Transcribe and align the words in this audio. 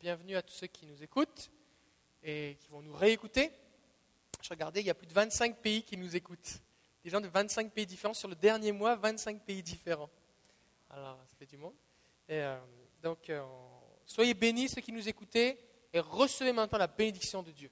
Bienvenue 0.00 0.36
à 0.36 0.42
tous 0.42 0.54
ceux 0.54 0.66
qui 0.66 0.86
nous 0.86 1.02
écoutent 1.02 1.50
et 2.22 2.56
qui 2.60 2.68
vont 2.68 2.82
nous 2.82 2.94
réécouter. 2.94 3.50
Je 4.40 4.48
regardais, 4.48 4.80
il 4.80 4.86
y 4.86 4.90
a 4.90 4.94
plus 4.94 5.06
de 5.06 5.12
25 5.12 5.56
pays 5.56 5.82
qui 5.82 5.96
nous 5.96 6.16
écoutent. 6.16 6.60
Des 7.04 7.10
gens 7.10 7.20
de 7.20 7.28
25 7.28 7.70
pays 7.72 7.86
différents. 7.86 8.14
Sur 8.14 8.28
le 8.28 8.34
dernier 8.34 8.72
mois, 8.72 8.96
25 8.96 9.42
pays 9.42 9.62
différents. 9.62 10.10
Alors, 10.90 11.18
ça 11.28 11.36
fait 11.38 11.46
du 11.46 11.56
monde. 11.56 11.74
Euh, 12.30 12.58
donc, 13.02 13.28
euh, 13.30 13.42
soyez 14.06 14.34
bénis 14.34 14.68
ceux 14.68 14.80
qui 14.80 14.92
nous 14.92 15.08
écoutez 15.08 15.58
et 15.92 16.00
recevez 16.00 16.52
maintenant 16.52 16.78
la 16.78 16.86
bénédiction 16.86 17.42
de 17.42 17.50
Dieu. 17.50 17.70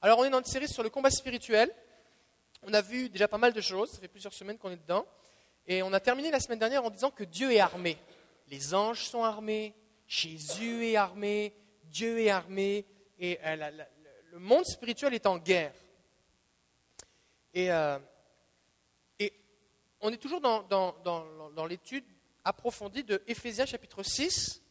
Alors, 0.00 0.18
on 0.18 0.24
est 0.24 0.30
dans 0.30 0.38
une 0.38 0.44
série 0.44 0.68
sur 0.68 0.82
le 0.82 0.90
combat 0.90 1.10
spirituel. 1.10 1.72
On 2.62 2.72
a 2.72 2.80
vu 2.80 3.08
déjà 3.08 3.28
pas 3.28 3.38
mal 3.38 3.52
de 3.52 3.60
choses. 3.60 3.90
Ça 3.90 3.98
fait 3.98 4.08
plusieurs 4.08 4.34
semaines 4.34 4.58
qu'on 4.58 4.70
est 4.70 4.76
dedans. 4.76 5.06
Et 5.66 5.82
on 5.82 5.92
a 5.92 6.00
terminé 6.00 6.30
la 6.30 6.40
semaine 6.40 6.58
dernière 6.58 6.84
en 6.84 6.90
disant 6.90 7.10
que 7.10 7.24
Dieu 7.24 7.52
est 7.52 7.60
armé. 7.60 7.98
Les 8.46 8.74
anges 8.74 9.04
sont 9.04 9.22
armés, 9.22 9.74
Jésus 10.08 10.86
est 10.86 10.96
armé, 10.96 11.54
Dieu 11.84 12.18
est 12.18 12.30
armé, 12.30 12.86
et 13.18 13.38
euh, 13.44 13.70
le 14.32 14.38
monde 14.38 14.64
spirituel 14.64 15.12
est 15.12 15.26
en 15.26 15.38
guerre. 15.38 15.74
Et, 17.52 17.70
euh, 17.70 17.98
on 20.00 20.12
est 20.12 20.16
toujours 20.16 20.40
dans, 20.40 21.66
l'étude 21.66 22.04
approfondie 22.44 23.04
de 23.04 23.22
Éphésiens 23.26 23.66
chapitre 23.66 24.02
6. 24.02 24.62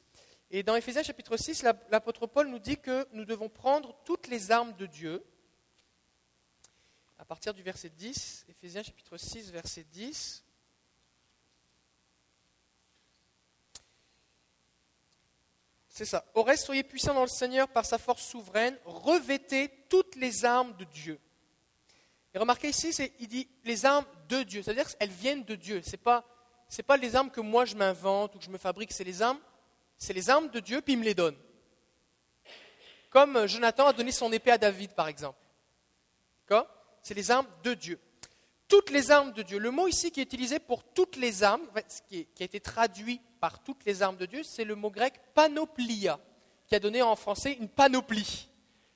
Et 0.49 0.63
dans 0.63 0.75
Éphésiens 0.75 1.03
chapitre 1.03 1.35
6, 1.35 1.63
l'apôtre 1.91 2.25
Paul 2.27 2.47
nous 2.47 2.59
dit 2.59 2.77
que 2.77 3.05
nous 3.11 3.25
devons 3.25 3.49
prendre 3.49 3.93
toutes 4.05 4.27
les 4.27 4.51
armes 4.51 4.73
de 4.73 4.85
Dieu. 4.85 5.23
À 7.19 7.25
partir 7.25 7.53
du 7.53 7.61
verset 7.61 7.89
10, 7.89 8.45
Éphésiens 8.47 8.83
chapitre 8.83 9.17
6, 9.17 9.51
verset 9.51 9.83
10. 9.83 10.45
C'est 15.97 16.05
ça. 16.05 16.23
Au 16.35 16.43
reste, 16.43 16.63
soyez 16.63 16.83
puissants 16.83 17.15
dans 17.15 17.23
le 17.23 17.27
Seigneur 17.27 17.67
par 17.67 17.83
sa 17.83 17.97
force 17.97 18.21
souveraine. 18.21 18.77
Revêtez 18.85 19.67
toutes 19.89 20.15
les 20.15 20.45
armes 20.45 20.77
de 20.77 20.83
Dieu. 20.83 21.19
Et 22.35 22.37
remarquez 22.37 22.69
ici, 22.69 22.93
il 23.17 23.27
dit 23.27 23.49
les 23.63 23.83
armes 23.83 24.05
de 24.29 24.43
Dieu. 24.43 24.61
C'est-à-dire 24.61 24.87
qu'elles 24.87 25.09
viennent 25.09 25.43
de 25.43 25.55
Dieu. 25.55 25.81
Ce 25.81 25.89
n'est 25.89 25.97
pas, 25.97 26.23
pas 26.85 26.97
les 26.97 27.15
armes 27.15 27.31
que 27.31 27.41
moi 27.41 27.65
je 27.65 27.75
m'invente 27.75 28.35
ou 28.35 28.37
que 28.37 28.45
je 28.45 28.51
me 28.51 28.59
fabrique. 28.59 28.93
C'est 28.93 29.03
les 29.03 29.23
armes, 29.23 29.39
c'est 29.97 30.13
les 30.13 30.29
armes 30.29 30.49
de 30.49 30.59
Dieu, 30.59 30.81
puis 30.81 30.93
il 30.93 30.99
me 30.99 31.03
les 31.03 31.15
donne. 31.15 31.35
Comme 33.09 33.47
Jonathan 33.47 33.87
a 33.87 33.93
donné 33.93 34.11
son 34.11 34.31
épée 34.31 34.51
à 34.51 34.59
David, 34.59 34.91
par 34.91 35.07
exemple. 35.07 35.39
D'accord? 36.47 36.67
C'est 37.01 37.15
les 37.15 37.31
armes 37.31 37.47
de 37.63 37.73
Dieu. 37.73 37.99
Toutes 38.67 38.89
les 38.89 39.11
armes 39.11 39.31
de 39.31 39.43
Dieu. 39.43 39.59
Le 39.59 39.71
mot 39.71 39.87
ici 39.87 40.11
qui 40.11 40.19
est 40.19 40.23
utilisé 40.23 40.59
pour 40.59 40.83
toutes 40.83 41.15
les 41.15 41.43
armes, 41.43 41.65
qui 42.07 42.27
a 42.39 42.43
été 42.43 42.59
traduit 42.59 43.21
par 43.39 43.63
toutes 43.63 43.85
les 43.85 44.01
armes 44.01 44.17
de 44.17 44.25
Dieu, 44.25 44.43
c'est 44.43 44.65
le 44.65 44.75
mot 44.75 44.89
grec 44.89 45.13
panoplia, 45.33 46.19
qui 46.67 46.75
a 46.75 46.79
donné 46.79 47.01
en 47.01 47.15
français 47.15 47.53
une 47.53 47.69
panoplie. 47.69 48.49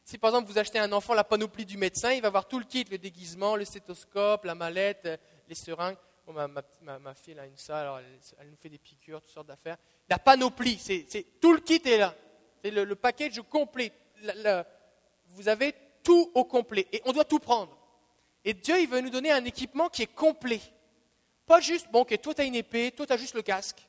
Si 0.03 0.17
par 0.17 0.31
exemple 0.31 0.51
vous 0.51 0.57
achetez 0.57 0.79
à 0.79 0.83
un 0.83 0.91
enfant 0.91 1.13
la 1.13 1.23
panoplie 1.23 1.65
du 1.65 1.77
médecin, 1.77 2.11
il 2.11 2.21
va 2.21 2.27
avoir 2.27 2.47
tout 2.47 2.59
le 2.59 2.65
kit, 2.65 2.83
le 2.83 2.97
déguisement, 2.97 3.55
le 3.55 3.63
stéthoscope, 3.63 4.43
la 4.43 4.55
mallette, 4.55 5.05
euh, 5.05 5.17
les 5.47 5.55
seringues. 5.55 5.95
ma, 6.27 7.13
fille 7.13 7.39
a 7.39 7.45
une 7.45 7.55
salle, 7.57 8.03
elle, 8.39 8.49
nous 8.49 8.57
fait 8.57 8.69
des 8.69 8.77
piqûres, 8.77 9.21
toutes 9.21 9.31
sortes 9.31 9.47
d'affaires. 9.47 9.77
La 10.09 10.19
panoplie, 10.19 10.77
c'est, 10.79 11.05
tout 11.39 11.53
le 11.53 11.59
kit 11.59 11.81
est 11.85 11.97
là. 11.97 12.13
C'est 12.63 12.71
le, 12.71 12.95
package 12.95 13.41
complet. 13.49 13.93
vous 15.29 15.47
avez 15.47 15.73
tout 16.03 16.29
au 16.33 16.43
complet. 16.43 16.87
Et 16.91 17.01
on 17.05 17.13
doit 17.13 17.25
tout 17.25 17.39
prendre. 17.39 17.77
Et 18.43 18.53
Dieu, 18.53 18.79
il 18.79 18.87
veut 18.87 19.01
nous 19.01 19.09
donner 19.09 19.31
un 19.31 19.45
équipement 19.45 19.89
qui 19.89 20.03
est 20.03 20.13
complet. 20.13 20.61
Pas 21.45 21.59
juste, 21.59 21.87
bon, 21.91 22.01
ok, 22.01 22.19
toi 22.21 22.33
tu 22.33 22.41
as 22.41 22.45
une 22.45 22.55
épée, 22.55 22.91
toi 22.91 23.05
tu 23.05 23.13
as 23.13 23.17
juste 23.17 23.35
le 23.35 23.41
casque. 23.41 23.87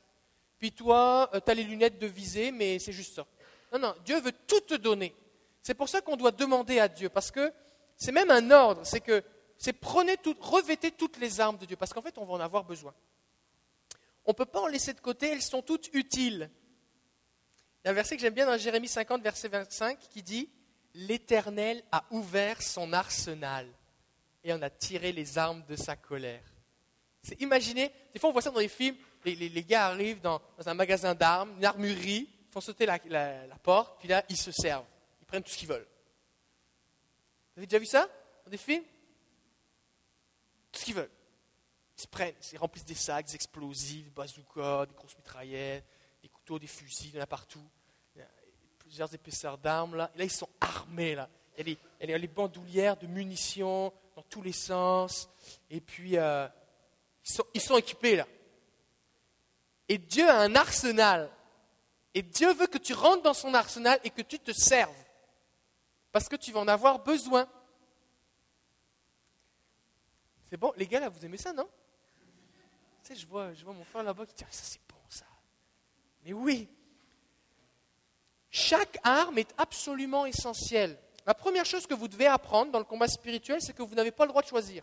Puis 0.58 0.72
toi, 0.72 1.30
euh, 1.34 1.40
tu 1.40 1.50
as 1.50 1.54
les 1.54 1.64
lunettes 1.64 1.98
de 1.98 2.06
visée, 2.06 2.50
mais 2.50 2.78
c'est 2.78 2.92
juste 2.92 3.14
ça. 3.14 3.26
Non, 3.72 3.78
non, 3.78 3.94
Dieu 4.04 4.20
veut 4.20 4.32
tout 4.46 4.60
te 4.60 4.74
donner. 4.74 5.14
C'est 5.62 5.74
pour 5.74 5.88
ça 5.88 6.00
qu'on 6.00 6.16
doit 6.16 6.32
demander 6.32 6.78
à 6.80 6.88
Dieu, 6.88 7.08
parce 7.08 7.30
que 7.30 7.52
c'est 7.96 8.12
même 8.12 8.30
un 8.30 8.50
ordre, 8.50 8.84
c'est 8.84 9.00
que 9.00 9.22
c'est 9.56 9.72
prenez 9.72 10.16
tout, 10.16 10.36
revêtez 10.40 10.90
toutes 10.90 11.18
les 11.18 11.40
armes 11.40 11.56
de 11.56 11.66
Dieu, 11.66 11.76
parce 11.76 11.92
qu'en 11.92 12.02
fait, 12.02 12.18
on 12.18 12.24
va 12.24 12.34
en 12.34 12.40
avoir 12.40 12.64
besoin. 12.64 12.94
On 14.24 14.30
ne 14.32 14.36
peut 14.36 14.44
pas 14.44 14.60
en 14.60 14.66
laisser 14.66 14.92
de 14.92 15.00
côté, 15.00 15.28
elles 15.28 15.42
sont 15.42 15.62
toutes 15.62 15.88
utiles. 15.94 16.50
Il 17.82 17.86
y 17.86 17.88
a 17.88 17.90
un 17.90 17.94
verset 17.94 18.16
que 18.16 18.22
j'aime 18.22 18.34
bien 18.34 18.46
dans 18.46 18.58
Jérémie 18.58 18.88
50, 18.88 19.22
verset 19.22 19.48
25, 19.48 19.98
qui 20.10 20.22
dit 20.22 20.48
L'Éternel 20.94 21.82
a 21.90 22.04
ouvert 22.10 22.60
son 22.62 22.92
arsenal 22.92 23.66
et 24.44 24.52
en 24.52 24.62
a 24.62 24.70
tiré 24.70 25.12
les 25.12 25.38
armes 25.38 25.64
de 25.66 25.76
sa 25.76 25.96
colère. 25.96 26.42
C'est 27.22 27.40
imaginez, 27.40 27.92
des 28.12 28.18
fois 28.18 28.30
on 28.30 28.32
voit 28.32 28.42
ça 28.42 28.50
dans 28.50 28.58
les 28.58 28.68
films, 28.68 28.96
les, 29.24 29.64
gars 29.64 29.86
arrivent 29.86 30.20
dans, 30.20 30.40
un 30.64 30.74
magasin 30.74 31.14
d'armes, 31.14 31.54
une 31.56 31.64
armurerie, 31.64 32.28
font 32.50 32.60
sauter 32.60 32.86
la, 32.86 32.98
porte, 33.62 33.98
puis 34.00 34.08
là, 34.08 34.24
ils 34.28 34.36
se 34.36 34.50
servent. 34.50 34.86
Ils 35.20 35.26
prennent 35.26 35.42
tout 35.42 35.50
ce 35.50 35.56
qu'ils 35.56 35.68
veulent. 35.68 35.86
Vous 37.54 37.60
avez 37.60 37.66
déjà 37.66 37.78
vu 37.78 37.86
ça 37.86 38.08
dans 38.44 38.50
des 38.50 38.56
films? 38.56 38.84
Tout 40.72 40.80
ce 40.80 40.84
qu'ils 40.84 40.94
veulent. 40.94 41.10
Ils 41.96 42.02
se 42.02 42.06
prennent, 42.08 42.34
ils 42.52 42.58
remplissent 42.58 42.84
des 42.84 42.94
sacs, 42.94 43.26
des 43.26 43.34
explosifs, 43.34 44.04
des 44.04 44.10
bazookas, 44.10 44.86
des 44.86 44.94
grosses 44.94 45.16
mitraillettes, 45.16 45.84
des 46.22 46.28
couteaux, 46.28 46.58
des 46.58 46.66
fusils, 46.66 47.10
il 47.10 47.16
y 47.16 47.18
en 47.18 47.22
a 47.22 47.26
partout. 47.26 47.64
Il 48.16 48.20
y 48.20 48.22
a 48.22 48.28
plusieurs 48.78 49.14
épaisseurs 49.14 49.58
d'armes, 49.58 49.96
là. 49.96 50.10
Et 50.14 50.18
là, 50.18 50.24
ils 50.24 50.30
sont 50.30 50.48
armés, 50.60 51.14
là. 51.14 51.28
Il 51.58 51.68
y 51.68 52.12
a 52.12 52.18
les, 52.18 52.28
bandoulières 52.28 52.96
de 52.96 53.06
munitions 53.06 53.92
dans 54.14 54.22
tous 54.22 54.42
les 54.42 54.52
sens. 54.52 55.28
Et 55.70 55.80
puis, 55.80 56.16
euh, 56.16 56.48
ils 57.54 57.60
sont 57.60 57.76
équipés, 57.76 58.16
là. 58.16 58.26
Et 59.88 59.98
Dieu 59.98 60.28
a 60.28 60.38
un 60.38 60.54
arsenal. 60.54 61.30
Et 62.14 62.22
Dieu 62.22 62.52
veut 62.54 62.66
que 62.66 62.78
tu 62.78 62.92
rentres 62.92 63.22
dans 63.22 63.34
son 63.34 63.54
arsenal 63.54 63.98
et 64.04 64.10
que 64.10 64.22
tu 64.22 64.38
te 64.38 64.52
serves. 64.52 64.94
Parce 66.12 66.28
que 66.28 66.36
tu 66.36 66.52
vas 66.52 66.60
en 66.60 66.68
avoir 66.68 66.98
besoin. 66.98 67.48
C'est 70.48 70.58
bon, 70.58 70.72
les 70.76 70.86
gars, 70.86 71.00
là, 71.00 71.08
vous 71.08 71.24
aimez 71.24 71.38
ça, 71.38 71.52
non? 71.52 71.68
Tu 73.02 73.14
sais, 73.14 73.16
je 73.16 73.26
vois, 73.26 73.52
je 73.54 73.64
vois 73.64 73.72
mon 73.72 73.84
frère 73.84 74.02
là-bas 74.02 74.26
qui 74.26 74.34
dit, 74.34 74.44
ah, 74.46 74.52
ça 74.52 74.64
c'est 74.64 74.80
bon, 74.88 75.00
ça. 75.08 75.24
Mais 76.24 76.32
oui, 76.32 76.68
chaque 78.50 78.98
arme 79.02 79.38
est 79.38 79.52
absolument 79.56 80.26
essentielle. 80.26 80.98
La 81.26 81.34
première 81.34 81.64
chose 81.64 81.86
que 81.86 81.94
vous 81.94 82.08
devez 82.08 82.26
apprendre 82.26 82.72
dans 82.72 82.78
le 82.78 82.84
combat 82.84 83.08
spirituel, 83.08 83.60
c'est 83.60 83.72
que 83.72 83.82
vous 83.82 83.94
n'avez 83.94 84.10
pas 84.10 84.24
le 84.24 84.30
droit 84.30 84.42
de 84.42 84.48
choisir. 84.48 84.82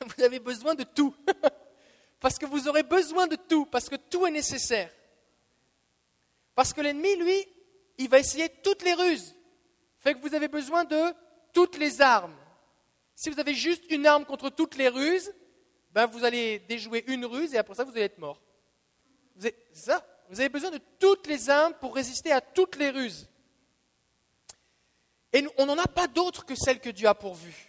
Vous 0.16 0.22
avez 0.22 0.38
besoin 0.38 0.74
de 0.74 0.84
tout. 0.84 1.14
Parce 2.20 2.38
que 2.38 2.46
vous 2.46 2.66
aurez 2.68 2.82
besoin 2.82 3.26
de 3.26 3.36
tout, 3.36 3.64
parce 3.66 3.88
que 3.88 3.94
tout 3.94 4.26
est 4.26 4.30
nécessaire. 4.32 4.92
Parce 6.54 6.72
que 6.72 6.80
l'ennemi, 6.80 7.14
lui, 7.14 7.46
il 7.96 8.08
va 8.08 8.18
essayer 8.18 8.48
toutes 8.48 8.82
les 8.82 8.94
ruses. 8.94 9.36
Fait 9.98 10.14
que 10.14 10.20
vous 10.20 10.34
avez 10.34 10.48
besoin 10.48 10.84
de 10.84 11.14
toutes 11.52 11.78
les 11.78 12.00
armes. 12.00 12.36
Si 13.14 13.30
vous 13.30 13.38
avez 13.38 13.54
juste 13.54 13.84
une 13.90 14.06
arme 14.06 14.24
contre 14.24 14.50
toutes 14.50 14.76
les 14.76 14.88
ruses, 14.88 15.32
ben 15.92 16.06
vous 16.06 16.24
allez 16.24 16.58
déjouer 16.60 17.04
une 17.06 17.24
ruse 17.24 17.54
et 17.54 17.58
après 17.58 17.74
ça, 17.74 17.84
vous 17.84 17.92
allez 17.92 18.02
être 18.02 18.18
mort. 18.18 18.42
Vous 19.36 19.48
ça, 19.72 20.04
vous 20.28 20.40
avez 20.40 20.48
besoin 20.48 20.70
de 20.70 20.80
toutes 20.98 21.26
les 21.26 21.48
armes 21.48 21.74
pour 21.74 21.94
résister 21.94 22.32
à 22.32 22.40
toutes 22.40 22.76
les 22.76 22.90
ruses. 22.90 23.28
Et 25.32 25.46
on 25.58 25.66
n'en 25.66 25.78
a 25.78 25.86
pas 25.86 26.06
d'autres 26.06 26.44
que 26.44 26.54
celles 26.54 26.80
que 26.80 26.90
Dieu 26.90 27.08
a 27.08 27.14
pourvues. 27.14 27.68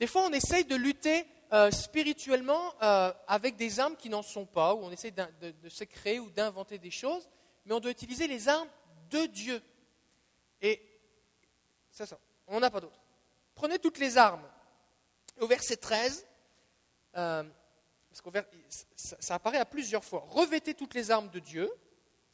Des 0.00 0.06
fois, 0.06 0.22
on 0.22 0.32
essaye 0.32 0.64
de 0.64 0.76
lutter 0.76 1.26
euh, 1.52 1.70
spirituellement 1.70 2.74
euh, 2.82 3.12
avec 3.26 3.56
des 3.56 3.80
armes 3.80 3.96
qui 3.96 4.10
n'en 4.10 4.22
sont 4.22 4.46
pas, 4.46 4.74
où 4.74 4.84
on 4.84 4.90
essaie 4.90 5.10
de, 5.10 5.68
se 5.68 5.84
créer 5.84 6.20
ou 6.20 6.30
d'inventer 6.30 6.78
des 6.78 6.90
choses, 6.90 7.28
mais 7.64 7.74
on 7.74 7.80
doit 7.80 7.90
utiliser 7.90 8.26
les 8.26 8.48
armes 8.48 8.68
de 9.10 9.26
Dieu. 9.26 9.62
Et 10.60 10.82
c'est 11.90 12.06
ça, 12.06 12.18
on 12.46 12.60
n'a 12.60 12.70
pas 12.70 12.80
d'autre. 12.80 13.00
Prenez 13.54 13.78
toutes 13.78 13.98
les 13.98 14.18
armes. 14.18 14.46
Au 15.40 15.46
verset 15.46 15.76
13, 15.76 16.26
euh, 17.16 17.44
parce 18.10 18.44
ça, 18.96 19.16
ça 19.20 19.34
apparaît 19.36 19.58
à 19.58 19.64
plusieurs 19.64 20.04
fois. 20.04 20.26
Revêtez 20.28 20.74
toutes 20.74 20.94
les 20.94 21.10
armes 21.10 21.30
de 21.30 21.38
Dieu, 21.38 21.70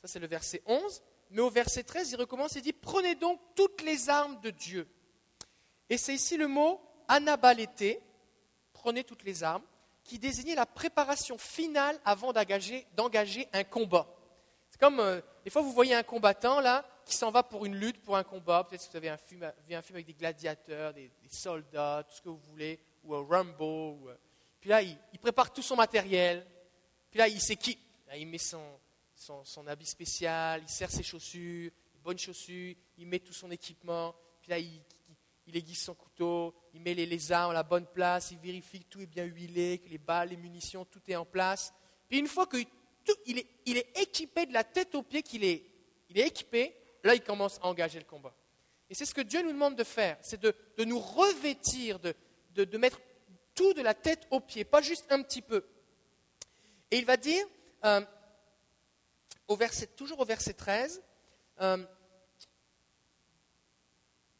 ça 0.00 0.08
c'est 0.08 0.18
le 0.18 0.26
verset 0.26 0.62
11, 0.66 1.02
mais 1.30 1.42
au 1.42 1.50
verset 1.50 1.82
13, 1.82 2.12
il 2.12 2.16
recommence 2.16 2.56
et 2.56 2.60
dit 2.60 2.72
Prenez 2.72 3.14
donc 3.14 3.40
toutes 3.54 3.82
les 3.82 4.08
armes 4.08 4.40
de 4.40 4.50
Dieu. 4.50 4.88
Et 5.90 5.98
c'est 5.98 6.14
ici 6.14 6.36
le 6.36 6.48
mot 6.48 6.80
anabalété, 7.08 8.00
prenez 8.72 9.04
toutes 9.04 9.24
les 9.24 9.42
armes, 9.42 9.64
qui 10.02 10.18
désignait 10.18 10.54
la 10.54 10.66
préparation 10.66 11.38
finale 11.38 11.98
avant 12.04 12.32
d'engager, 12.32 13.48
un 13.52 13.64
combat. 13.64 14.06
C'est 14.70 14.80
comme, 14.80 15.00
euh, 15.00 15.20
des 15.44 15.50
fois, 15.50 15.62
vous 15.62 15.72
voyez 15.72 15.94
un 15.94 16.02
combattant, 16.02 16.60
là, 16.60 16.84
qui 17.06 17.16
s'en 17.16 17.30
va 17.30 17.42
pour 17.42 17.64
une 17.64 17.76
lutte, 17.76 18.02
pour 18.02 18.16
un 18.16 18.24
combat. 18.24 18.64
Peut-être 18.64 18.84
que 18.84 18.90
vous 18.90 18.96
avez 18.96 19.08
un 19.08 19.16
film, 19.16 19.42
un 19.42 19.82
film 19.82 19.96
avec 19.96 20.06
des 20.06 20.14
gladiateurs, 20.14 20.92
des, 20.92 21.10
soldats, 21.30 22.04
tout 22.08 22.16
ce 22.16 22.20
que 22.20 22.28
vous 22.28 22.40
voulez, 22.50 22.80
ou 23.02 23.14
un 23.14 23.24
Rambo. 23.24 24.08
Euh. 24.08 24.16
Puis 24.60 24.70
là, 24.70 24.82
il, 24.82 24.98
prépare 25.20 25.52
tout 25.52 25.62
son 25.62 25.76
matériel. 25.76 26.46
Puis 27.10 27.18
là, 27.18 27.28
il 27.28 27.40
s'équipe. 27.40 27.80
il 28.14 28.26
met 28.26 28.38
son, 28.38 28.62
son, 29.44 29.66
habit 29.66 29.86
spécial, 29.86 30.62
il 30.62 30.68
serre 30.68 30.90
ses 30.90 31.02
chaussures, 31.02 31.70
bonnes 32.02 32.18
chaussures, 32.18 32.74
il 32.98 33.06
met 33.06 33.20
tout 33.20 33.32
son 33.32 33.50
équipement. 33.50 34.14
Puis 34.40 34.50
là, 34.50 34.58
il, 34.58 34.82
il 35.46 35.56
aiguise 35.56 35.78
son 35.78 35.94
couteau, 35.94 36.54
il 36.72 36.80
met 36.80 36.94
les, 36.94 37.32
armes 37.32 37.50
à 37.50 37.54
la 37.54 37.62
bonne 37.62 37.86
place, 37.86 38.30
il 38.30 38.38
vérifie 38.38 38.80
que 38.80 38.88
tout 38.88 39.00
est 39.00 39.06
bien 39.06 39.24
huilé, 39.24 39.78
que 39.78 39.88
les 39.88 39.98
balles, 39.98 40.30
les 40.30 40.36
munitions, 40.36 40.84
tout 40.84 41.00
est 41.08 41.16
en 41.16 41.24
place. 41.24 41.72
Puis 42.08 42.18
une 42.18 42.26
fois 42.26 42.46
qu'il 42.46 43.38
est, 43.38 44.00
équipé 44.00 44.46
de 44.46 44.52
la 44.52 44.64
tête 44.64 44.94
aux 44.94 45.02
pieds, 45.02 45.22
qu'il 45.22 45.44
est, 45.44 45.64
équipé, 46.14 46.74
là, 47.02 47.14
il 47.14 47.22
commence 47.22 47.58
à 47.58 47.66
engager 47.66 47.98
le 47.98 48.04
combat. 48.04 48.34
Et 48.88 48.94
c'est 48.94 49.06
ce 49.06 49.14
que 49.14 49.22
Dieu 49.22 49.42
nous 49.42 49.52
demande 49.52 49.76
de 49.76 49.84
faire, 49.84 50.18
c'est 50.20 50.40
de, 50.40 50.54
nous 50.84 50.98
revêtir, 51.00 51.98
de, 51.98 52.14
de, 52.54 52.78
mettre 52.78 53.00
tout 53.54 53.72
de 53.72 53.82
la 53.82 53.94
tête 53.94 54.26
aux 54.30 54.40
pieds, 54.40 54.64
pas 54.64 54.82
juste 54.82 55.10
un 55.10 55.22
petit 55.22 55.42
peu. 55.42 55.64
Et 56.90 56.98
il 56.98 57.04
va 57.04 57.16
dire, 57.16 57.44
euh, 57.84 58.00
au 59.48 59.56
verset, 59.56 59.86
toujours 59.88 60.20
au 60.20 60.24
verset 60.24 60.54
13, 60.54 61.02
euh, 61.60 61.84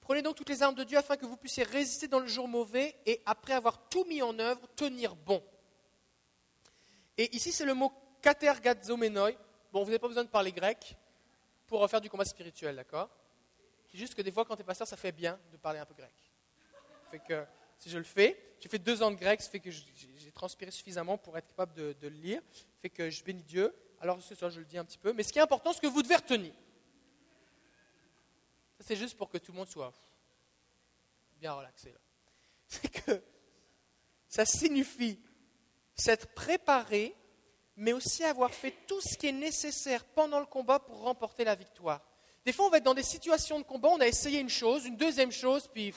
Prenez 0.05 0.21
donc 0.21 0.37
toutes 0.37 0.51
les 0.51 0.63
armes 0.63 0.75
de 0.75 0.85
Dieu 0.85 0.99
afin 0.99 1.17
que 1.17 1.25
vous 1.25 1.39
puissiez 1.39 1.63
résister 1.65 2.09
dans 2.09 2.21
le 2.21 2.27
jour 2.27 2.47
mauvais 2.47 2.95
et 3.07 3.23
après 3.25 3.55
avoir 3.55 3.89
tout 3.89 4.05
mis 4.05 4.21
en 4.21 4.39
œuvre, 4.39 4.61
tenir 4.77 5.17
bon. 5.17 5.43
Et 7.17 7.35
ici, 7.35 7.53
c'est 7.53 7.65
le 7.65 7.73
mot 7.73 7.91
katergazomenoi. 8.21 9.33
Bon, 9.73 9.81
vous 9.81 9.87
n'avez 9.87 9.99
pas 9.99 10.09
besoin 10.09 10.25
de 10.25 10.29
parler 10.29 10.53
grec 10.53 10.95
pour 11.67 11.89
faire 11.89 12.03
du 12.03 12.11
combat 12.11 12.27
spirituel, 12.27 12.77
d'accord? 12.77 13.09
C'est 13.91 13.97
juste 13.97 14.15
que 14.15 14.21
des 14.21 14.31
fois, 14.31 14.45
quand 14.45 14.57
tu 14.57 14.61
es 14.61 14.65
pasteur, 14.65 14.87
ça 14.87 14.99
fait 14.99 15.11
bien 15.11 15.39
de 15.51 15.57
parler 15.57 15.79
un 15.79 15.87
peu 15.87 15.95
grec. 15.95 16.13
Fait 17.11 17.21
que 17.21 17.43
si 17.79 17.89
je 17.89 17.97
le 17.97 18.05
fais, 18.05 18.39
j'ai 18.61 18.69
fait 18.69 18.79
deux 18.79 19.03
ans 19.03 19.11
de 19.11 19.17
grec, 19.17 19.41
ça 19.41 19.49
fait 19.49 19.61
que 19.61 19.71
j'ai 19.71 20.33
transpiré 20.35 20.71
suffisamment 20.71 21.17
pour 21.17 21.39
être 21.39 21.49
capable 21.49 21.73
de, 21.73 21.97
le 22.03 22.09
lire. 22.11 22.43
fait 22.83 22.91
que 22.91 23.09
je 23.09 23.25
bénis 23.25 23.43
Dieu. 23.43 23.75
Alors 24.01 24.21
ce 24.23 24.35
soir, 24.35 24.51
je 24.51 24.61
le 24.61 24.67
dis 24.67 24.79
un 24.79 24.85
petit 24.85 24.99
peu. 24.99 25.13
Mais 25.13 25.23
ce 25.23 25.33
qui 25.33 25.39
est 25.39 25.43
important, 25.43 25.73
c'est 25.73 25.81
que 25.81 25.87
vous 25.87 26.03
devez 26.03 26.17
retenir. 26.17 26.53
Ça, 28.79 28.85
c'est 28.87 28.97
juste 28.97 29.17
pour 29.17 29.31
que 29.31 29.39
tout 29.39 29.53
le 29.53 29.59
monde 29.59 29.69
soit 29.69 29.93
bien 31.39 31.53
relaxé. 31.53 31.91
Là. 31.93 31.99
C'est 32.69 32.89
que 32.89 33.23
ça 34.29 34.45
signifie 34.47 35.21
s'être 35.95 36.35
préparé, 36.35 37.15
mais 37.77 37.93
aussi 37.93 38.25
avoir 38.25 38.53
fait 38.53 38.75
tout 38.87 39.01
ce 39.01 39.17
qui 39.17 39.29
est 39.29 39.33
nécessaire 39.33 40.05
pendant 40.05 40.41
le 40.41 40.47
combat 40.47 40.81
pour 40.81 41.01
remporter 41.01 41.45
la 41.45 41.55
victoire. 41.55 42.01
Des 42.45 42.53
fois, 42.53 42.67
on 42.67 42.71
va 42.71 42.79
être 42.79 42.85
dans 42.85 42.95
des 42.95 43.03
situations 43.03 43.59
de 43.59 43.65
combat, 43.65 43.89
on 43.91 44.01
a 44.01 44.07
essayé 44.07 44.41
une 44.41 44.49
chose, 44.49 44.87
une 44.87 44.97
deuxième 44.97 45.33
chose, 45.33 45.69
puis 45.73 45.95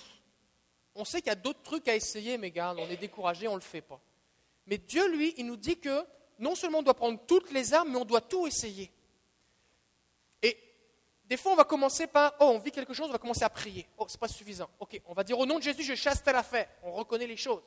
on 0.96 1.04
sait 1.04 1.20
qu'il 1.22 1.30
y 1.30 1.32
a 1.32 1.36
d'autres 1.36 1.64
trucs 1.64 1.88
à 1.88 1.96
essayer, 1.96 2.38
mais 2.38 2.52
garde, 2.52 2.80
on 2.80 2.90
est 2.90 2.98
découragé, 2.98 3.48
on 3.48 3.54
ne 3.54 3.60
le 3.60 3.64
fait 3.64 3.82
pas. 3.82 4.02
Mais 4.66 4.78
Dieu, 4.78 5.10
lui, 5.10 5.34
il 5.38 5.46
nous 5.46 5.58
dit 5.58 5.80
que 5.80 6.06
non 6.40 6.56
seulement 6.56 6.80
on 6.80 6.84
doit 6.84 6.94
prendre 6.94 7.20
toutes 7.26 7.52
les 7.52 7.74
armes, 7.74 7.92
mais 7.92 7.98
on 7.98 8.06
doit 8.06 8.22
tout 8.22 8.48
essayer. 8.48 8.92
Et 10.42 10.58
des 11.26 11.38
fois, 11.38 11.54
on 11.54 11.56
va 11.56 11.64
commencer 11.64 12.08
par, 12.08 12.34
oh, 12.40 12.52
on 12.56 12.60
vit 12.60 12.72
quelque 12.72 12.94
chose, 12.94 13.08
on 13.10 13.14
va 13.14 13.18
commencer 13.18 13.44
à 13.44 13.50
prier. 13.50 13.88
Oh, 13.98 14.06
c'est 14.08 14.20
pas 14.20 14.28
suffisant. 14.28 14.70
Ok, 14.80 15.02
on 15.06 15.14
va 15.14 15.24
dire 15.24 15.38
au 15.38 15.46
nom 15.46 15.58
de 15.58 15.64
Jésus, 15.64 15.84
je 15.84 15.96
chasse 15.96 16.24
telle 16.24 16.36
affaire. 16.36 16.68
On 16.84 16.92
reconnaît 16.92 17.28
les 17.28 17.38
choses. 17.38 17.62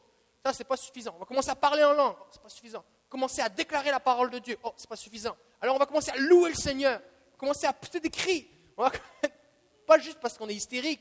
Ça, 0.44 0.52
c'est 0.52 0.64
pas 0.64 0.76
suffisant. 0.76 1.12
On 1.16 1.18
va 1.18 1.26
commencer 1.26 1.50
à 1.50 1.54
parler 1.54 1.84
en 1.84 1.92
langue. 1.92 2.16
Oh, 2.18 2.26
c'est 2.30 2.42
pas 2.42 2.48
suffisant. 2.48 2.84
Commencer 3.08 3.42
à 3.42 3.48
déclarer 3.48 3.90
la 3.90 4.00
parole 4.00 4.30
de 4.30 4.38
Dieu. 4.38 4.56
Oh, 4.62 4.72
c'est 4.76 4.88
pas 4.88 4.96
suffisant. 4.96 5.36
Alors, 5.60 5.76
on 5.76 5.78
va 5.78 5.86
commencer 5.86 6.10
à 6.10 6.16
louer 6.16 6.50
le 6.50 6.56
Seigneur. 6.56 7.00
Commencer 7.36 7.66
à 7.66 7.72
pousser 7.72 8.00
des 8.00 8.10
cris. 8.10 8.48
Pas 9.86 9.98
juste 9.98 10.20
parce 10.20 10.38
qu'on 10.38 10.48
est 10.48 10.54
hystérique. 10.54 11.00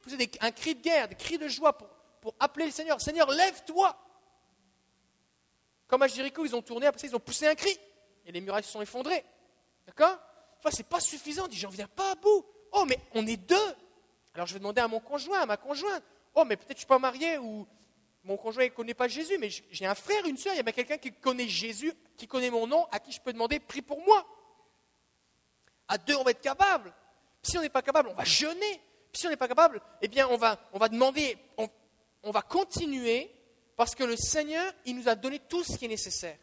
Pousser 0.00 0.30
un 0.40 0.50
cri 0.50 0.74
de 0.74 0.80
guerre, 0.80 1.08
des 1.08 1.14
cris 1.14 1.38
de 1.38 1.46
joie 1.46 1.76
pour, 1.76 1.88
pour 2.20 2.34
appeler 2.40 2.66
le 2.66 2.72
Seigneur. 2.72 3.00
Seigneur, 3.00 3.30
lève-toi. 3.30 3.96
Comme 5.90 6.02
à 6.02 6.06
Jéricho, 6.06 6.46
ils 6.46 6.54
ont 6.54 6.62
tourné, 6.62 6.86
après 6.86 7.08
ils 7.08 7.16
ont 7.16 7.20
poussé 7.20 7.48
un 7.48 7.56
cri. 7.56 7.76
Et 8.24 8.30
les 8.30 8.40
murailles 8.40 8.62
se 8.62 8.70
sont 8.70 8.80
effondrées. 8.80 9.24
D'accord? 9.88 10.16
Enfin, 10.58 10.70
c'est 10.72 10.86
pas 10.86 11.00
suffisant. 11.00 11.46
On 11.46 11.48
dit, 11.48 11.56
j'en 11.56 11.68
viens 11.68 11.88
pas 11.88 12.12
à 12.12 12.14
bout. 12.14 12.46
Oh, 12.70 12.84
mais 12.86 12.96
on 13.12 13.26
est 13.26 13.36
deux. 13.36 13.74
Alors 14.32 14.46
je 14.46 14.52
vais 14.52 14.60
demander 14.60 14.80
à 14.80 14.86
mon 14.86 15.00
conjoint, 15.00 15.40
à 15.40 15.46
ma 15.46 15.56
conjointe. 15.56 16.04
Oh, 16.36 16.44
mais 16.44 16.56
peut-être 16.56 16.76
je 16.76 16.82
suis 16.82 16.86
pas 16.86 17.00
marié 17.00 17.38
ou 17.38 17.66
mon 18.22 18.36
conjoint 18.36 18.62
ne 18.64 18.68
connaît 18.68 18.94
pas 18.94 19.08
Jésus, 19.08 19.36
mais 19.38 19.48
j'ai 19.50 19.84
un 19.84 19.96
frère, 19.96 20.24
une 20.26 20.36
soeur, 20.36 20.52
il 20.54 20.58
y 20.58 20.60
a 20.60 20.72
quelqu'un 20.72 20.98
qui 20.98 21.10
connaît 21.10 21.48
Jésus, 21.48 21.92
qui 22.16 22.28
connaît 22.28 22.50
mon 22.50 22.68
nom, 22.68 22.86
à 22.92 23.00
qui 23.00 23.10
je 23.10 23.20
peux 23.20 23.32
demander, 23.32 23.58
prie 23.58 23.82
pour 23.82 24.00
moi. 24.04 24.24
À 25.88 25.98
deux, 25.98 26.14
on 26.14 26.22
va 26.22 26.30
être 26.30 26.40
capable. 26.40 26.94
Si 27.42 27.58
on 27.58 27.62
n'est 27.62 27.68
pas 27.68 27.82
capable, 27.82 28.10
on 28.10 28.14
va 28.14 28.24
jeûner. 28.24 28.80
si 29.12 29.26
on 29.26 29.30
n'est 29.30 29.36
pas 29.36 29.48
capable, 29.48 29.82
eh 30.02 30.06
bien, 30.06 30.28
on 30.28 30.36
va, 30.36 30.56
on 30.72 30.78
va 30.78 30.88
demander, 30.88 31.36
on 32.22 32.30
va 32.30 32.42
continuer, 32.42 33.32
parce 33.80 33.94
que 33.94 34.04
le 34.04 34.14
Seigneur, 34.14 34.70
il 34.84 34.94
nous 34.94 35.08
a 35.08 35.14
donné 35.14 35.38
tout 35.38 35.64
ce 35.64 35.78
qui 35.78 35.86
est 35.86 35.88
nécessaire. 35.88 36.36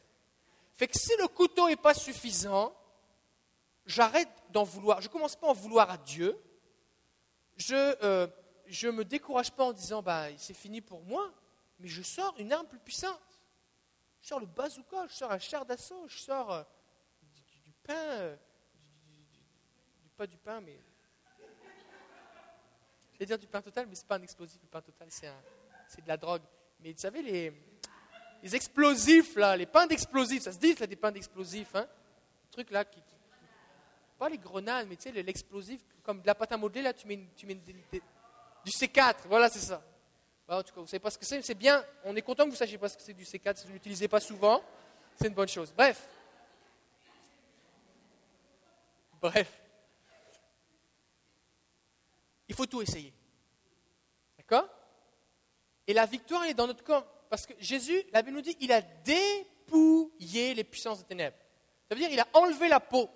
Fait 0.73 0.87
que 0.87 0.97
si 0.97 1.11
le 1.19 1.27
couteau 1.27 1.67
n'est 1.67 1.75
pas 1.75 1.93
suffisant, 1.93 2.75
j'arrête 3.85 4.27
d'en 4.49 4.63
vouloir. 4.63 5.01
Je 5.01 5.07
ne 5.07 5.11
commence 5.13 5.35
pas 5.35 5.45
à 5.45 5.51
en 5.51 5.53
vouloir 5.53 5.87
à 5.91 5.99
Dieu. 5.99 6.35
Je 7.55 7.75
ne 7.75 7.95
euh, 8.01 8.91
me 8.91 9.03
décourage 9.03 9.51
pas 9.51 9.65
en 9.65 9.71
disant, 9.71 10.01
bah, 10.01 10.35
c'est 10.39 10.55
fini 10.55 10.81
pour 10.81 11.03
moi 11.03 11.31
mais 11.77 11.87
je 11.87 12.01
sors 12.01 12.33
une 12.39 12.51
arme 12.51 12.65
plus 12.65 12.79
puissante. 12.79 13.21
Je 14.19 14.29
sors 14.29 14.39
le 14.39 14.47
bazooka, 14.47 15.05
je 15.05 15.13
sors 15.13 15.31
un 15.31 15.37
char 15.37 15.63
d'assaut, 15.63 16.07
je 16.07 16.17
sors 16.17 16.51
euh, 16.51 16.63
du, 17.63 17.71
pain, 17.83 17.93
euh, 17.93 18.35
du, 20.01 20.09
pas 20.17 20.25
du 20.25 20.37
pain, 20.37 20.59
mais. 20.59 20.79
Je 23.13 23.19
vais 23.19 23.27
dire 23.27 23.37
du 23.37 23.45
pain 23.45 23.61
total, 23.61 23.85
mais 23.85 23.93
ce 23.93 24.01
n'est 24.01 24.07
pas 24.07 24.17
un 24.17 24.23
explosif, 24.23 24.59
le 24.59 24.69
pain 24.69 24.81
total, 24.81 25.09
c'est 25.11 26.01
de 26.01 26.07
la 26.07 26.17
drogue. 26.17 26.41
Mais 26.87 26.93
vous 26.93 26.99
savez, 26.99 27.21
les, 27.21 27.53
les 28.41 28.55
explosifs, 28.55 29.35
là, 29.35 29.57
les 29.57 29.65
pains 29.65 29.87
d'explosifs, 29.87 30.43
ça 30.43 30.53
se 30.53 30.57
dit, 30.57 30.73
des 30.73 30.95
pains 30.95 31.11
d'explosifs, 31.11 31.75
hein 31.75 31.85
truc 32.49 32.71
là, 32.71 32.85
qui, 32.85 33.03
pas 34.17 34.29
les 34.29 34.37
grenades, 34.37 34.87
mais 34.87 34.95
tu 34.95 35.03
sais, 35.03 35.21
l'explosif, 35.21 35.81
comme 36.01 36.21
de 36.21 36.27
la 36.27 36.33
pâte 36.33 36.53
à 36.53 36.57
modeler, 36.57 36.81
là, 36.81 36.93
tu 36.93 37.05
mets, 37.05 37.27
tu 37.35 37.45
mets 37.45 37.55
du 37.55 38.71
C4, 38.71 39.15
voilà, 39.25 39.49
c'est 39.49 39.59
ça. 39.59 39.83
Bah, 40.47 40.59
en 40.59 40.63
tout 40.63 40.73
cas, 40.73 40.79
vous 40.79 40.87
savez 40.87 41.01
pas 41.01 41.11
ce 41.11 41.17
que 41.17 41.25
c'est, 41.25 41.41
c'est 41.41 41.55
bien. 41.55 41.83
On 42.05 42.15
est 42.15 42.21
content 42.21 42.45
que 42.45 42.51
vous 42.51 42.55
sachiez 42.55 42.77
pas 42.77 42.87
ce 42.87 42.95
que 42.95 43.03
c'est 43.03 43.13
du 43.13 43.25
C4, 43.25 43.57
si 43.57 43.63
vous 43.63 43.71
ne 43.71 43.73
l'utilisez 43.73 44.07
pas 44.07 44.21
souvent. 44.21 44.63
C'est 45.19 45.27
une 45.27 45.33
bonne 45.33 45.49
chose. 45.49 45.73
Bref. 45.75 46.07
Bref. 49.19 49.61
Il 52.47 52.55
faut 52.55 52.65
tout 52.65 52.81
essayer. 52.81 53.11
D'accord? 54.37 54.69
Et 55.87 55.93
la 55.93 56.05
victoire, 56.05 56.43
elle 56.43 56.51
est 56.51 56.53
dans 56.53 56.67
notre 56.67 56.83
corps. 56.83 57.05
Parce 57.29 57.45
que 57.45 57.53
Jésus, 57.59 58.03
la 58.13 58.21
Bible 58.21 58.35
nous 58.35 58.41
dit, 58.41 58.55
il 58.59 58.71
a 58.71 58.81
dépouillé 58.81 60.53
les 60.53 60.63
puissances 60.63 60.99
des 60.99 61.05
ténèbres. 61.05 61.37
Ça 61.87 61.95
veut 61.95 62.01
dire, 62.01 62.11
il 62.11 62.19
a 62.19 62.27
enlevé 62.33 62.67
la 62.67 62.79
peau. 62.79 63.09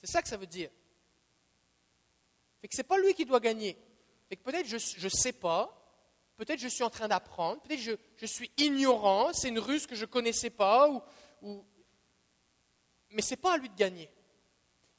C'est 0.00 0.10
ça 0.10 0.22
que 0.22 0.28
ça 0.28 0.36
veut 0.36 0.46
dire. 0.46 0.70
Fait 2.60 2.68
que 2.68 2.74
ce 2.74 2.80
n'est 2.80 2.86
pas 2.86 2.98
lui 2.98 3.14
qui 3.14 3.24
doit 3.24 3.40
gagner. 3.40 3.76
Fait 4.28 4.36
que 4.36 4.42
peut-être 4.42 4.66
je 4.66 5.04
ne 5.04 5.08
sais 5.08 5.32
pas, 5.32 5.74
peut-être 6.36 6.60
je 6.60 6.68
suis 6.68 6.84
en 6.84 6.90
train 6.90 7.08
d'apprendre, 7.08 7.60
peut-être 7.62 7.80
je, 7.80 7.92
je 8.16 8.26
suis 8.26 8.50
ignorant, 8.58 9.32
c'est 9.32 9.48
une 9.48 9.58
ruse 9.58 9.86
que 9.86 9.94
je 9.94 10.02
ne 10.02 10.10
connaissais 10.10 10.50
pas, 10.50 10.88
ou, 10.88 11.02
ou... 11.42 11.64
mais 13.10 13.22
ce 13.22 13.30
n'est 13.30 13.36
pas 13.36 13.54
à 13.54 13.56
lui 13.56 13.68
de 13.68 13.74
gagner. 13.76 14.10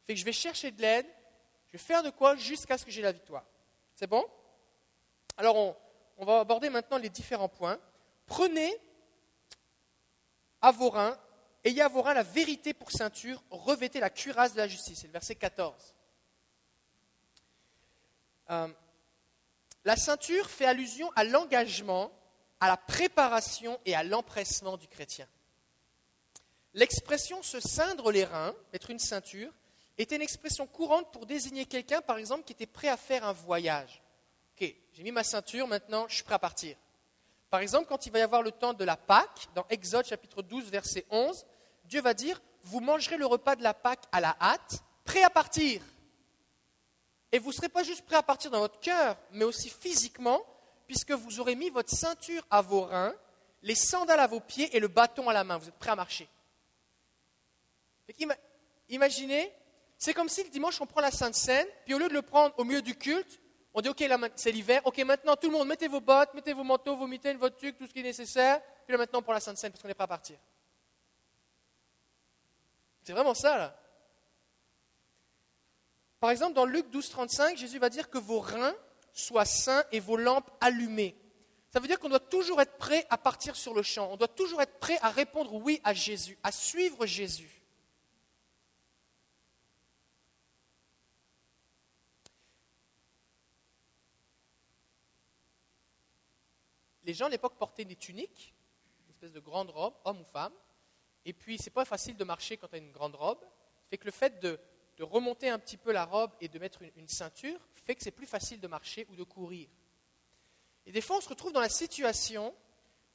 Fait 0.08 0.14
que 0.14 0.20
je 0.20 0.26
vais 0.26 0.34
chercher 0.34 0.72
de 0.72 0.82
l'aide, 0.82 1.06
je 1.68 1.74
vais 1.74 1.84
faire 1.84 2.02
de 2.02 2.10
quoi 2.10 2.36
jusqu'à 2.36 2.78
ce 2.78 2.86
que 2.86 2.92
j'ai 2.92 3.04
la 3.04 3.12
victoire. 3.12 3.46
C'est 3.94 4.08
bon? 4.08 4.26
Alors 5.38 5.56
on, 5.56 5.76
on, 6.20 6.26
va 6.26 6.40
aborder 6.40 6.70
maintenant 6.70 6.98
les 6.98 7.10
différents 7.10 7.50
points. 7.50 7.80
Prenez 8.28 8.76
à 10.62 10.72
vos 10.72 10.90
reins, 10.90 11.18
ayez 11.64 11.82
à 11.82 11.88
vos 11.88 12.02
reins 12.02 12.14
la 12.14 12.24
vérité 12.24 12.74
pour 12.74 12.92
ceinture, 12.92 13.42
revêtez 13.50 14.00
la 14.00 14.10
cuirasse 14.10 14.54
de 14.54 14.58
la 14.58 14.68
justice. 14.68 15.00
C'est 15.02 15.08
le 15.08 15.14
verset 15.14 15.36
14. 15.36 15.96
Euh, 18.52 18.68
la 19.86 19.96
ceinture 19.96 20.50
fait 20.50 20.66
allusion 20.66 21.12
à 21.16 21.24
l'engagement, 21.24 22.12
à 22.60 22.68
la 22.68 22.78
préparation 22.78 23.80
et 23.86 23.96
à 23.96 24.04
l'empressement 24.04 24.78
du 24.78 24.88
chrétien. 24.88 25.28
L'expression 26.74 27.42
se 27.42 27.60
ceindre 27.60 28.12
les 28.12 28.26
reins, 28.26 28.54
mettre 28.74 28.90
une 28.92 29.00
ceinture, 29.00 29.52
était 29.98 30.16
une 30.16 30.22
expression 30.22 30.68
courante 30.68 31.12
pour 31.12 31.26
désigner 31.26 31.66
quelqu'un, 31.66 32.02
par 32.02 32.18
exemple, 32.18 32.44
qui 32.44 32.54
était 32.54 32.66
prêt 32.66 32.88
à 32.88 32.98
faire 32.98 33.26
un 33.26 33.34
voyage. 33.34 34.02
Ok, 34.60 34.76
j'ai 34.94 35.04
mis 35.04 35.12
ma 35.12 35.24
ceinture, 35.24 35.68
maintenant 35.68 36.06
je 36.10 36.16
suis 36.16 36.24
prêt 36.24 36.36
à 36.36 36.40
partir. 36.40 36.76
Par 37.50 37.62
exemple, 37.62 37.88
quand 37.88 38.06
il 38.06 38.12
va 38.12 38.20
y 38.20 38.22
avoir 38.22 38.42
le 38.42 38.52
temps 38.52 38.74
de 38.74 38.84
la 38.84 38.98
Pâque, 38.98 39.48
dans 39.56 39.66
Exode 39.70 40.06
chapitre 40.06 40.42
12, 40.42 40.66
verset 40.66 41.06
11, 41.10 41.46
Dieu 41.86 42.02
va 42.02 42.14
dire, 42.14 42.42
vous 42.64 42.82
mangerez 42.82 43.18
le 43.18 43.26
repas 43.26 43.56
de 43.56 43.64
la 43.64 43.74
Pâque 43.74 44.04
à 44.12 44.20
la 44.20 44.36
hâte, 44.42 44.84
prêt 45.06 45.24
à 45.24 45.30
partir. 45.30 45.82
Et 47.32 47.40
vous 47.40 47.50
ne 47.50 47.54
serez 47.54 47.70
pas 47.70 47.84
juste 47.84 48.06
prêt 48.06 48.18
à 48.18 48.24
partir 48.24 48.52
dans 48.52 48.60
votre 48.60 48.80
cœur, 48.80 49.18
mais 49.32 49.46
aussi 49.46 49.70
physiquement, 49.70 50.42
puisque 50.88 51.12
vous 51.12 51.40
aurez 51.40 51.56
mis 51.56 51.70
votre 51.70 51.96
ceinture 51.96 52.46
à 52.50 52.62
vos 52.62 52.82
reins, 52.82 53.16
les 53.62 53.76
sandales 53.76 54.20
à 54.20 54.28
vos 54.28 54.42
pieds 54.42 54.76
et 54.76 54.80
le 54.80 54.90
bâton 54.90 55.30
à 55.30 55.34
la 55.34 55.44
main. 55.44 55.58
Vous 55.58 55.70
êtes 55.70 55.80
prêt 55.80 55.92
à 55.92 55.96
marcher. 55.96 56.28
Imaginez, 58.90 59.54
c'est 59.98 60.14
comme 60.14 60.30
si 60.30 60.44
le 60.44 60.50
dimanche 60.50 60.82
on 60.82 60.86
prend 60.86 61.02
la 61.02 61.12
Sainte 61.12 61.36
Seine, 61.36 61.68
puis 61.86 61.94
au 61.94 61.98
lieu 61.98 62.10
de 62.10 62.14
le 62.14 62.24
prendre 62.24 62.54
au 62.58 62.64
milieu 62.64 62.82
du 62.82 62.96
culte, 62.96 63.40
on 63.74 63.82
dit 63.82 63.90
ok, 63.90 64.04
c'est 64.36 64.52
l'hiver, 64.52 64.82
ok, 64.86 64.98
maintenant 65.00 65.36
tout 65.36 65.50
le 65.50 65.58
monde, 65.58 65.68
mettez 65.68 65.88
vos 65.88 66.02
bottes, 66.02 66.34
mettez 66.34 66.54
vos 66.54 66.64
manteaux, 66.64 66.96
vos 66.96 67.08
mitaines, 67.08 67.38
votre 67.38 67.58
tuque, 67.58 67.78
tout 67.78 67.88
ce 67.88 67.94
qui 67.94 68.00
est 68.00 68.04
nécessaire, 68.04 68.62
puis 68.86 68.94
là 68.94 68.98
maintenant 68.98 69.22
prend 69.22 69.34
la 69.34 69.40
Sainte 69.40 69.58
Seine 69.58 69.72
parce 69.72 69.82
qu'on 69.82 69.88
n'est 69.88 69.94
pas 69.94 70.06
à 70.06 70.08
partir. 70.08 70.38
C'est 73.04 73.14
vraiment 73.14 73.34
ça 73.34 73.58
là. 73.58 73.76
Par 76.20 76.32
exemple, 76.32 76.54
dans 76.54 76.66
Luc 76.66 76.90
12, 76.90 77.10
35, 77.10 77.58
Jésus 77.58 77.80
va 77.80 77.90
dire 77.90 78.10
que 78.10 78.18
vos 78.18 78.40
reins 78.40 78.76
soient 79.14 79.46
sains 79.46 79.84
et 79.92 80.00
vos 80.00 80.18
lampes 80.18 80.52
allumées. 80.60 81.16
Ça 81.72 81.80
veut 81.80 81.88
dire 81.88 82.00
qu'on 82.00 82.10
doit 82.10 82.20
toujours 82.20 82.62
être 82.62 82.78
prêt 82.78 83.06
à 83.10 83.18
partir 83.18 83.56
sur 83.56 83.74
le 83.74 83.84
champ. 83.84 84.10
On 84.12 84.18
doit 84.18 84.28
toujours 84.28 84.62
être 84.62 84.80
prêt 84.80 84.98
à 85.02 85.10
répondre 85.10 85.54
oui 85.54 85.80
à 85.84 85.94
Jésus, 85.94 86.38
à 86.44 86.52
suivre 86.52 87.06
Jésus. 87.06 87.59
Les 97.04 97.14
gens 97.14 97.26
à 97.26 97.30
l'époque 97.30 97.58
portaient 97.58 97.86
des 97.86 97.96
tuniques, 97.96 98.54
une 99.06 99.12
espèce 99.12 99.34
de 99.34 99.40
grande 99.40 99.70
robe, 99.70 99.94
homme 100.06 100.22
ou 100.22 100.26
femme. 100.26 100.54
Et 101.26 101.34
puis, 101.34 101.58
c'est 101.58 101.70
pas 101.70 101.86
facile 101.86 102.18
de 102.18 102.24
marcher 102.24 102.58
quand 102.58 102.68
tu 102.68 102.76
as 102.76 102.80
une 102.80 102.92
grande 102.92 103.16
robe. 103.16 103.40
Fait 103.90 103.98
que 103.98 104.06
le 104.06 104.12
fait 104.12 104.40
de, 104.40 104.60
remonter 105.00 105.48
un 105.48 105.60
petit 105.60 105.78
peu 105.78 105.94
la 105.94 106.04
robe 106.04 106.32
et 106.42 106.50
de 106.50 106.60
mettre 106.60 106.82
une, 106.98 107.08
ceinture 107.08 107.58
fait 107.74 107.96
que 107.96 108.04
c'est 108.04 108.12
plus 108.12 108.26
facile 108.26 108.60
de 108.60 108.68
marcher 108.68 109.08
ou 109.10 109.16
de 109.16 109.24
courir. 109.24 109.70
Et 110.86 110.92
des 110.92 111.00
fois, 111.00 111.18
on 111.18 111.22
se 111.22 111.30
retrouve 111.30 111.54
dans 111.54 111.62
la 111.62 111.70
situation, 111.70 112.54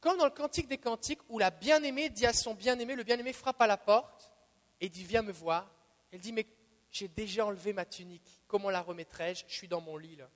comme 0.01 0.17
dans 0.17 0.25
le 0.25 0.31
Cantique 0.31 0.67
des 0.67 0.79
Cantiques, 0.79 1.21
où 1.29 1.39
la 1.39 1.51
bien-aimée 1.51 2.09
dit 2.09 2.25
à 2.25 2.33
son 2.33 2.55
bien-aimé, 2.55 2.95
le 2.95 3.05
bien-aimé 3.05 3.35
frappe 3.35 3.61
à 3.61 3.67
la 3.67 3.77
porte 3.77 4.33
et 4.81 4.89
dit 4.89 5.05
Viens 5.05 5.21
me 5.21 5.33
voir. 5.33 5.71
Elle 6.11 6.21
dit 6.21 6.33
Mais 6.33 6.47
j'ai 6.91 7.09
déjà 7.09 7.45
enlevé 7.45 7.75
ma 7.75 7.85
tunique, 7.85 8.41
comment 8.47 8.71
la 8.71 8.81
remettrai-je 8.81 9.45
Je 9.47 9.55
suis 9.55 9.69
dans 9.69 9.83
mon 9.83 9.99
lit 9.99 10.17
là. 10.17 10.31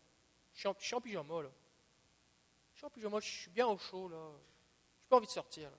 Je 0.53 0.59
suis 0.61 0.69
en, 0.69 0.77
je 0.79 0.85
suis 0.85 0.95
en 0.95 1.01
pyjama 1.01 1.43
là. 1.43 1.51
Je 2.81 3.21
suis 3.21 3.41
suis 3.41 3.51
bien 3.51 3.67
au 3.67 3.77
chaud 3.77 4.09
là. 4.09 4.31
Je 5.01 5.05
n'ai 5.05 5.09
pas 5.09 5.17
envie 5.17 5.27
de 5.27 5.33
sortir. 5.33 5.71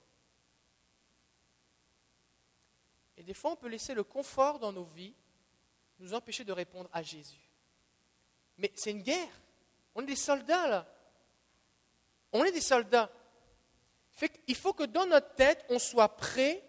Et 3.18 3.24
des 3.24 3.34
fois, 3.34 3.52
on 3.52 3.56
peut 3.56 3.68
laisser 3.68 3.94
le 3.94 4.04
confort 4.04 4.60
dans 4.60 4.72
nos 4.72 4.86
vies 4.86 5.14
nous 6.00 6.14
empêcher 6.14 6.44
de 6.46 6.54
répondre 6.54 6.90
à 6.94 7.02
Jésus. 7.02 7.50
Mais 8.58 8.72
c'est 8.76 8.92
une 8.92 9.02
guerre. 9.02 9.42
On 9.96 10.02
est 10.02 10.08
des 10.08 10.16
soldats, 10.16 10.68
là. 10.68 10.88
On 12.32 12.44
est 12.44 12.52
des 12.52 12.62
soldats. 12.62 13.12
Il 14.48 14.56
faut 14.56 14.74
que 14.74 14.84
dans 14.84 15.06
notre 15.06 15.36
tête, 15.36 15.66
on 15.70 15.80
soit 15.80 16.16
prêt 16.16 16.64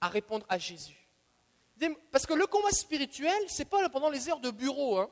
à 0.00 0.08
répondre 0.08 0.44
à 0.48 0.58
Jésus. 0.58 1.08
Parce 2.10 2.26
que 2.26 2.34
le 2.34 2.46
combat 2.46 2.70
spirituel, 2.70 3.48
ce 3.48 3.58
n'est 3.58 3.64
pas 3.66 3.88
pendant 3.88 4.10
les 4.10 4.28
heures 4.28 4.40
de 4.40 4.50
bureau. 4.50 4.98
Hein. 4.98 5.10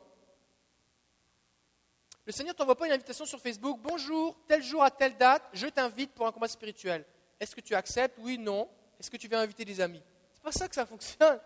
Le 2.27 2.33
Seigneur 2.33 2.55
ne 2.55 2.59
t'envoie 2.59 2.77
pas 2.77 2.87
une 2.87 2.93
invitation 2.93 3.27
sur 3.27 3.39
Facebook. 3.39 3.79
Bonjour, 3.83 4.37
tel 4.49 4.63
jour 4.63 4.83
à 4.83 4.91
telle 4.91 5.17
date, 5.17 5.43
je 5.53 5.67
t'invite 5.67 6.13
pour 6.13 6.27
un 6.27 6.33
combat 6.33 6.49
spirituel. 6.49 7.05
Est-ce 7.39 7.55
que 7.55 7.61
tu 7.61 7.75
acceptes? 7.75 8.19
Oui, 8.21 8.39
non. 8.39 8.69
Est-ce 8.99 9.11
que 9.11 9.19
tu 9.19 9.29
viens 9.29 9.41
inviter 9.41 9.65
des 9.65 9.81
amis? 9.81 10.03
Pas 10.43 10.53
ça 10.53 10.67
que 10.67 10.75
ça 10.75 10.87
fonctionne. 10.87 11.39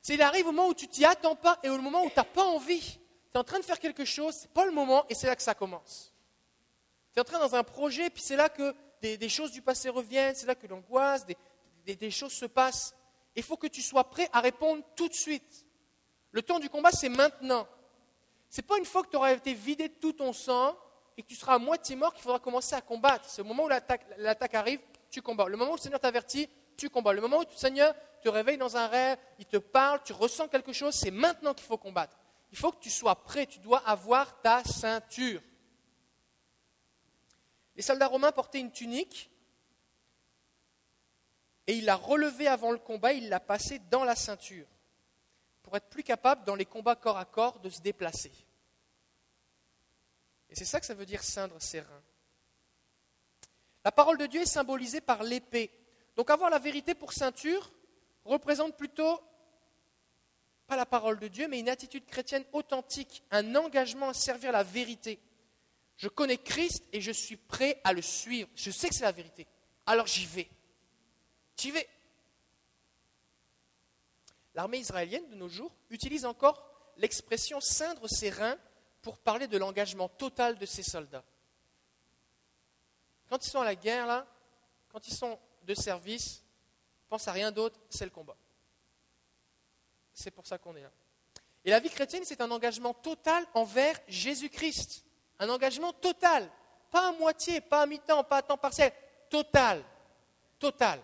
C'est 0.00 0.14
il 0.14 0.22
arrive 0.22 0.46
au 0.46 0.52
moment 0.52 0.68
où 0.68 0.74
tu 0.74 0.88
t'y 0.88 1.04
attends 1.04 1.36
pas 1.36 1.58
et 1.62 1.68
au 1.68 1.78
moment 1.78 2.04
où 2.04 2.08
tu 2.08 2.16
n'as 2.16 2.24
pas 2.24 2.44
envie. 2.44 2.80
Tu 2.80 2.98
es 3.34 3.38
en 3.38 3.44
train 3.44 3.58
de 3.58 3.64
faire 3.64 3.78
quelque 3.78 4.04
chose, 4.04 4.34
c'est 4.34 4.50
pas 4.50 4.64
le 4.64 4.72
moment 4.72 5.04
et 5.10 5.14
c'est 5.14 5.26
là 5.26 5.36
que 5.36 5.42
ça 5.42 5.54
commence. 5.54 6.14
Tu 7.12 7.18
es 7.18 7.20
en 7.20 7.24
train 7.24 7.38
dans 7.38 7.54
un 7.54 7.62
projet, 7.62 8.08
puis 8.08 8.22
c'est 8.22 8.36
là 8.36 8.48
que 8.48 8.74
des, 9.02 9.28
choses 9.28 9.52
du 9.52 9.62
passé 9.62 9.88
reviennent, 9.88 10.34
c'est 10.34 10.46
là 10.46 10.54
que 10.54 10.66
l'angoisse, 10.66 11.26
des, 11.26 11.96
des, 11.96 12.10
choses 12.10 12.32
se 12.32 12.46
passent. 12.46 12.94
Il 13.34 13.42
faut 13.42 13.56
que 13.56 13.66
tu 13.66 13.82
sois 13.82 14.04
prêt 14.04 14.28
à 14.32 14.40
répondre 14.40 14.82
tout 14.96 15.08
de 15.08 15.14
suite. 15.14 15.66
Le 16.32 16.42
temps 16.42 16.58
du 16.58 16.68
combat, 16.68 16.90
c'est 16.90 17.08
maintenant. 17.08 17.66
C'est 18.50 18.62
pas 18.62 18.78
une 18.78 18.84
fois 18.84 19.04
que 19.04 19.08
tu 19.08 19.16
auras 19.16 19.32
été 19.32 19.54
vidé 19.54 19.88
de 19.88 19.94
tout 19.94 20.12
ton 20.12 20.32
sang 20.32 20.76
et 21.16 21.22
que 21.22 21.28
tu 21.28 21.36
seras 21.36 21.54
à 21.54 21.58
moitié 21.58 21.94
mort 21.94 22.12
qu'il 22.12 22.22
faudra 22.24 22.40
commencer 22.40 22.74
à 22.74 22.80
combattre. 22.80 23.30
C'est 23.30 23.42
au 23.42 23.44
moment 23.44 23.64
où 23.64 23.68
l'attaque 23.68 24.54
arrive, 24.54 24.80
tu 25.08 25.22
combats. 25.22 25.46
Le 25.46 25.56
moment 25.56 25.70
où 25.70 25.76
le 25.76 25.80
Seigneur 25.80 26.00
t'avertit, 26.00 26.48
tu 26.76 26.90
combats. 26.90 27.12
Le 27.12 27.20
moment 27.20 27.38
où 27.38 27.42
le 27.42 27.56
Seigneur 27.56 27.94
te 28.20 28.28
réveille 28.28 28.58
dans 28.58 28.76
un 28.76 28.88
rêve, 28.88 29.18
il 29.38 29.46
te 29.46 29.56
parle, 29.56 30.02
tu 30.02 30.12
ressens 30.12 30.48
quelque 30.48 30.72
chose, 30.72 30.94
c'est 30.94 31.12
maintenant 31.12 31.54
qu'il 31.54 31.64
faut 31.64 31.78
combattre. 31.78 32.18
Il 32.50 32.58
faut 32.58 32.72
que 32.72 32.80
tu 32.80 32.90
sois 32.90 33.14
prêt, 33.22 33.46
tu 33.46 33.60
dois 33.60 33.78
avoir 33.86 34.40
ta 34.40 34.64
ceinture. 34.64 35.40
Les 37.76 37.82
soldats 37.82 38.08
romains 38.08 38.32
portaient 38.32 38.58
une 38.58 38.72
tunique 38.72 39.30
et 41.68 41.74
il 41.74 41.84
l'a 41.84 41.94
relevée 41.94 42.48
avant 42.48 42.72
le 42.72 42.78
combat, 42.78 43.12
il 43.12 43.28
l'a 43.28 43.38
passée 43.38 43.78
dans 43.90 44.02
la 44.02 44.16
ceinture 44.16 44.66
pour 45.70 45.76
être 45.76 45.88
plus 45.88 46.02
capable 46.02 46.42
dans 46.42 46.56
les 46.56 46.66
combats 46.66 46.96
corps 46.96 47.16
à 47.16 47.24
corps 47.24 47.60
de 47.60 47.70
se 47.70 47.80
déplacer. 47.80 48.32
Et 50.48 50.56
c'est 50.56 50.64
ça 50.64 50.80
que 50.80 50.86
ça 50.86 50.94
veut 50.94 51.06
dire 51.06 51.22
ceindre 51.22 51.62
ses 51.62 51.78
reins. 51.78 52.02
La 53.84 53.92
parole 53.92 54.18
de 54.18 54.26
Dieu 54.26 54.40
est 54.40 54.46
symbolisée 54.46 55.00
par 55.00 55.22
l'épée. 55.22 55.70
Donc 56.16 56.28
avoir 56.28 56.50
la 56.50 56.58
vérité 56.58 56.96
pour 56.96 57.12
ceinture 57.12 57.70
représente 58.24 58.76
plutôt 58.76 59.20
pas 60.66 60.74
la 60.74 60.86
parole 60.86 61.20
de 61.20 61.28
Dieu, 61.28 61.46
mais 61.46 61.60
une 61.60 61.68
attitude 61.68 62.04
chrétienne 62.04 62.44
authentique, 62.52 63.22
un 63.30 63.54
engagement 63.54 64.08
à 64.08 64.14
servir 64.14 64.50
la 64.50 64.64
vérité. 64.64 65.20
Je 65.98 66.08
connais 66.08 66.38
Christ 66.38 66.82
et 66.92 67.00
je 67.00 67.12
suis 67.12 67.36
prêt 67.36 67.80
à 67.84 67.92
le 67.92 68.02
suivre. 68.02 68.48
Je 68.56 68.72
sais 68.72 68.88
que 68.88 68.94
c'est 68.96 69.04
la 69.04 69.12
vérité. 69.12 69.46
Alors 69.86 70.08
j'y 70.08 70.26
vais. 70.26 70.50
J'y 71.56 71.70
vais. 71.70 71.88
L'armée 74.60 74.80
israélienne 74.80 75.26
de 75.30 75.36
nos 75.36 75.48
jours 75.48 75.72
utilise 75.88 76.26
encore 76.26 76.62
l'expression 76.98 77.62
ceindre 77.62 78.06
ses 78.08 78.28
reins 78.28 78.58
pour 79.00 79.16
parler 79.16 79.46
de 79.46 79.56
l'engagement 79.56 80.10
total 80.10 80.58
de 80.58 80.66
ses 80.66 80.82
soldats. 80.82 81.24
Quand 83.30 83.42
ils 83.42 83.48
sont 83.48 83.62
à 83.62 83.64
la 83.64 83.74
guerre, 83.74 84.06
là, 84.06 84.26
quand 84.92 85.08
ils 85.08 85.14
sont 85.14 85.38
de 85.62 85.72
service, 85.72 86.42
pense 87.08 87.26
à 87.26 87.32
rien 87.32 87.50
d'autre, 87.50 87.80
c'est 87.88 88.04
le 88.04 88.10
combat. 88.10 88.36
C'est 90.12 90.30
pour 90.30 90.46
ça 90.46 90.58
qu'on 90.58 90.76
est 90.76 90.82
là. 90.82 90.92
Et 91.64 91.70
la 91.70 91.80
vie 91.80 91.88
chrétienne, 91.88 92.24
c'est 92.26 92.42
un 92.42 92.50
engagement 92.50 92.92
total 92.92 93.46
envers 93.54 93.98
Jésus-Christ. 94.08 95.06
Un 95.38 95.48
engagement 95.48 95.94
total. 95.94 96.46
Pas 96.90 97.08
à 97.08 97.12
moitié, 97.12 97.62
pas 97.62 97.80
à 97.80 97.86
mi-temps, 97.86 98.24
pas 98.24 98.36
à 98.36 98.42
temps 98.42 98.58
partiel. 98.58 98.92
Total. 99.30 99.82
Total. 100.58 101.00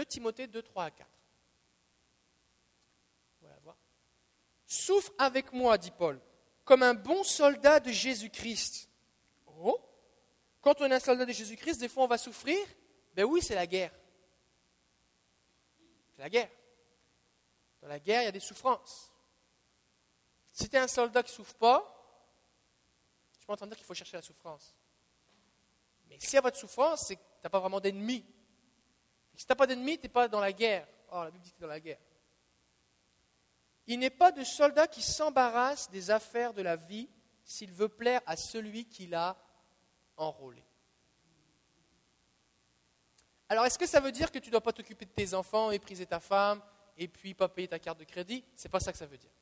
2 0.00 0.06
Timothée 0.06 0.46
2, 0.46 0.62
3 0.62 0.84
à 0.84 0.90
4. 0.90 1.10
Voilà, 3.42 3.56
voir. 3.62 3.76
Souffre 4.64 5.12
avec 5.18 5.52
moi, 5.52 5.76
dit 5.76 5.90
Paul, 5.90 6.18
comme 6.64 6.82
un 6.82 6.94
bon 6.94 7.22
soldat 7.22 7.80
de 7.80 7.90
Jésus-Christ. 7.90 8.88
Oh 9.58 9.78
quand 10.62 10.80
on 10.80 10.86
est 10.86 10.94
un 10.94 11.00
soldat 11.00 11.26
de 11.26 11.32
Jésus-Christ, 11.32 11.76
des 11.78 11.88
fois 11.88 12.04
on 12.04 12.06
va 12.06 12.16
souffrir. 12.16 12.58
Ben 13.12 13.24
oui, 13.24 13.42
c'est 13.42 13.54
la 13.54 13.66
guerre. 13.66 13.92
C'est 16.16 16.22
la 16.22 16.30
guerre. 16.30 16.50
Dans 17.82 17.88
la 17.88 17.98
guerre, 17.98 18.22
il 18.22 18.24
y 18.24 18.28
a 18.28 18.32
des 18.32 18.40
souffrances. 18.40 19.12
Si 20.50 20.66
tu 20.66 20.76
es 20.76 20.78
un 20.78 20.88
soldat 20.88 21.22
qui 21.22 21.30
ne 21.32 21.36
souffre 21.36 21.54
pas, 21.56 21.78
je 23.32 23.36
ne 23.36 23.40
suis 23.40 23.46
pas 23.46 23.52
en 23.52 23.56
train 23.56 23.66
de 23.66 23.72
dire 23.72 23.76
qu'il 23.76 23.86
faut 23.86 23.92
chercher 23.92 24.16
la 24.16 24.22
souffrance. 24.22 24.74
Mais 26.08 26.18
s'il 26.18 26.34
y 26.34 26.38
a 26.38 26.42
pas 26.42 26.50
de 26.50 26.56
souffrance, 26.56 27.06
c'est 27.06 27.16
que 27.16 27.20
tu 27.20 27.40
n'as 27.44 27.50
pas 27.50 27.60
vraiment 27.60 27.80
d'ennemis. 27.80 28.24
Si 29.34 29.46
tu 29.46 29.50
n'as 29.50 29.56
pas 29.56 29.66
d'ennemis, 29.66 29.98
tu 29.98 30.04
n'es 30.04 30.08
pas 30.08 30.28
dans 30.28 30.40
la 30.40 30.52
guerre. 30.52 30.86
Oh, 31.12 31.24
la 31.24 31.30
Bible 31.30 31.42
dit 31.42 31.50
que 31.50 31.56
tu 31.56 31.62
es 31.62 31.66
dans 31.66 31.72
la 31.72 31.80
guerre. 31.80 31.98
Il 33.86 33.98
n'est 33.98 34.10
pas 34.10 34.30
de 34.30 34.44
soldat 34.44 34.86
qui 34.86 35.02
s'embarrasse 35.02 35.90
des 35.90 36.10
affaires 36.10 36.54
de 36.54 36.62
la 36.62 36.76
vie 36.76 37.08
s'il 37.42 37.72
veut 37.72 37.88
plaire 37.88 38.20
à 38.26 38.36
celui 38.36 38.84
qui 38.84 39.06
l'a 39.06 39.36
enrôlé. 40.16 40.62
Alors, 43.48 43.66
est-ce 43.66 43.78
que 43.78 43.86
ça 43.86 43.98
veut 43.98 44.12
dire 44.12 44.30
que 44.30 44.38
tu 44.38 44.46
ne 44.46 44.52
dois 44.52 44.60
pas 44.60 44.72
t'occuper 44.72 45.06
de 45.06 45.10
tes 45.10 45.34
enfants, 45.34 45.70
mépriser 45.70 46.06
ta 46.06 46.20
femme, 46.20 46.62
et 46.96 47.08
puis 47.08 47.34
pas 47.34 47.48
payer 47.48 47.66
ta 47.66 47.80
carte 47.80 47.98
de 47.98 48.04
crédit? 48.04 48.44
C'est 48.54 48.68
pas 48.68 48.78
ça 48.78 48.92
que 48.92 48.98
ça 48.98 49.06
veut 49.06 49.18
dire. 49.18 49.32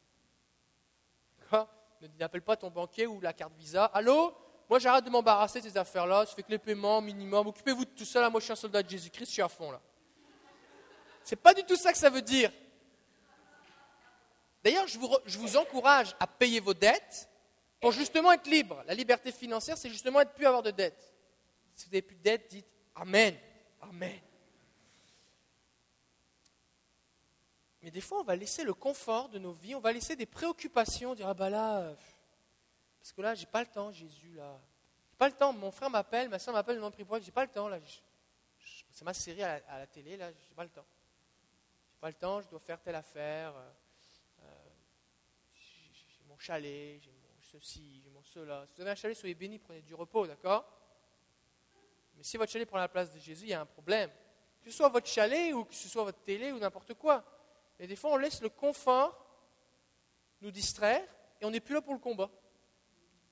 Quoi 1.51 1.69
N'appelle 2.19 2.43
pas 2.43 2.57
ton 2.57 2.71
banquier 2.71 3.07
ou 3.07 3.21
la 3.21 3.35
carte 3.35 3.53
Visa. 3.55 3.85
Allô? 3.87 4.35
Moi, 4.69 4.79
j'arrête 4.79 5.05
de 5.05 5.11
m'embarrasser 5.11 5.61
de 5.61 5.69
ces 5.69 5.77
affaires-là. 5.77 6.27
Je 6.29 6.35
fais 6.35 6.43
que 6.43 6.51
les 6.51 6.59
paiements 6.59 7.01
minimum. 7.01 7.47
Occupez-vous 7.47 7.87
de 7.87 7.91
tout 7.91 8.05
ça. 8.05 8.29
Moi, 8.29 8.41
je 8.41 8.45
suis 8.45 8.53
un 8.53 8.57
soldat 8.57 8.83
de 8.83 8.91
Jésus-Christ. 8.91 9.27
Je 9.27 9.33
suis 9.33 9.43
à 9.43 9.49
fond 9.49 9.71
là. 9.71 9.81
C'est 11.25 11.37
pas 11.37 11.55
du 11.55 11.63
tout 11.65 11.77
ça 11.77 11.93
que 11.93 11.99
ça 11.99 12.11
veut 12.11 12.23
dire. 12.23 12.51
D'ailleurs, 14.63 14.87
je 14.87 14.99
vous, 15.39 15.57
encourage 15.57 16.15
à 16.21 16.27
payer 16.27 16.61
vos 16.61 16.75
dettes 16.75 17.29
pour 17.81 17.93
justement 17.93 18.33
être 18.33 18.47
libre. 18.47 18.83
La 18.87 18.95
liberté 18.95 19.33
financière, 19.33 19.79
c'est 19.79 19.89
justement 19.89 20.21
être 20.21 20.33
plus 20.33 20.47
avoir 20.47 20.63
de 20.63 20.71
dettes. 20.71 21.15
Si 21.75 21.87
vous 21.87 21.93
n'avez 21.93 22.03
plus 22.03 22.17
de 22.17 22.23
dettes, 22.23 22.51
dites 22.51 22.67
Amen. 22.95 23.37
Amen. 23.81 24.19
Mais 27.83 27.91
des 27.91 28.01
fois, 28.01 28.21
on 28.21 28.25
va 28.25 28.35
laisser 28.35 28.65
le 28.65 28.75
confort 28.75 29.29
de 29.29 29.39
nos 29.39 29.53
vies, 29.53 29.75
on 29.75 29.81
va 29.81 29.93
laisser 29.93 30.17
des 30.17 30.27
préoccupations, 30.27 31.15
dire 31.15 31.29
Ah 31.29 31.35
bah 31.35 31.49
là, 31.49 31.95
parce 33.09 33.17
que 33.17 33.23
là, 33.23 33.35
j'ai 33.35 33.47
pas 33.47 33.61
le 33.61 33.67
temps, 33.67 33.91
Jésus, 33.91 34.35
là. 34.35 34.61
J'ai 35.11 35.17
pas 35.17 35.29
le 35.29 35.35
temps. 35.35 35.51
Mon 35.55 35.71
frère 35.71 35.89
m'appelle, 35.89 36.29
ma 36.29 36.39
soeur 36.39 36.53
m'appelle, 36.53 36.79
m'en 36.79 36.91
prie 36.91 37.07
pour 37.07 37.19
j'ai 37.19 37.33
pas 37.33 37.47
le 37.47 37.51
temps, 37.51 37.67
là. 37.67 37.79
C'est 38.91 39.03
ma 39.03 39.15
série 39.15 39.43
à 39.43 39.79
la, 39.79 39.87
télé, 39.87 40.19
là, 40.19 40.31
j'ai 40.31 40.55
pas 40.55 40.65
le 40.65 40.69
temps. 40.69 40.85
J'ai 41.91 42.01
pas 42.01 42.09
le 42.09 42.15
temps, 42.15 42.43
je 42.43 42.49
dois 42.49 42.61
faire 42.61 42.79
telle 42.83 42.97
affaire. 42.97 43.57
Euh, 43.57 43.71
euh, 44.41 44.45
j'ai 45.55 46.23
mon 46.27 46.37
chalet, 46.37 47.01
j'ai 47.01 47.15
ceci, 47.41 48.03
j'ai 48.05 48.11
mon 48.11 48.23
cela. 48.23 48.67
Si 48.67 48.75
vous 48.77 48.83
avez 48.83 48.91
un 48.91 48.95
chalet, 48.95 49.17
soyez 49.17 49.35
bénis, 49.35 49.59
prenez 49.59 49.81
du 49.81 49.95
repos, 49.95 50.27
d'accord? 50.27 50.71
Mais 52.15 52.23
si 52.23 52.37
votre 52.37 52.53
chalet 52.53 52.69
prend 52.69 52.77
la 52.77 52.89
place 52.89 53.11
de 53.15 53.19
Jésus, 53.19 53.47
il 53.47 53.51
y 53.51 53.55
a 53.55 53.63
un 53.63 53.67
problème. 53.67 54.11
Que 54.61 54.71
ce 54.71 54.77
soit 54.77 54.91
votre 54.91 55.09
chalet 55.09 55.55
ou 55.55 55.65
que 55.65 55.75
ce 55.75 55.89
soit 55.89 56.05
votre 56.05 56.21
télé 56.25 56.53
ou 56.53 56.59
n'importe 56.59 56.93
quoi. 56.93 57.25
Mais 57.79 57.87
des 57.87 57.97
fois, 57.97 58.11
on 58.11 58.19
laisse 58.19 58.43
le 58.43 58.51
confort 58.51 59.19
nous 60.43 60.51
distraire 60.51 61.09
et 61.41 61.47
on 61.47 61.51
n'est 61.51 61.61
plus 61.61 61.75
là 61.75 61.81
pour 61.81 61.95
le 61.95 62.01
combat. 62.01 62.31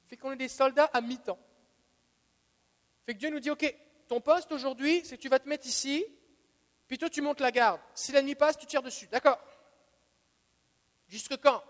Fait 0.07 0.17
qu'on 0.17 0.33
est 0.33 0.37
des 0.37 0.49
soldats 0.49 0.91
à 0.93 1.01
mi-temps. 1.01 1.39
Fait 3.05 3.15
que 3.15 3.19
Dieu 3.19 3.31
nous 3.31 3.41
dit, 3.41 3.51
ok, 3.51 3.75
ton 4.09 4.21
poste 4.21 4.53
aujourd'hui, 4.53 5.03
c'est 5.05 5.17
que 5.17 5.23
tu 5.23 5.29
vas 5.29 5.39
te 5.39 5.49
mettre 5.49 5.67
ici, 5.67 6.05
puis 6.87 6.99
toi 6.99 7.11
tu 7.11 7.21
montes 7.23 7.41
la 7.41 7.51
garde. 7.51 7.81
Si 7.95 8.13
l'ennemi 8.13 8.35
passe, 8.35 8.57
tu 8.57 8.67
tires 8.67 8.83
dessus. 8.83 9.07
D'accord 9.09 9.41
Jusque 11.09 11.37
quand? 11.39 11.63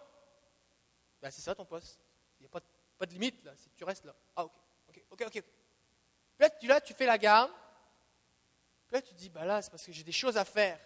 Ben, 1.21 1.31
C'est 1.31 1.43
ça 1.43 1.55
ton 1.55 1.65
poste. 1.65 2.01
Il 2.41 2.43
n'y 2.43 2.47
a, 2.47 2.61
Pas 2.99 3.07
de 3.07 3.13
limite, 3.13 3.43
là, 3.45 3.55
si 3.57 3.71
tu 3.71 3.85
restes 3.85 4.05
là. 4.05 4.15
Ah, 4.35 4.45
ok, 4.45 4.53
ok, 4.89 5.05
ok, 5.11 5.23
ok. 5.27 5.43
Là, 6.39 6.51
tu, 6.51 6.67
là, 6.67 6.81
tu 6.81 6.95
fais 6.95 7.07
la 7.07 7.19
garde. 7.19 7.51
Là, 8.91 9.03
tu 9.03 9.15
dis, 9.15 9.29
bah 9.29 9.45
là, 9.45 9.61
c'est 9.63 9.71
parce 9.71 9.85
que 9.85 9.93
j'ai 9.93 10.05
des 10.05 10.13
choses 10.13 10.37
à 10.37 10.45
faire. 10.45 10.79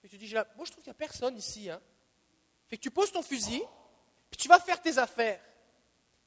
Puis 0.00 0.10
tu 0.10 0.18
dis, 0.18 0.32
moi, 0.32 0.44
je 0.64 0.70
trouve 0.70 0.84
qu'il 0.84 0.90
n'y 0.90 0.90
a 0.90 0.94
personne 0.94 1.36
ici. 1.36 1.70
Hein. 1.70 1.80
Fait 2.68 2.76
que 2.76 2.82
tu 2.82 2.90
poses 2.90 3.10
ton 3.10 3.22
fusil, 3.22 3.62
puis 4.30 4.38
tu 4.38 4.48
vas 4.48 4.60
faire 4.60 4.80
tes 4.80 4.98
affaires. 4.98 5.40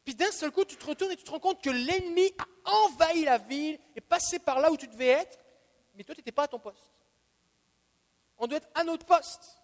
Puis 0.04 0.16
d'un 0.16 0.32
seul 0.32 0.52
coup, 0.52 0.66
tu 0.66 0.76
te 0.76 0.86
retournes 0.86 1.12
et 1.12 1.18
tu 1.18 1.24
te 1.24 1.32
rends 1.32 1.40
compte 1.40 1.64
que 1.64 1.70
l'ennemi 1.70 2.34
a 2.66 2.72
envahi 2.72 3.24
la 3.24 3.38
ville 3.38 3.80
et 3.96 4.02
passé 4.02 4.40
par 4.40 4.60
là 4.60 4.72
où 4.72 4.78
tu 4.78 4.88
devais 4.88 5.08
être, 5.08 5.40
mais 5.96 6.04
toi, 6.04 6.16
tu 6.16 6.22
n'étais 6.22 6.32
pas 6.32 6.44
à 6.44 6.48
ton 6.48 6.60
poste. 6.60 6.92
On 8.38 8.48
doit 8.48 8.58
être 8.58 8.70
à 8.74 8.84
notre 8.84 9.06
poste. 9.06 9.60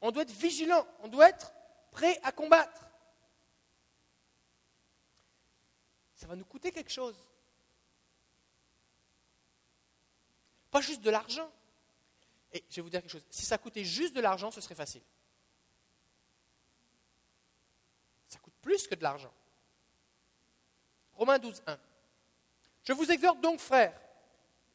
On 0.00 0.10
doit 0.10 0.24
être 0.24 0.32
vigilant. 0.32 0.86
On 1.00 1.08
doit 1.08 1.28
être 1.28 1.52
prêt 1.90 2.20
à 2.22 2.32
combattre. 2.32 2.86
Ça 6.14 6.26
va 6.26 6.36
nous 6.36 6.44
coûter 6.44 6.70
quelque 6.70 6.90
chose. 6.90 7.16
Pas 10.70 10.80
juste 10.80 11.00
de 11.00 11.10
l'argent. 11.10 11.50
Et 12.52 12.62
je 12.68 12.76
vais 12.76 12.82
vous 12.82 12.90
dire 12.90 13.00
quelque 13.00 13.10
chose. 13.10 13.26
Si 13.30 13.46
ça 13.46 13.58
coûtait 13.58 13.84
juste 13.84 14.14
de 14.14 14.20
l'argent, 14.20 14.50
ce 14.50 14.60
serait 14.60 14.74
facile. 14.74 15.02
Ça 18.28 18.38
coûte 18.40 18.54
plus 18.60 18.86
que 18.86 18.94
de 18.94 19.02
l'argent. 19.02 19.32
Romains 21.16 21.38
12, 21.38 21.62
1. 21.66 21.78
Je 22.84 22.92
vous 22.92 23.10
exhorte 23.10 23.40
donc, 23.40 23.60
frères 23.60 23.98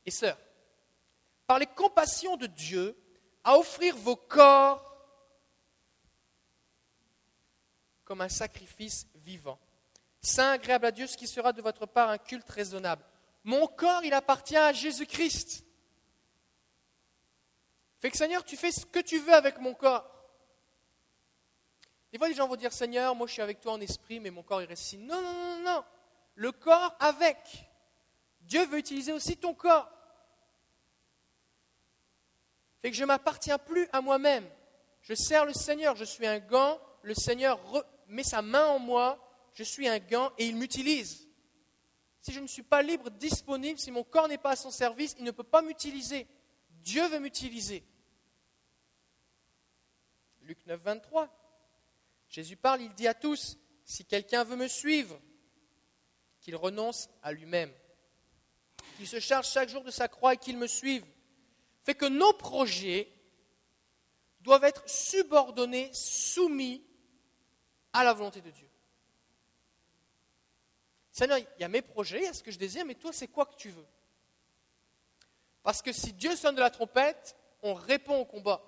et 0.06 0.12
sœurs, 0.12 0.38
par 1.46 1.60
les 1.60 1.68
compassions 1.68 2.38
de 2.38 2.48
Dieu, 2.48 2.98
à 3.44 3.58
offrir 3.58 3.96
vos 3.96 4.16
corps 4.16 4.86
comme 8.04 8.22
un 8.22 8.30
sacrifice 8.30 9.08
vivant, 9.16 9.60
saint, 10.22 10.52
agréable 10.52 10.88
à 10.88 10.92
Dieu, 10.92 11.06
ce 11.06 11.16
qui 11.16 11.28
sera 11.28 11.54
de 11.54 11.62
votre 11.62 11.86
part 11.86 12.10
un 12.10 12.18
culte 12.18 12.50
raisonnable. 12.50 13.06
Mon 13.44 13.68
corps, 13.68 14.04
il 14.04 14.14
appartient 14.14 14.58
à 14.58 14.74
Jésus-Christ. 14.74 15.64
Fait 18.00 18.10
que 18.10 18.18
Seigneur, 18.18 18.44
tu 18.44 18.58
fais 18.58 18.72
ce 18.72 18.86
que 18.86 19.00
tu 19.00 19.20
veux 19.20 19.34
avec 19.34 19.60
mon 19.60 19.74
corps. 19.76 20.10
Des 22.12 22.18
fois, 22.18 22.28
les 22.28 22.34
gens 22.34 22.48
vont 22.48 22.56
dire 22.56 22.74
Seigneur, 22.74 23.14
moi 23.14 23.28
je 23.28 23.34
suis 23.34 23.42
avec 23.42 23.60
toi 23.60 23.74
en 23.74 23.82
esprit, 23.82 24.20
mais 24.20 24.32
mon 24.32 24.42
corps 24.42 24.62
il 24.62 24.66
reste 24.66 24.84
ici. 24.84 24.98
Non, 24.98 25.22
non, 25.22 25.34
non, 25.34 25.64
non 25.64 25.84
le 26.40 26.54
corps 26.54 26.96
avec. 27.02 27.38
Dieu 28.42 28.66
veut 28.66 28.78
utiliser 28.78 29.12
aussi 29.12 29.36
ton 29.36 29.54
corps. 29.54 29.92
Fait 32.82 32.90
que 32.90 32.96
je 32.96 33.02
ne 33.02 33.08
m'appartiens 33.08 33.58
plus 33.58 33.90
à 33.92 34.00
moi-même. 34.00 34.50
Je 35.02 35.14
sers 35.14 35.46
le 35.46 35.54
Seigneur, 35.54 35.98
je 35.98 36.06
suis 36.06 36.26
un 36.26 36.40
gant, 36.40 36.80
le 37.02 37.14
Seigneur 37.14 37.60
met 38.08 38.24
sa 38.24 38.42
main 38.42 38.68
en 38.68 38.80
moi, 38.80 39.20
je 39.54 39.64
suis 39.64 39.90
un 39.90 40.00
gant 40.00 40.32
et 40.38 40.48
il 40.48 40.56
m'utilise. 40.56 41.28
Si 42.22 42.32
je 42.32 42.40
ne 42.40 42.48
suis 42.48 42.64
pas 42.64 42.82
libre, 42.82 43.10
disponible, 43.10 43.78
si 43.78 43.92
mon 43.92 44.06
corps 44.06 44.30
n'est 44.30 44.38
pas 44.38 44.52
à 44.52 44.56
son 44.56 44.72
service, 44.72 45.16
il 45.20 45.26
ne 45.26 45.32
peut 45.32 45.44
pas 45.44 45.62
m'utiliser. 45.62 46.26
Dieu 46.70 47.06
veut 47.10 47.20
m'utiliser. 47.20 47.84
Luc 50.44 50.66
9, 50.66 50.82
23. 50.82 51.28
Jésus 52.30 52.56
parle, 52.56 52.82
il 52.82 52.94
dit 52.94 53.10
à 53.10 53.14
tous, 53.14 53.58
si 53.84 54.06
quelqu'un 54.06 54.46
veut 54.46 54.56
me 54.56 54.70
suivre, 54.70 55.20
qu'il 56.42 56.56
renonce 56.56 57.10
à 57.22 57.32
lui-même, 57.32 57.72
qu'il 58.98 59.08
se 59.08 59.20
charge 59.20 59.50
chaque 59.50 59.70
jour 59.70 59.84
de 59.84 59.92
sa 59.92 60.08
croix 60.08 60.34
et 60.34 60.38
qu'il 60.38 60.58
me 60.58 60.68
suive, 60.68 61.06
fait 61.84 61.96
que 61.96 62.06
nos 62.06 62.34
projets 62.34 63.12
doivent 64.42 64.64
être 64.64 64.88
subordonnés, 64.90 65.90
soumis 65.94 66.84
à 67.94 68.04
la 68.04 68.14
volonté 68.14 68.42
de 68.42 68.52
Dieu. 68.52 68.70
Seigneur, 71.12 71.38
il 71.38 71.48
y 71.60 71.64
a 71.64 71.68
mes 71.68 71.82
projets, 71.82 72.20
il 72.20 72.24
y 72.24 72.28
a 72.28 72.34
ce 72.34 72.44
que 72.44 72.52
je 72.52 72.58
désire, 72.58 72.86
mais 72.86 72.96
toi, 72.96 73.12
c'est 73.12 73.28
quoi 73.28 73.46
que 73.46 73.56
tu 73.56 73.70
veux? 73.70 73.88
Parce 75.64 75.82
que 75.82 75.92
si 75.92 76.14
Dieu 76.14 76.36
sonne 76.36 76.56
de 76.56 76.62
la 76.62 76.70
trompette, 76.70 77.36
on 77.62 77.74
répond 77.74 78.18
au 78.18 78.26
combat. 78.26 78.62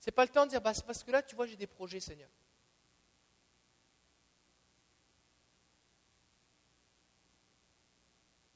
Ce 0.00 0.06
n'est 0.06 0.12
pas 0.12 0.24
le 0.24 0.30
temps 0.30 0.46
de 0.46 0.50
dire, 0.50 0.60
bah, 0.60 0.72
parce 0.86 1.02
que 1.02 1.10
là, 1.10 1.22
tu 1.22 1.34
vois, 1.34 1.46
j'ai 1.46 1.56
des 1.56 1.66
projets, 1.66 2.00
Seigneur. 2.00 2.30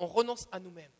On 0.00 0.06
renonce 0.06 0.48
à 0.50 0.58
nous-mêmes. 0.58 0.90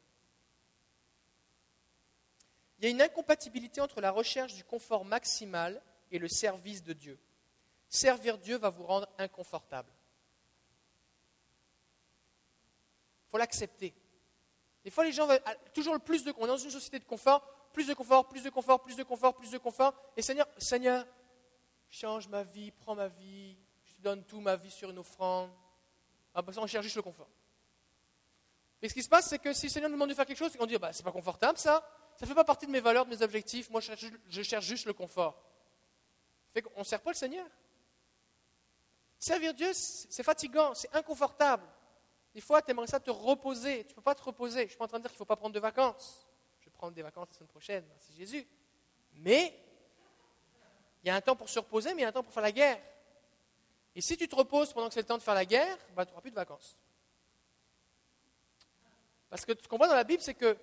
Il 2.78 2.84
y 2.84 2.86
a 2.88 2.90
une 2.90 3.02
incompatibilité 3.02 3.80
entre 3.80 4.00
la 4.00 4.10
recherche 4.10 4.54
du 4.54 4.64
confort 4.64 5.04
maximal 5.04 5.82
et 6.10 6.18
le 6.18 6.28
service 6.28 6.82
de 6.82 6.92
Dieu. 6.92 7.18
Servir 7.88 8.38
Dieu 8.38 8.56
va 8.56 8.70
vous 8.70 8.84
rendre 8.84 9.08
inconfortable. 9.18 9.90
Il 13.26 13.30
faut 13.30 13.38
l'accepter. 13.38 13.94
Des 14.84 14.90
fois, 14.90 15.04
les 15.04 15.12
gens 15.12 15.26
veulent 15.26 15.42
toujours 15.74 15.94
le 15.94 16.00
plus 16.00 16.24
de... 16.24 16.32
On 16.38 16.44
est 16.44 16.48
dans 16.48 16.56
une 16.56 16.70
société 16.70 16.98
de 16.98 17.04
confort, 17.04 17.42
plus 17.72 17.86
de 17.86 17.94
confort, 17.94 18.28
plus 18.28 18.42
de 18.42 18.50
confort, 18.50 18.82
plus 18.82 18.96
de 18.96 19.02
confort, 19.02 19.34
plus 19.34 19.50
de 19.50 19.58
confort. 19.58 19.94
Et 20.16 20.22
Seigneur, 20.22 20.48
Seigneur, 20.56 21.06
change 21.90 22.28
ma 22.28 22.42
vie, 22.42 22.70
prends 22.70 22.94
ma 22.94 23.08
vie, 23.08 23.56
je 23.84 23.94
te 23.94 24.00
donne 24.00 24.24
tout 24.24 24.40
ma 24.40 24.56
vie 24.56 24.70
sur 24.70 24.90
une 24.90 24.98
offrande. 24.98 25.50
Ah, 26.34 26.42
parce 26.42 26.56
on 26.56 26.66
cherche 26.66 26.84
juste 26.84 26.96
le 26.96 27.02
confort. 27.02 27.28
Mais 28.80 28.88
ce 28.88 28.94
qui 28.94 29.02
se 29.02 29.08
passe, 29.08 29.28
c'est 29.28 29.38
que 29.38 29.52
si 29.52 29.66
le 29.66 29.70
Seigneur 29.70 29.90
nous 29.90 29.96
demande 29.96 30.10
de 30.10 30.14
faire 30.14 30.26
quelque 30.26 30.38
chose, 30.38 30.52
on 30.58 30.66
dit 30.66 30.78
bah, 30.78 30.92
c'est 30.92 31.02
pas 31.02 31.12
confortable 31.12 31.58
ça, 31.58 31.86
ça 32.16 32.26
fait 32.26 32.34
pas 32.34 32.44
partie 32.44 32.66
de 32.66 32.70
mes 32.70 32.80
valeurs, 32.80 33.04
de 33.04 33.10
mes 33.10 33.22
objectifs, 33.22 33.70
moi 33.70 33.80
je 33.80 34.42
cherche, 34.42 34.64
juste 34.64 34.86
le 34.86 34.92
confort. 34.92 35.42
Fait 36.52 36.62
qu'on 36.62 36.80
ne 36.80 36.84
sert 36.84 37.00
pas 37.00 37.10
le 37.10 37.16
Seigneur. 37.16 37.46
Servir 39.18 39.54
Dieu, 39.54 39.72
c'est 39.72 40.22
fatigant, 40.22 40.74
c'est 40.74 40.94
inconfortable. 40.94 41.64
Des 42.34 42.40
fois, 42.40 42.62
tu 42.62 42.70
aimerais 42.70 42.86
ça 42.86 43.00
te 43.00 43.10
reposer. 43.10 43.84
Tu 43.84 43.90
ne 43.90 43.94
peux 43.96 44.02
pas 44.02 44.14
te 44.14 44.22
reposer. 44.22 44.60
Je 44.60 44.64
ne 44.64 44.68
suis 44.68 44.78
pas 44.78 44.84
en 44.84 44.88
train 44.88 44.98
de 44.98 45.02
dire 45.02 45.10
qu'il 45.10 45.16
ne 45.16 45.18
faut 45.18 45.24
pas 45.24 45.36
prendre 45.36 45.54
de 45.54 45.60
vacances. 45.60 46.26
Je 46.60 46.66
vais 46.66 46.70
prendre 46.70 46.94
des 46.94 47.02
vacances 47.02 47.28
la 47.30 47.34
semaine 47.34 47.48
prochaine, 47.48 47.84
merci 47.88 48.14
Jésus. 48.14 48.46
Mais 49.14 49.54
il 51.02 51.08
y 51.08 51.10
a 51.10 51.14
un 51.14 51.20
temps 51.20 51.36
pour 51.36 51.48
se 51.48 51.58
reposer, 51.58 51.94
mais 51.94 52.00
il 52.00 52.02
y 52.02 52.04
a 52.04 52.08
un 52.08 52.12
temps 52.12 52.22
pour 52.22 52.32
faire 52.32 52.42
la 52.42 52.52
guerre. 52.52 52.80
Et 53.94 54.00
si 54.00 54.16
tu 54.16 54.28
te 54.28 54.36
reposes 54.36 54.72
pendant 54.72 54.88
que 54.88 54.94
c'est 54.94 55.00
le 55.00 55.06
temps 55.06 55.18
de 55.18 55.22
faire 55.22 55.34
la 55.34 55.44
guerre, 55.44 55.76
bah, 55.94 56.04
tu 56.04 56.10
n'auras 56.10 56.20
plus 56.20 56.30
de 56.30 56.36
vacances. 56.36 56.76
Parce 59.30 59.44
que 59.46 59.52
ce 59.60 59.68
qu'on 59.68 59.78
voit 59.78 59.88
dans 59.88 59.94
la 59.94 60.04
Bible, 60.04 60.22
c'est 60.22 60.34
que 60.34 60.56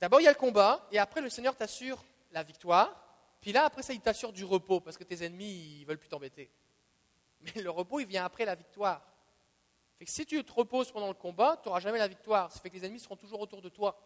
d'abord 0.00 0.20
il 0.20 0.24
y 0.24 0.28
a 0.28 0.32
le 0.32 0.38
combat, 0.38 0.86
et 0.90 0.98
après 0.98 1.20
le 1.20 1.28
Seigneur 1.28 1.54
t'assure 1.54 2.02
la 2.32 2.42
victoire, 2.42 2.90
puis 3.40 3.52
là 3.52 3.64
après 3.66 3.82
ça 3.82 3.92
il 3.92 4.00
t'assure 4.00 4.32
du 4.32 4.44
repos, 4.44 4.80
parce 4.80 4.96
que 4.96 5.04
tes 5.04 5.24
ennemis 5.24 5.80
ils 5.80 5.84
veulent 5.84 5.98
plus 5.98 6.08
t'embêter. 6.08 6.50
Mais 7.42 7.62
le 7.62 7.70
repos 7.70 8.00
il 8.00 8.06
vient 8.06 8.24
après 8.24 8.44
la 8.44 8.54
victoire. 8.54 9.02
Si 10.06 10.24
tu 10.24 10.42
te 10.42 10.52
reposes 10.52 10.90
pendant 10.90 11.08
le 11.08 11.14
combat, 11.14 11.58
tu 11.62 11.68
n'auras 11.68 11.80
jamais 11.80 11.98
la 11.98 12.08
victoire. 12.08 12.50
Ça 12.50 12.58
fait 12.58 12.70
que 12.70 12.76
les 12.76 12.86
ennemis 12.86 13.00
seront 13.00 13.16
toujours 13.16 13.40
autour 13.40 13.60
de 13.60 13.68
toi. 13.68 14.00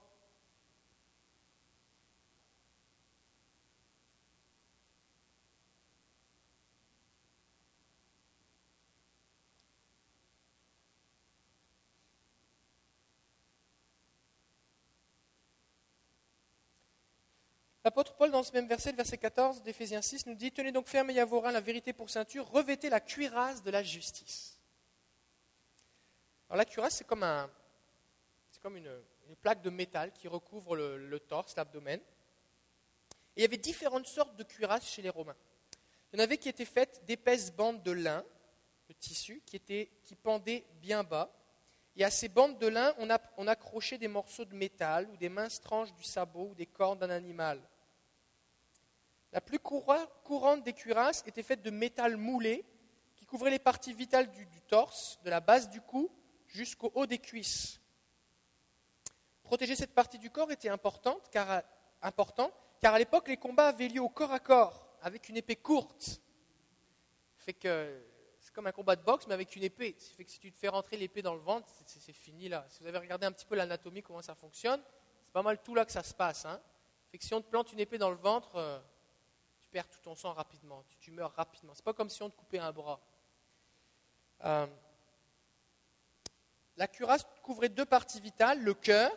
L'apôtre 17.85 18.15
Paul, 18.15 18.31
dans 18.31 18.43
ce 18.43 18.53
même 18.53 18.67
verset, 18.67 18.93
le 18.93 18.97
verset 18.97 19.19
14 19.19 19.63
d'Éphésiens 19.63 20.01
6, 20.01 20.25
nous 20.27 20.35
dit 20.35 20.51
Tenez 20.51 20.73
donc 20.73 20.89
ferme 20.89 21.11
et 21.11 21.23
reins 21.23 21.53
la 21.53 21.61
vérité 21.61 21.93
pour 21.93 22.09
ceinture, 22.09 22.49
revêtez 22.51 22.89
la 22.89 22.99
cuirasse 23.01 23.63
de 23.63 23.71
la 23.71 23.83
justice. 23.83 24.59
Alors 26.49 26.57
la 26.57 26.65
cuirasse, 26.65 26.97
c'est 26.97 27.07
comme, 27.07 27.23
un, 27.23 27.51
une, 28.65 29.37
plaque 29.43 29.61
de 29.61 29.69
métal 29.69 30.13
qui 30.13 30.29
recouvre 30.29 30.77
le, 30.77 31.21
torse, 31.21 31.57
l'abdomen. 31.57 32.01
Il 33.37 33.43
y 33.43 33.45
avait 33.45 33.59
différentes 33.59 34.07
sortes 34.07 34.37
de 34.37 34.45
cuirasses 34.45 34.89
chez 34.89 35.03
les 35.03 35.11
Romains. 35.11 35.37
Il 36.13 36.19
y 36.19 36.23
en 36.23 36.25
avait 36.25 36.39
qui 36.39 36.49
étaient 36.49 36.65
faites 36.65 37.05
d'épaisses 37.05 37.53
bandes 37.53 37.83
de 37.83 37.91
lin, 37.91 38.25
de 38.89 38.95
tissu, 38.95 39.43
qui, 39.45 39.57
étaient, 39.57 39.91
pendaient 40.23 40.65
bien 40.81 41.05
bas. 41.05 41.31
Et 41.97 42.05
à 42.05 42.11
ces 42.11 42.29
bandes 42.29 42.59
de 42.59 42.67
lin, 42.67 42.95
on, 42.99 43.09
on 43.37 43.47
accrochait 43.47 43.99
des 43.99 44.09
morceaux 44.09 44.47
de 44.47 44.55
métal 44.55 45.07
ou 45.11 45.17
des 45.19 45.29
minces 45.29 45.61
tranches 45.61 45.93
du 45.93 46.03
sabot 46.03 46.49
ou 46.51 46.55
des 46.55 46.67
cornes 46.67 46.99
d'un 46.99 47.11
animal. 47.11 47.61
La 49.35 49.41
plus 49.41 49.59
courante 49.59 50.63
des 50.63 50.73
cuirasses 50.73 51.25
était 51.27 51.43
faite 51.43 51.61
de 51.61 51.71
métal 51.71 52.17
moulé 52.17 52.65
qui 53.17 53.27
couvrait 53.27 53.51
les 53.51 53.59
parties 53.59 53.93
vitales 53.93 54.31
du, 54.31 54.47
torse, 54.69 55.19
de 55.25 55.31
la 55.31 55.41
base 55.41 55.69
du 55.69 55.81
cou 55.81 56.09
jusqu'au 56.47 56.93
haut 56.95 57.05
des 57.05 57.19
cuisses. 57.19 57.81
Protéger 59.43 59.75
cette 59.75 59.93
partie 59.93 60.19
du 60.19 60.31
corps 60.31 60.53
était 60.53 60.69
important 60.69 61.19
car, 61.33 61.63
à 62.01 62.99
l'époque, 63.01 63.27
les 63.27 63.37
combats 63.37 63.67
avaient 63.67 63.89
lieu 63.89 64.01
au 64.01 64.09
corps 64.09 64.31
à 64.31 64.39
corps, 64.39 64.97
avec 65.03 65.29
une 65.29 65.37
épée 65.37 65.57
courte. 65.57 66.21
C'est 67.39 67.55
comme 68.53 68.69
un 68.69 68.73
combat 68.73 68.95
de 68.95 69.03
boxe, 69.03 69.27
mais 69.27 69.35
avec 69.35 69.57
une 69.57 69.65
épée. 69.65 69.97
Si 69.99 70.39
tu 70.39 70.53
te 70.53 70.57
fais 70.57 70.69
rentrer 70.69 70.97
l'épée 70.97 71.23
dans 71.23 71.35
le 71.35 71.41
ventre, 71.41 71.69
c'est 71.85 72.13
fini 72.13 72.49
là. 72.49 72.65
Si 72.69 72.85
vous 72.85 72.89
avez 72.89 72.99
regardé 72.99 73.27
un 73.27 73.33
petit 73.33 73.47
peu 73.47 73.57
l'anatomie, 73.57 74.01
comment 74.01 74.23
ça 74.23 74.37
fonctionne, 74.37 74.81
c'est 75.25 75.33
pas 75.33 75.43
mal 75.43 75.61
tout 75.61 75.75
là 75.75 75.85
que 75.85 75.91
ça 75.93 76.05
se 76.05 76.15
passe. 76.15 76.45
Hein. 76.45 76.61
Que 77.13 77.25
si 77.25 77.35
on 77.35 77.41
te 77.41 77.49
plante 77.49 77.73
une 77.73 77.81
épée 77.81 77.99
dans 77.99 78.11
le 78.11 78.17
ventre, 78.17 78.55
euh, 78.57 78.79
perds 79.75 79.89
tout 79.89 79.99
ton 80.05 80.15
sang 80.15 80.33
rapidement, 80.33 80.85
tu, 81.01 81.11
meurs 81.11 81.35
rapidement. 81.35 81.75
C'est 81.75 81.85
pas 81.85 81.93
comme 81.93 82.09
si 82.09 82.23
on 82.23 82.31
te 82.31 82.37
coupait 82.37 82.61
un 82.61 82.71
bras. 82.71 83.01
Euh, 84.45 84.69
la 86.77 86.87
cuirasse 86.87 87.27
couvrait 87.43 87.71
deux 87.71 87.85
parties 87.85 88.21
vitales, 88.21 88.63
le 88.63 88.75
cœur 88.75 89.11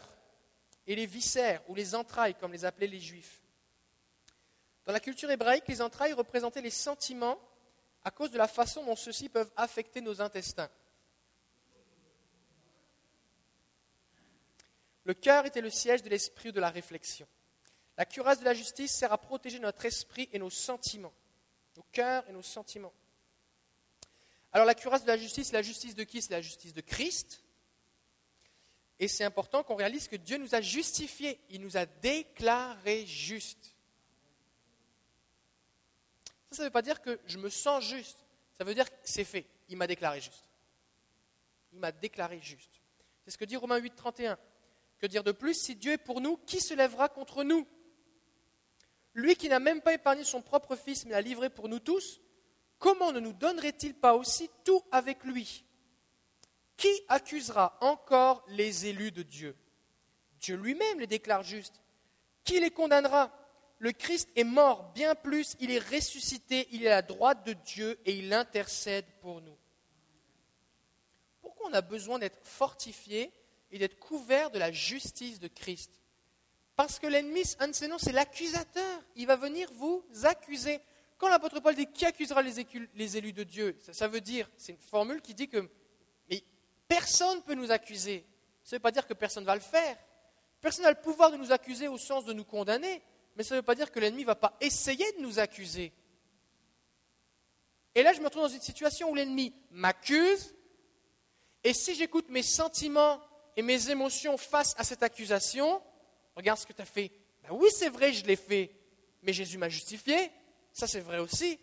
et 0.87 0.95
les 0.95 1.05
viscères, 1.05 1.61
ou 1.69 1.75
les 1.75 1.93
entrailles, 1.93 2.33
comme 2.33 2.53
les 2.53 2.65
appelaient 2.65 2.87
les 2.87 2.99
juifs. 2.99 3.43
Dans 4.87 4.93
la 4.93 4.99
culture 4.99 5.29
hébraïque, 5.29 5.67
les 5.67 5.79
entrailles 5.79 6.13
représentaient 6.13 6.61
les 6.61 6.71
sentiments 6.71 7.37
à 8.03 8.09
cause 8.09 8.31
de 8.31 8.39
la 8.39 8.47
façon 8.47 8.83
dont 8.83 8.95
ceux-ci 8.95 9.29
peuvent 9.29 9.51
affecter 9.57 10.01
nos 10.01 10.21
intestins. 10.21 10.71
Le 15.03 15.13
cœur 15.13 15.45
était 15.45 15.61
le 15.61 15.69
siège 15.69 16.01
de 16.01 16.09
l'esprit 16.09 16.49
ou 16.49 16.51
de 16.51 16.59
la 16.59 16.71
réflexion. 16.71 17.27
La 17.97 18.05
cuirasse 18.05 18.39
de 18.39 18.45
la 18.45 18.53
justice 18.53 18.91
sert 18.91 19.11
à 19.11 19.17
protéger 19.17 19.59
notre 19.59 19.85
esprit 19.85 20.29
et 20.31 20.39
nos 20.39 20.51
sentiments, 20.51 21.13
nos 21.75 21.85
cœurs 21.91 22.23
et 22.29 22.31
nos 22.31 22.43
sentiments. 22.43 22.93
Alors 24.53 24.65
la 24.65 24.75
cuirasse 24.75 25.03
de 25.03 25.07
la 25.07 25.17
justice, 25.17 25.51
la 25.51 25.61
justice 25.61 25.95
de 25.95 26.03
qui? 26.03 26.21
C'est 26.21 26.31
la 26.31 26.41
justice 26.41 26.73
de 26.73 26.81
Christ. 26.81 27.43
Et 28.99 29.07
c'est 29.07 29.23
important 29.23 29.63
qu'on 29.63 29.75
réalise 29.75 30.07
que 30.07 30.15
Dieu 30.15 30.37
nous 30.37 30.55
a 30.55 30.61
justifiés, 30.61 31.39
il 31.49 31.61
nous 31.61 31.77
a 31.77 31.85
déclarés 31.85 33.05
justes. 33.05 33.75
Ça, 36.51 36.63
ne 36.63 36.67
veut 36.67 36.71
pas 36.71 36.81
dire 36.81 37.01
que 37.01 37.19
je 37.25 37.37
me 37.37 37.49
sens 37.49 37.83
juste, 37.83 38.17
ça 38.57 38.63
veut 38.63 38.73
dire 38.73 38.89
que 38.89 38.97
c'est 39.03 39.23
fait, 39.23 39.45
il 39.69 39.77
m'a 39.77 39.85
déclaré 39.85 40.21
juste. 40.21 40.49
Il 41.73 41.79
m'a 41.79 41.91
déclaré 41.91 42.39
juste. 42.41 42.81
C'est 43.25 43.31
ce 43.31 43.37
que 43.37 43.45
dit 43.45 43.57
Romains 43.57 43.77
8, 43.77 43.95
31. 43.95 44.39
Que 44.97 45.05
dire 45.05 45.23
de 45.23 45.31
plus? 45.31 45.53
Si 45.53 45.75
Dieu 45.75 45.91
est 45.91 45.97
pour 45.97 46.21
nous, 46.21 46.37
qui 46.37 46.59
se 46.59 46.73
lèvera 46.73 47.09
contre 47.09 47.43
nous? 47.43 47.67
Lui 49.17 49.35
qui 49.35 49.49
n'a 49.49 49.59
même 49.59 49.81
pas 49.81 49.95
épargné 49.95 50.23
son 50.23 50.43
propre 50.43 50.75
Fils, 50.75 51.03
mais 51.05 51.11
l'a 51.11 51.21
livré 51.21 51.49
pour 51.49 51.67
nous 51.67 51.79
tous, 51.79 52.21
comment 52.77 53.11
ne 53.11 53.19
nous 53.19 53.33
donnerait-il 53.33 53.95
pas 53.95 54.13
aussi 54.13 54.47
tout 54.63 54.83
avec 54.91 55.23
lui? 55.23 55.65
Qui 56.77 56.91
accusera 57.07 57.79
encore 57.81 58.45
les 58.49 58.85
élus 58.85 59.11
de 59.11 59.23
Dieu? 59.23 59.57
Dieu 60.39 60.55
lui-même 60.55 60.99
les 60.99 61.07
déclare 61.07 61.41
justes. 61.41 61.81
Qui 62.43 62.59
les 62.59 62.69
condamnera? 62.69 63.33
Le 63.79 63.91
Christ 63.91 64.29
est 64.35 64.43
mort, 64.43 64.91
bien 64.93 65.15
plus, 65.15 65.55
il 65.59 65.71
est 65.71 65.79
ressuscité, 65.79 66.67
il 66.71 66.83
est 66.83 66.87
à 66.87 66.97
la 66.97 67.01
droite 67.01 67.43
de 67.43 67.53
Dieu 67.53 67.99
et 68.05 68.15
il 68.15 68.31
intercède 68.31 69.05
pour 69.21 69.41
nous. 69.41 69.57
Pourquoi 71.41 71.71
on 71.71 71.73
a 71.73 71.81
besoin 71.81 72.19
d'être 72.19 72.45
fortifié 72.45 73.31
et 73.71 73.79
d'être 73.79 73.97
couvert 73.97 74.51
de 74.51 74.59
la 74.59 74.71
justice 74.71 75.39
de 75.39 75.47
Christ? 75.47 75.99
Parce 76.77 76.99
que 76.99 77.07
l'ennemi, 77.07 77.41
un 77.59 77.69
de 77.69 77.73
ses 77.73 77.87
noms, 77.87 77.97
c'est 77.97 78.11
l'accusateur. 78.11 79.01
Il 79.15 79.25
va 79.25 79.35
venir 79.35 79.67
vous 79.73 80.05
accuser. 80.23 80.79
Quand 81.17 81.27
l'apôtre 81.27 81.59
Paul 81.59 81.73
dit 81.73 81.87
qui 81.87 82.05
accusera 82.05 82.43
les 82.43 83.17
élus 83.17 83.33
de 83.33 83.43
Dieu, 83.43 83.75
ça, 83.91 84.07
veut 84.07 84.21
dire, 84.21 84.47
c'est 84.57 84.73
une 84.73 84.77
formule 84.77 85.19
qui 85.21 85.33
dit 85.33 85.49
que 85.49 85.67
personne 86.87 87.37
ne 87.37 87.41
peut 87.41 87.55
nous 87.55 87.71
accuser. 87.71 88.23
Ça 88.63 88.75
ne 88.75 88.77
veut 88.77 88.83
pas 88.83 88.91
dire 88.91 89.07
que 89.07 89.15
personne 89.15 89.43
ne 89.43 89.47
va 89.47 89.55
le 89.55 89.61
faire. 89.61 89.97
Personne 90.61 90.83
n'a 90.83 90.91
le 90.91 91.01
pouvoir 91.01 91.31
de 91.31 91.37
nous 91.37 91.51
accuser 91.51 91.87
au 91.87 91.97
sens 91.97 92.25
de 92.25 92.33
nous 92.33 92.45
condamner, 92.45 93.01
mais 93.35 93.43
ça 93.43 93.55
ne 93.55 93.59
veut 93.59 93.65
pas 93.65 93.75
dire 93.75 93.91
que 93.91 93.99
l'ennemi 93.99 94.21
ne 94.21 94.27
va 94.27 94.35
pas 94.35 94.55
essayer 94.61 95.11
de 95.13 95.21
nous 95.21 95.39
accuser. 95.39 95.91
Et 97.95 98.03
là, 98.03 98.13
je 98.13 98.19
me 98.19 98.25
retrouve 98.25 98.43
dans 98.43 98.49
une 98.49 98.61
situation 98.61 99.09
où 99.09 99.15
l'ennemi 99.15 99.51
m'accuse, 99.71 100.53
et 101.63 101.73
si 101.73 101.95
j'écoute 101.95 102.29
mes 102.29 102.43
sentiments 102.43 103.19
et 103.55 103.63
mes 103.63 103.89
émotions 103.89 104.37
face 104.37 104.75
à 104.77 104.83
cette 104.83 105.01
accusation, 105.01 105.81
regarde 106.37 106.59
ce 106.59 106.65
que 106.65 106.73
tu 106.73 106.81
as 106.81 106.85
fait. 106.85 107.11
Ben 107.43 107.49
oui, 107.51 107.67
c'est 107.71 107.89
vrai, 107.89 108.13
je 108.13 108.25
l'ai 108.25 108.35
fait, 108.35 108.71
mais 109.23 109.33
Jésus 109.33 109.57
m'a 109.57 109.69
justifié. 109.69 110.31
Ça, 110.71 110.87
c'est 110.87 110.99
vrai 110.99 111.19
aussi. 111.19 111.59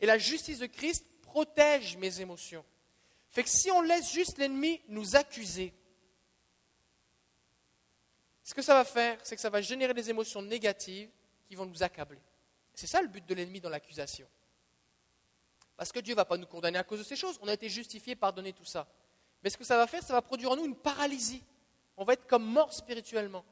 Et 0.00 0.06
la 0.06 0.18
justice 0.18 0.58
de 0.58 0.66
Christ 0.66 1.06
protège 1.22 1.96
mes 1.96 2.20
émotions. 2.20 2.64
Fait 3.30 3.44
que 3.44 3.48
si 3.48 3.70
on 3.70 3.80
laisse 3.80 4.12
juste 4.12 4.38
l'ennemi 4.38 4.80
nous 4.88 5.14
accuser, 5.14 5.72
ce 8.42 8.52
que 8.52 8.62
ça 8.62 8.74
va 8.74 8.84
faire, 8.84 9.18
c'est 9.22 9.36
que 9.36 9.40
ça 9.42 9.50
va 9.50 9.60
générer 9.60 9.94
des 9.94 10.10
émotions 10.10 10.42
négatives 10.42 11.10
qui 11.46 11.54
vont 11.54 11.66
nous 11.66 11.82
accabler. 11.82 12.18
C'est 12.74 12.88
ça 12.88 13.00
le 13.00 13.08
but 13.08 13.24
de 13.24 13.34
l'ennemi 13.34 13.60
dans 13.60 13.68
l'accusation. 13.68 14.26
Parce 15.76 15.92
que 15.92 16.00
Dieu 16.00 16.14
ne 16.14 16.16
va 16.16 16.24
pas 16.24 16.36
nous 16.36 16.46
condamner 16.46 16.78
à 16.78 16.82
cause 16.82 16.98
de 16.98 17.04
ces 17.04 17.16
choses. 17.16 17.38
On 17.42 17.48
a 17.48 17.54
été 17.54 17.68
justifié, 17.68 18.16
pardonné, 18.16 18.52
tout 18.52 18.64
ça. 18.64 18.88
Mais 19.42 19.50
ce 19.50 19.56
que 19.56 19.64
ça 19.64 19.76
va 19.76 19.86
faire, 19.86 20.02
ça 20.02 20.12
va 20.12 20.20
produire 20.20 20.50
en 20.50 20.56
nous 20.56 20.66
une 20.66 20.76
paralysie. 20.76 21.42
On 21.96 22.04
va 22.04 22.14
être 22.14 22.26
comme 22.26 22.44
mort 22.44 22.72
spirituellement. 22.72 23.44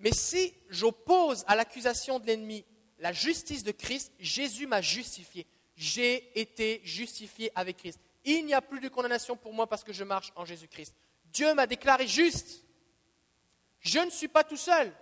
Mais 0.00 0.12
si 0.12 0.54
j'oppose 0.68 1.44
à 1.46 1.56
l'accusation 1.56 2.18
de 2.18 2.26
l'ennemi 2.26 2.64
la 2.98 3.12
justice 3.12 3.62
de 3.62 3.72
Christ, 3.72 4.12
Jésus 4.18 4.66
m'a 4.66 4.80
justifié. 4.80 5.46
J'ai 5.76 6.38
été 6.38 6.80
justifié 6.84 7.52
avec 7.54 7.76
Christ. 7.76 8.00
Il 8.24 8.44
n'y 8.44 8.54
a 8.54 8.60
plus 8.60 8.80
de 8.80 8.88
condamnation 8.88 9.36
pour 9.36 9.52
moi 9.52 9.68
parce 9.68 9.84
que 9.84 9.92
je 9.92 10.04
marche 10.04 10.32
en 10.34 10.44
Jésus-Christ. 10.44 10.94
Dieu 11.26 11.54
m'a 11.54 11.66
déclaré 11.66 12.06
juste. 12.06 12.64
Je 13.80 14.00
ne 14.00 14.10
suis 14.10 14.28
pas 14.28 14.44
tout 14.44 14.56
seul. 14.56 14.92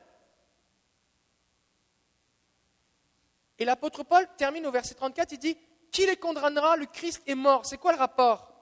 Et 3.58 3.64
l'apôtre 3.64 4.04
Paul 4.04 4.28
termine 4.36 4.66
au 4.66 4.70
verset 4.70 4.94
34, 4.94 5.32
il 5.32 5.38
dit, 5.38 5.56
Qui 5.90 6.04
les 6.04 6.16
condamnera 6.16 6.76
Le 6.76 6.86
Christ 6.86 7.22
est 7.26 7.34
mort? 7.34 7.64
C'est 7.64 7.78
quoi 7.78 7.92
le 7.92 7.98
rapport? 7.98 8.52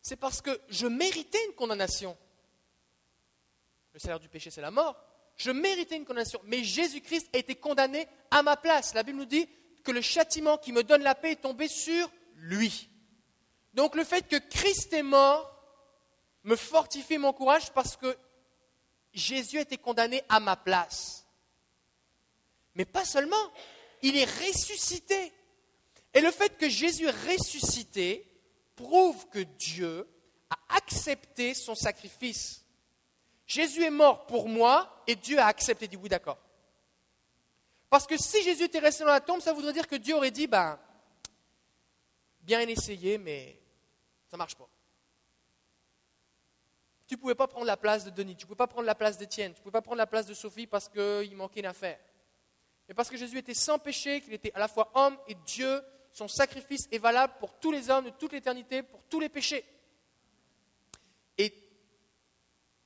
C'est 0.00 0.16
parce 0.16 0.40
que 0.40 0.60
je 0.68 0.86
méritais 0.86 1.44
une 1.46 1.54
condamnation. 1.54 2.16
Le 3.94 4.00
salaire 4.00 4.20
du 4.20 4.28
péché, 4.28 4.50
c'est 4.50 4.60
la 4.60 4.70
mort 4.70 4.96
je 5.36 5.50
méritais 5.50 5.96
une 5.96 6.04
condamnation, 6.04 6.40
mais 6.44 6.62
Jésus-Christ 6.62 7.28
a 7.34 7.38
été 7.38 7.56
condamné 7.56 8.06
à 8.30 8.42
ma 8.42 8.56
place. 8.56 8.94
La 8.94 9.02
Bible 9.02 9.18
nous 9.18 9.24
dit 9.24 9.48
que 9.82 9.90
le 9.90 10.00
châtiment 10.00 10.58
qui 10.58 10.72
me 10.72 10.84
donne 10.84 11.02
la 11.02 11.14
paix 11.14 11.32
est 11.32 11.42
tombé 11.42 11.68
sur 11.68 12.10
lui. 12.36 12.88
Donc 13.74 13.96
le 13.96 14.04
fait 14.04 14.28
que 14.28 14.36
Christ 14.36 14.92
est 14.92 15.02
mort 15.02 15.50
me 16.44 16.56
fortifie 16.56 17.18
mon 17.18 17.32
courage 17.32 17.72
parce 17.72 17.96
que 17.96 18.16
Jésus 19.12 19.58
a 19.58 19.62
été 19.62 19.76
condamné 19.76 20.22
à 20.28 20.40
ma 20.40 20.56
place. 20.56 21.26
Mais 22.74 22.84
pas 22.84 23.04
seulement, 23.04 23.52
il 24.02 24.16
est 24.16 24.24
ressuscité. 24.24 25.32
Et 26.12 26.20
le 26.20 26.30
fait 26.30 26.56
que 26.56 26.68
Jésus 26.68 27.06
est 27.06 27.32
ressuscité 27.32 28.30
prouve 28.76 29.28
que 29.28 29.40
Dieu 29.40 30.08
a 30.50 30.76
accepté 30.76 31.54
son 31.54 31.74
sacrifice. 31.74 32.63
Jésus 33.46 33.82
est 33.82 33.90
mort 33.90 34.26
pour 34.26 34.48
moi 34.48 35.02
et 35.06 35.16
Dieu 35.16 35.38
a 35.38 35.46
accepté, 35.46 35.86
dit 35.86 35.96
oui, 35.96 36.08
d'accord. 36.08 36.38
Parce 37.90 38.06
que 38.06 38.16
si 38.16 38.42
Jésus 38.42 38.64
était 38.64 38.78
resté 38.78 39.04
dans 39.04 39.10
la 39.10 39.20
tombe, 39.20 39.40
ça 39.40 39.52
voudrait 39.52 39.72
dire 39.72 39.86
que 39.86 39.96
Dieu 39.96 40.14
aurait 40.14 40.30
dit, 40.30 40.46
ben, 40.46 40.78
bien 42.40 42.60
essayé, 42.60 43.18
mais 43.18 43.58
ça 44.28 44.36
ne 44.36 44.38
marche 44.38 44.56
pas. 44.56 44.68
Tu 47.06 47.14
ne 47.14 47.20
pouvais 47.20 47.34
pas 47.34 47.46
prendre 47.46 47.66
la 47.66 47.76
place 47.76 48.04
de 48.04 48.10
Denis, 48.10 48.34
tu 48.34 48.44
ne 48.44 48.48
pouvais 48.48 48.56
pas 48.56 48.66
prendre 48.66 48.86
la 48.86 48.94
place 48.94 49.18
d'Étienne, 49.18 49.52
tu 49.52 49.60
ne 49.60 49.62
pouvais 49.62 49.72
pas 49.72 49.82
prendre 49.82 49.98
la 49.98 50.06
place 50.06 50.26
de 50.26 50.34
Sophie 50.34 50.66
parce 50.66 50.88
qu'il 50.88 51.36
manquait 51.36 51.60
une 51.60 51.66
affaire. 51.66 52.00
Mais 52.88 52.94
parce 52.94 53.08
que 53.08 53.16
Jésus 53.16 53.38
était 53.38 53.54
sans 53.54 53.78
péché, 53.78 54.20
qu'il 54.20 54.32
était 54.32 54.52
à 54.54 54.58
la 54.58 54.68
fois 54.68 54.90
homme 54.94 55.16
et 55.28 55.34
Dieu, 55.46 55.82
son 56.12 56.28
sacrifice 56.28 56.88
est 56.90 56.98
valable 56.98 57.34
pour 57.40 57.58
tous 57.58 57.72
les 57.72 57.90
hommes 57.90 58.06
de 58.06 58.10
toute 58.10 58.32
l'éternité, 58.32 58.82
pour 58.82 59.02
tous 59.04 59.20
les 59.20 59.28
péchés. 59.28 59.64
Et 61.36 61.52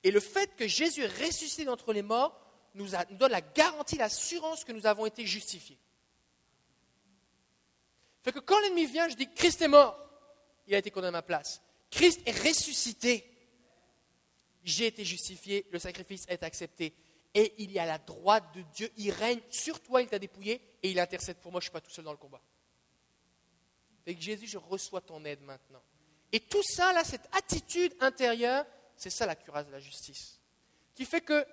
et 0.04 0.10
le 0.10 0.20
fait 0.20 0.54
que 0.56 0.66
Jésus 0.66 1.02
est 1.02 1.24
ressuscité 1.24 1.64
d'entre 1.64 1.92
les 1.92 2.02
morts 2.02 2.38
nous, 2.74 2.90
donne 3.10 3.32
la 3.32 3.40
garantie, 3.40 3.96
l'assurance 3.96 4.64
que 4.64 4.72
nous 4.72 4.86
avons 4.86 5.06
été 5.06 5.26
justifiés. 5.26 5.78
Fait 8.22 8.32
que 8.32 8.40
quand 8.40 8.60
l'ennemi 8.60 8.86
vient, 8.86 9.08
je 9.08 9.16
dis 9.16 9.28
Christ 9.32 9.62
est 9.62 9.68
mort, 9.68 9.98
il 10.66 10.74
a 10.74 10.78
été 10.78 10.90
condamné 10.90 11.08
à 11.08 11.18
ma 11.18 11.22
place. 11.22 11.62
Christ 11.90 12.20
est 12.26 12.46
ressuscité. 12.46 13.24
J'ai 14.64 14.86
été 14.86 15.04
justifié, 15.04 15.66
le 15.70 15.78
sacrifice 15.78 16.26
est 16.28 16.42
accepté. 16.42 16.94
Et 17.34 17.54
il 17.58 17.76
est 17.76 17.80
à 17.80 17.86
la 17.86 17.98
droite 17.98 18.54
de 18.54 18.62
Dieu, 18.74 18.90
il 18.96 19.10
règne 19.10 19.40
sur 19.50 19.80
toi, 19.80 20.02
il 20.02 20.08
t'a 20.08 20.18
dépouillé 20.18 20.60
et 20.82 20.90
il 20.90 20.98
intercède 20.98 21.38
pour 21.38 21.52
moi, 21.52 21.60
je 21.60 21.66
ne 21.66 21.68
suis 21.68 21.72
pas 21.72 21.80
tout 21.80 21.90
seul 21.90 22.04
dans 22.04 22.12
le 22.12 22.18
combat. 22.18 22.40
Fait 24.04 24.14
que 24.14 24.20
Jésus, 24.20 24.46
je 24.46 24.58
reçois 24.58 25.00
ton 25.00 25.24
aide 25.24 25.42
maintenant. 25.42 25.82
Et 26.32 26.40
tout 26.40 26.62
ça, 26.62 26.92
là, 26.92 27.04
cette 27.04 27.28
attitude 27.32 27.94
intérieure, 28.00 28.66
c'est 28.98 29.10
ça 29.10 29.24
la 29.24 29.36
cuirasse 29.36 29.66
de 29.66 29.72
la 29.72 29.78
justice. 29.78 30.40
Qui 30.94 31.06
fait 31.06 31.20
que 31.20 31.46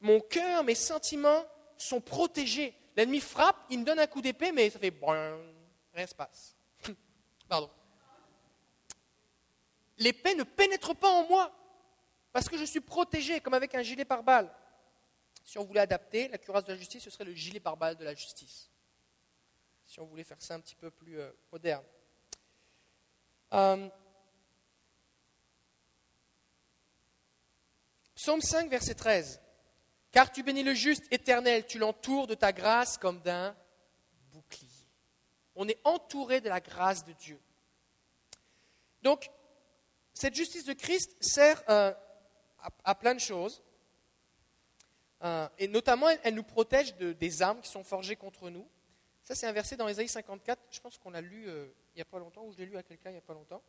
mon 0.00 0.20
cœur, 0.20 0.64
mes 0.64 0.76
sentiments 0.76 1.44
sont 1.76 2.00
protégés. 2.00 2.74
L'ennemi 2.96 3.20
frappe, 3.20 3.56
il 3.70 3.80
me 3.80 3.84
donne 3.84 3.98
un 3.98 4.06
coup 4.06 4.22
d'épée, 4.22 4.52
mais 4.52 4.70
ça 4.70 4.78
fait 4.78 4.94
rien 5.92 6.06
se 6.06 6.14
passe. 6.14 6.56
Pardon. 7.48 7.68
L'épée 9.98 10.34
ne 10.34 10.44
pénètre 10.44 10.94
pas 10.94 11.10
en 11.10 11.26
moi 11.28 11.52
parce 12.32 12.48
que 12.48 12.56
je 12.56 12.64
suis 12.64 12.80
protégé 12.80 13.40
comme 13.40 13.54
avec 13.54 13.74
un 13.74 13.82
gilet 13.82 14.04
pare-balles. 14.04 14.52
Si 15.44 15.58
on 15.58 15.64
voulait 15.64 15.80
adapter 15.80 16.28
la 16.28 16.38
cuirasse 16.38 16.64
de 16.64 16.72
la 16.72 16.78
justice, 16.78 17.02
ce 17.02 17.10
serait 17.10 17.24
le 17.24 17.34
gilet 17.34 17.60
pare-balles 17.60 17.96
de 17.96 18.04
la 18.04 18.14
justice. 18.14 18.70
Si 19.86 19.98
on 19.98 20.06
voulait 20.06 20.24
faire 20.24 20.40
ça 20.40 20.54
un 20.54 20.60
petit 20.60 20.76
peu 20.76 20.90
plus 20.90 21.18
euh, 21.18 21.30
moderne. 21.50 21.84
Euh, 23.52 23.88
Psaume 28.22 28.40
5, 28.40 28.70
verset 28.70 28.94
13. 28.94 29.40
Car 30.12 30.30
tu 30.30 30.44
bénis 30.44 30.62
le 30.62 30.74
juste 30.74 31.02
éternel, 31.10 31.66
tu 31.66 31.80
l'entoures 31.80 32.28
de 32.28 32.36
ta 32.36 32.52
grâce 32.52 32.96
comme 32.96 33.20
d'un 33.20 33.52
bouclier. 34.30 34.86
On 35.56 35.66
est 35.66 35.80
entouré 35.82 36.40
de 36.40 36.48
la 36.48 36.60
grâce 36.60 37.04
de 37.04 37.12
Dieu. 37.14 37.40
Donc, 39.02 39.28
cette 40.14 40.36
justice 40.36 40.64
de 40.64 40.72
Christ 40.72 41.16
sert 41.20 41.64
euh, 41.68 41.92
à, 42.84 42.94
plein 42.94 43.16
de 43.16 43.18
choses. 43.18 43.60
Euh, 45.24 45.48
et 45.58 45.66
notamment, 45.66 46.06
elle, 46.22 46.36
nous 46.36 46.44
protège 46.44 46.94
de, 46.98 47.12
des 47.12 47.42
armes 47.42 47.60
qui 47.60 47.70
sont 47.70 47.82
forgées 47.82 48.14
contre 48.14 48.50
nous. 48.50 48.68
Ça, 49.24 49.34
c'est 49.34 49.48
un 49.48 49.52
verset 49.52 49.76
dans 49.76 49.88
Ésaïe 49.88 50.06
54. 50.06 50.62
Je 50.70 50.78
pense 50.78 50.96
qu'on 50.96 51.10
l'a 51.10 51.22
lu 51.22 51.48
euh, 51.48 51.66
il 51.92 51.96
n'y 51.96 52.02
a 52.02 52.04
pas 52.04 52.20
longtemps, 52.20 52.44
ou 52.44 52.52
je 52.52 52.58
l'ai 52.58 52.66
lu 52.66 52.76
à 52.76 52.84
quelqu'un 52.84 53.10
il 53.10 53.14
n'y 53.14 53.18
a 53.18 53.22
pas 53.22 53.34
longtemps. 53.34 53.64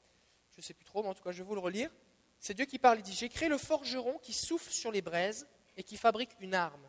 Je 0.51 0.59
ne 0.59 0.61
sais 0.61 0.75
plus 0.75 0.85
trop, 0.85 1.01
mais 1.01 1.09
en 1.09 1.15
tout 1.15 1.23
cas, 1.23 1.31
je 1.31 1.39
vais 1.39 1.43
vous 1.43 1.55
le 1.55 1.61
relire. 1.61 1.89
C'est 2.43 2.53
Dieu 2.53 2.65
qui 2.65 2.77
parle. 2.77 2.99
Il 2.99 3.03
dit 3.03 3.13
J'ai 3.13 3.29
créé 3.29 3.47
le 3.47 3.57
forgeron 3.57 4.17
qui 4.17 4.33
souffle 4.33 4.69
sur 4.69 4.91
les 4.91 5.01
braises 5.01 5.47
et 5.77 5.83
qui 5.83 5.95
fabrique 5.95 6.35
une 6.41 6.53
arme. 6.53 6.85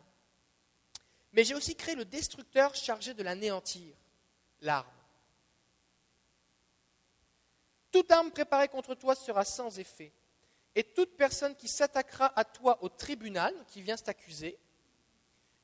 Mais 1.31 1.45
j'ai 1.45 1.55
aussi 1.55 1.77
créé 1.77 1.95
le 1.95 2.03
destructeur 2.03 2.75
chargé 2.75 3.13
de 3.13 3.23
l'anéantir, 3.23 3.95
l'arme. 4.59 4.91
Toute 7.89 8.11
arme 8.11 8.31
préparée 8.31 8.67
contre 8.67 8.95
toi 8.95 9.15
sera 9.15 9.45
sans 9.45 9.79
effet. 9.79 10.11
Et 10.75 10.83
toute 10.83 11.15
personne 11.15 11.55
qui 11.55 11.69
s'attaquera 11.69 12.37
à 12.37 12.43
toi 12.43 12.83
au 12.83 12.89
tribunal, 12.89 13.55
qui 13.69 13.81
vient 13.81 13.95
t'accuser, 13.95 14.57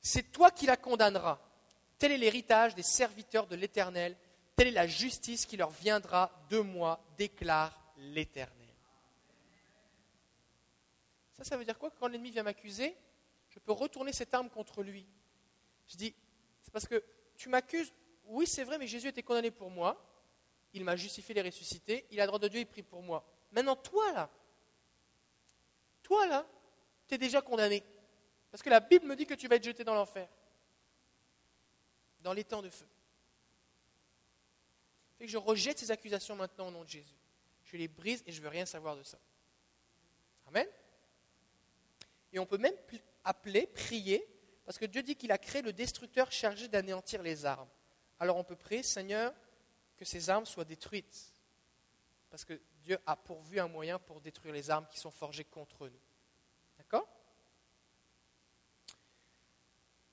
c'est 0.01 0.32
toi 0.32 0.51
qui 0.51 0.67
la 0.67 0.77
condamneras. 0.77 1.41
Tel 1.99 2.13
est 2.13 2.17
l'héritage 2.17 2.75
des 2.75 2.82
serviteurs 2.82 3.45
de 3.45 3.58
l'Éternel, 3.58 4.15
telle 4.56 4.67
est 4.67 4.71
la 4.71 4.88
justice 4.88 5.45
qui 5.45 5.58
leur 5.58 5.69
viendra 5.69 6.32
de 6.49 6.60
moi, 6.60 7.04
déclare 7.17 7.77
l'Éternel. 7.97 8.61
Ça, 11.43 11.58
veut 11.58 11.65
dire 11.65 11.77
quoi 11.77 11.91
Quand 11.91 12.08
l'ennemi 12.08 12.32
vient 12.32 12.43
m'accuser, 12.43 12.95
je 13.49 13.60
peux 13.60 13.71
retourner 13.71 14.13
cette 14.13 14.34
arme 14.34 14.49
contre 14.49 14.84
lui? 14.84 15.06
Je 15.88 15.97
dis, 15.97 16.15
c'est 16.62 16.71
parce 16.71 16.88
que 16.88 17.04
tu 17.36 17.49
m'accuses, 17.49 17.93
oui 18.25 18.47
c'est 18.47 18.63
vrai, 18.63 18.77
mais 18.77 18.88
Jésus 18.88 19.08
était 19.08 19.23
condamné 19.23 19.51
pour 19.51 19.69
moi, 19.69 20.01
il 20.73 20.84
m'a 20.84 20.95
justifié, 20.95 21.34
les 21.34 21.41
ressuscité, 21.41 22.06
il 22.12 22.19
a 22.19 22.23
le 22.23 22.27
droit 22.27 22.39
de 22.39 22.47
Dieu, 22.47 22.60
il 22.60 22.65
prie 22.65 22.84
pour 22.84 23.01
moi. 23.01 23.25
Maintenant, 23.51 23.75
toi 23.75 24.12
là, 24.13 24.30
toi 26.04 26.27
là, 26.27 26.47
tu 27.08 27.15
es 27.15 27.17
déjà 27.17 27.41
condamné. 27.41 27.84
Parce 28.49 28.62
que 28.62 28.69
la 28.69 28.80
Bible 28.80 29.06
me 29.06 29.15
dit 29.15 29.25
que 29.25 29.34
tu 29.34 29.47
vas 29.47 29.56
être 29.56 29.63
jeté 29.63 29.84
dans 29.84 29.95
l'enfer, 29.95 30.30
dans 32.21 32.34
les 32.34 32.43
temps 32.43 32.62
de 32.62 32.69
feu. 32.69 32.86
Que 35.19 35.27
je 35.27 35.38
rejette 35.38 35.80
ces 35.80 35.91
accusations 35.91 36.36
maintenant 36.36 36.67
au 36.67 36.71
nom 36.71 36.84
de 36.84 36.89
Jésus. 36.89 37.15
Je 37.65 37.77
les 37.77 37.88
brise 37.88 38.23
et 38.25 38.32
je 38.32 38.41
veux 38.41 38.49
rien 38.49 38.65
savoir 38.65 38.95
de 38.95 39.04
ça. 39.04 39.19
Amen? 40.47 40.67
Et 42.33 42.39
on 42.39 42.45
peut 42.45 42.57
même 42.57 42.75
appeler, 43.23 43.67
prier, 43.67 44.25
parce 44.65 44.77
que 44.77 44.85
Dieu 44.85 45.03
dit 45.03 45.15
qu'il 45.15 45.31
a 45.31 45.37
créé 45.37 45.61
le 45.61 45.73
destructeur 45.73 46.31
chargé 46.31 46.67
d'anéantir 46.67 47.21
les 47.21 47.45
armes. 47.45 47.69
Alors 48.19 48.37
on 48.37 48.43
peut 48.43 48.55
prier, 48.55 48.83
Seigneur, 48.83 49.33
que 49.97 50.05
ces 50.05 50.29
armes 50.29 50.45
soient 50.45 50.65
détruites. 50.65 51.33
Parce 52.29 52.45
que 52.45 52.59
Dieu 52.83 52.97
a 53.05 53.15
pourvu 53.15 53.59
un 53.59 53.67
moyen 53.67 53.99
pour 53.99 54.21
détruire 54.21 54.53
les 54.53 54.69
armes 54.69 54.87
qui 54.89 54.99
sont 54.99 55.11
forgées 55.11 55.43
contre 55.43 55.87
nous. 55.89 55.99
D'accord? 56.77 57.07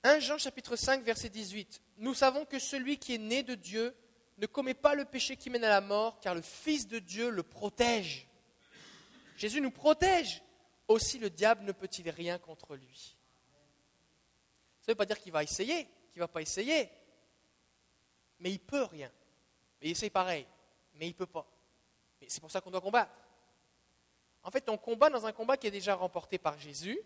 1 0.03 0.19
Jean 0.19 0.37
chapitre 0.37 0.75
5 0.75 1.03
verset 1.03 1.29
18. 1.29 1.81
Nous 1.97 2.13
savons 2.13 2.45
que 2.45 2.59
celui 2.59 2.97
qui 2.97 3.15
est 3.15 3.19
né 3.19 3.43
de 3.43 3.55
Dieu 3.55 3.95
ne 4.37 4.45
commet 4.45 4.73
pas 4.73 4.95
le 4.95 5.05
péché 5.05 5.35
qui 5.35 5.49
mène 5.49 5.63
à 5.63 5.69
la 5.69 5.81
mort, 5.81 6.19
car 6.19 6.35
le 6.35 6.41
Fils 6.41 6.87
de 6.87 6.99
Dieu 6.99 7.29
le 7.29 7.43
protège. 7.43 8.27
Jésus 9.37 9.61
nous 9.61 9.71
protège. 9.71 10.41
Aussi 10.89 11.19
le 11.19 11.29
diable 11.29 11.63
ne 11.63 11.71
peut-il 11.71 12.09
rien 12.09 12.39
contre 12.39 12.75
lui? 12.75 13.15
Ça 14.81 14.85
ne 14.87 14.93
veut 14.93 14.97
pas 14.97 15.05
dire 15.05 15.19
qu'il 15.19 15.31
va 15.31 15.43
essayer, 15.43 15.85
qu'il 16.09 16.19
ne 16.19 16.23
va 16.23 16.27
pas 16.27 16.41
essayer. 16.41 16.89
Mais 18.39 18.51
il 18.51 18.59
peut 18.59 18.83
rien. 18.83 19.11
Il 19.81 19.91
essaye 19.91 20.09
pareil. 20.09 20.47
Mais 20.95 21.05
il 21.05 21.11
ne 21.11 21.15
peut 21.15 21.27
pas. 21.27 21.45
C'est 22.27 22.41
pour 22.41 22.49
ça 22.49 22.59
qu'on 22.59 22.71
doit 22.71 22.81
combattre. 22.81 23.13
En 24.41 24.49
fait, 24.49 24.67
on 24.67 24.77
combat 24.77 25.11
dans 25.11 25.27
un 25.27 25.31
combat 25.31 25.57
qui 25.57 25.67
est 25.67 25.71
déjà 25.71 25.93
remporté 25.93 26.39
par 26.39 26.57
Jésus, 26.57 26.99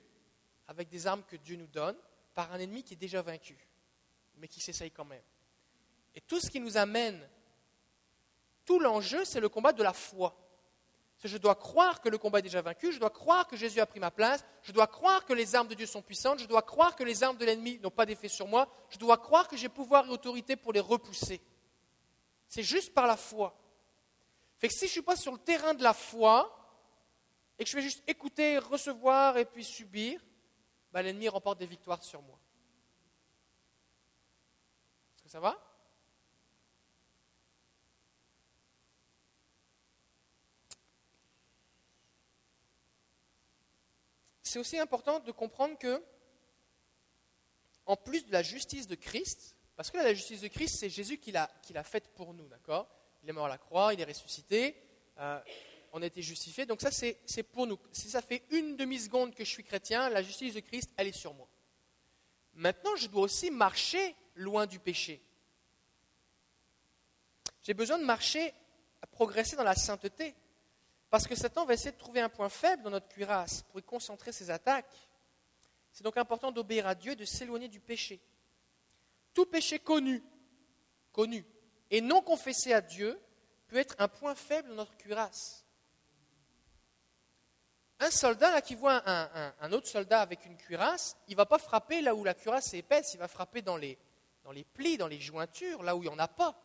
avec 0.67 0.88
des 0.88 1.06
armes 1.06 1.24
que 1.24 1.36
Dieu 1.36 1.58
nous 1.58 1.67
donne, 1.67 1.98
par 2.34 2.54
un 2.54 2.60
ennemi 2.60 2.84
qui 2.84 2.93
est 2.93 2.98
déjà 2.98 3.22
vaincu, 3.22 3.58
mais 4.38 4.48
qui 4.48 4.62
s'essaye 4.62 4.91
quand 4.91 5.04
même. 5.06 5.24
Et 6.15 6.22
tout 6.22 6.39
ce 6.39 6.50
qui 6.50 6.62
nous 6.62 6.78
amène, 6.78 7.28
tout 8.63 8.80
l'enjeu, 8.80 9.26
c'est 9.26 9.41
le 9.41 9.50
combat 9.50 9.74
de 9.74 9.84
la 9.84 9.91
foi. 9.93 10.34
Je 11.24 11.38
dois 11.38 11.56
croire 11.56 12.02
que 12.02 12.10
le 12.10 12.18
combat 12.18 12.40
est 12.40 12.44
déjà 12.44 12.62
vaincu, 12.62 12.92
je 12.92 13.00
dois 13.00 13.10
croire 13.10 13.48
que 13.48 13.56
Jésus 13.56 13.80
a 13.80 13.86
pris 13.86 14.00
ma 14.00 14.12
place, 14.12 14.44
je 14.62 14.74
dois 14.74 14.88
croire 14.88 15.26
que 15.26 15.32
les 15.32 15.56
armes 15.56 15.70
de 15.70 15.74
Dieu 15.74 15.86
sont 15.86 16.02
puissantes, 16.02 16.40
je 16.40 16.46
dois 16.46 16.62
croire 16.62 16.96
que 16.96 17.04
les 17.04 17.24
armes 17.24 17.38
de 17.38 17.46
l'ennemi 17.46 17.80
n'ont 17.80 17.92
pas 17.92 18.06
d'effet 18.06 18.28
sur 18.28 18.48
moi, 18.48 18.68
je 18.90 18.98
dois 18.98 19.18
croire 19.18 19.48
que 19.48 19.56
j'ai 19.56 19.70
pouvoir 19.70 20.06
et 20.06 20.10
autorité 20.10 20.56
pour 20.58 20.74
les 20.74 20.82
repousser. 20.82 21.42
C'est 22.50 22.64
juste 22.64 22.94
par 22.94 23.08
la 23.08 23.16
foi. 23.16 23.58
Fait 24.58 24.68
que 24.68 24.74
si 24.74 24.82
je 24.82 24.86
ne 24.86 24.92
suis 24.92 25.02
pas 25.02 25.16
sur 25.16 25.32
le 25.32 25.38
terrain 25.38 25.74
de 25.74 25.84
la 25.84 25.94
foi, 25.94 26.60
et 27.58 27.64
que 27.64 27.70
je 27.70 27.76
vais 27.76 27.82
juste 27.82 28.04
écouter, 28.08 28.58
recevoir 28.58 29.38
et 29.38 29.46
puis 29.46 29.64
subir, 29.64 30.22
bah, 30.92 31.02
l'ennemi 31.02 31.30
remporte 31.30 31.60
des 31.60 31.66
victoires 31.66 32.04
sur 32.04 32.22
moi. 32.22 32.38
Est-ce 35.16 35.24
que 35.24 35.30
ça 35.30 35.40
va? 35.40 35.73
C'est 44.54 44.60
aussi 44.60 44.78
important 44.78 45.20
de 45.20 45.32
comprendre 45.32 45.76
que, 45.80 46.00
en 47.88 47.96
plus 47.96 48.24
de 48.28 48.32
la 48.32 48.44
justice 48.44 48.86
de 48.86 48.94
Christ, 48.94 49.56
parce 49.76 49.89
que 49.89 49.98
la 49.98 50.13
justice 50.13 50.42
de 50.42 50.48
Christ, 50.48 50.78
c'est 50.78 50.92
Jésus 50.92 51.18
qui 51.18 51.32
l'a, 51.32 51.50
faite 51.84 52.13
pour 52.13 52.36
nous, 52.36 52.48
d'accord? 52.50 52.88
Il 53.24 53.30
est 53.32 53.34
mort 53.34 53.48
à 53.48 53.50
la 53.50 53.58
croix, 53.58 53.96
il 53.96 54.00
est 54.00 54.04
ressuscité, 54.04 54.76
euh, 55.18 55.39
on 55.92 56.04
a 56.04 56.06
été 56.06 56.22
justifié, 56.22 56.68
donc 56.68 56.82
ça 56.82 56.92
c'est, 56.92 57.44
pour 57.52 57.66
nous. 57.66 57.80
Si 57.92 58.12
ça 58.12 58.22
fait 58.22 58.44
une 58.52 58.78
demi-seconde 58.78 59.34
que 59.34 59.44
je 59.44 59.50
suis 59.50 59.63
chrétien, 59.63 60.08
la 60.12 60.22
justice 60.22 60.54
de 60.54 60.60
Christ, 60.60 60.92
elle 60.98 61.08
est 61.08 61.13
sur 61.13 61.34
moi. 61.34 61.50
Maintenant, 62.54 62.96
je 62.96 63.08
dois 63.08 63.24
aussi 63.24 63.50
marcher 63.50 64.16
loin 64.36 64.68
du 64.68 64.78
péché. 64.78 65.20
J'ai 67.63 67.74
besoin 67.74 67.98
de 67.98 68.06
marcher, 68.06 68.54
progresser 69.13 69.56
dans 69.56 69.63
la 69.63 69.74
sainteté. 69.74 70.36
Parce 71.13 71.28
que 71.28 71.36
Satan 71.36 71.63
va 71.65 71.76
essayer 71.76 71.91
de 71.91 71.97
trouver 71.97 72.21
un 72.21 72.28
point 72.28 72.49
faible 72.49 72.82
dans 72.82 72.89
notre 72.89 73.08
cuirasse 73.08 73.62
pour 73.69 73.80
y 73.80 73.84
concentrer 73.84 74.32
ses 74.32 74.49
attaques. 74.49 74.89
C'est 75.91 76.04
donc 76.04 76.17
important 76.17 76.52
d'obéir 76.52 76.88
à 76.88 76.95
Dieu 76.95 77.12
et 77.12 77.15
de 77.15 77.23
s'éloigner 77.23 77.67
du 77.67 77.80
péché. 77.80 78.19
Tout 79.32 79.45
péché 79.45 79.78
connu, 79.78 80.23
connu 81.12 81.45
et 81.91 82.02
non 82.02 82.23
confessé 82.23 82.73
à 82.73 82.82
Dieu 82.82 83.21
peut 83.67 83.76
être 83.76 83.93
un 83.99 84.08
point 84.08 84.34
faible 84.34 84.69
dans 84.69 84.73
notre 84.73 84.97
cuirasse. 84.97 85.67
Un 87.99 88.10
soldat 88.10 88.49
là, 88.49 88.63
qui 88.63 88.73
voit 88.73 89.04
un, 89.06 89.71
autre 89.71 89.88
soldat 89.88 90.19
avec 90.19 90.43
une 90.47 90.58
cuirasse, 90.58 91.15
il 91.28 91.34
ne 91.34 91.38
va 91.38 91.45
pas 91.45 91.60
frapper 91.60 92.02
là 92.02 92.15
où 92.15 92.23
la 92.23 92.34
cuirasse 92.34 92.73
est 92.73 92.80
épaisse, 92.80 93.13
il 93.13 93.19
va 93.19 93.28
frapper 93.28 93.62
dans 93.62 93.78
les, 93.78 93.99
dans 94.43 94.52
les 94.52 94.63
plis, 94.63 94.97
dans 94.97 95.06
les 95.06 95.21
jointures, 95.21 95.84
là 95.84 95.95
où 95.95 96.02
il 96.02 96.10
n'y 96.10 96.15
en 96.15 96.17
a 96.17 96.28
pas. 96.28 96.60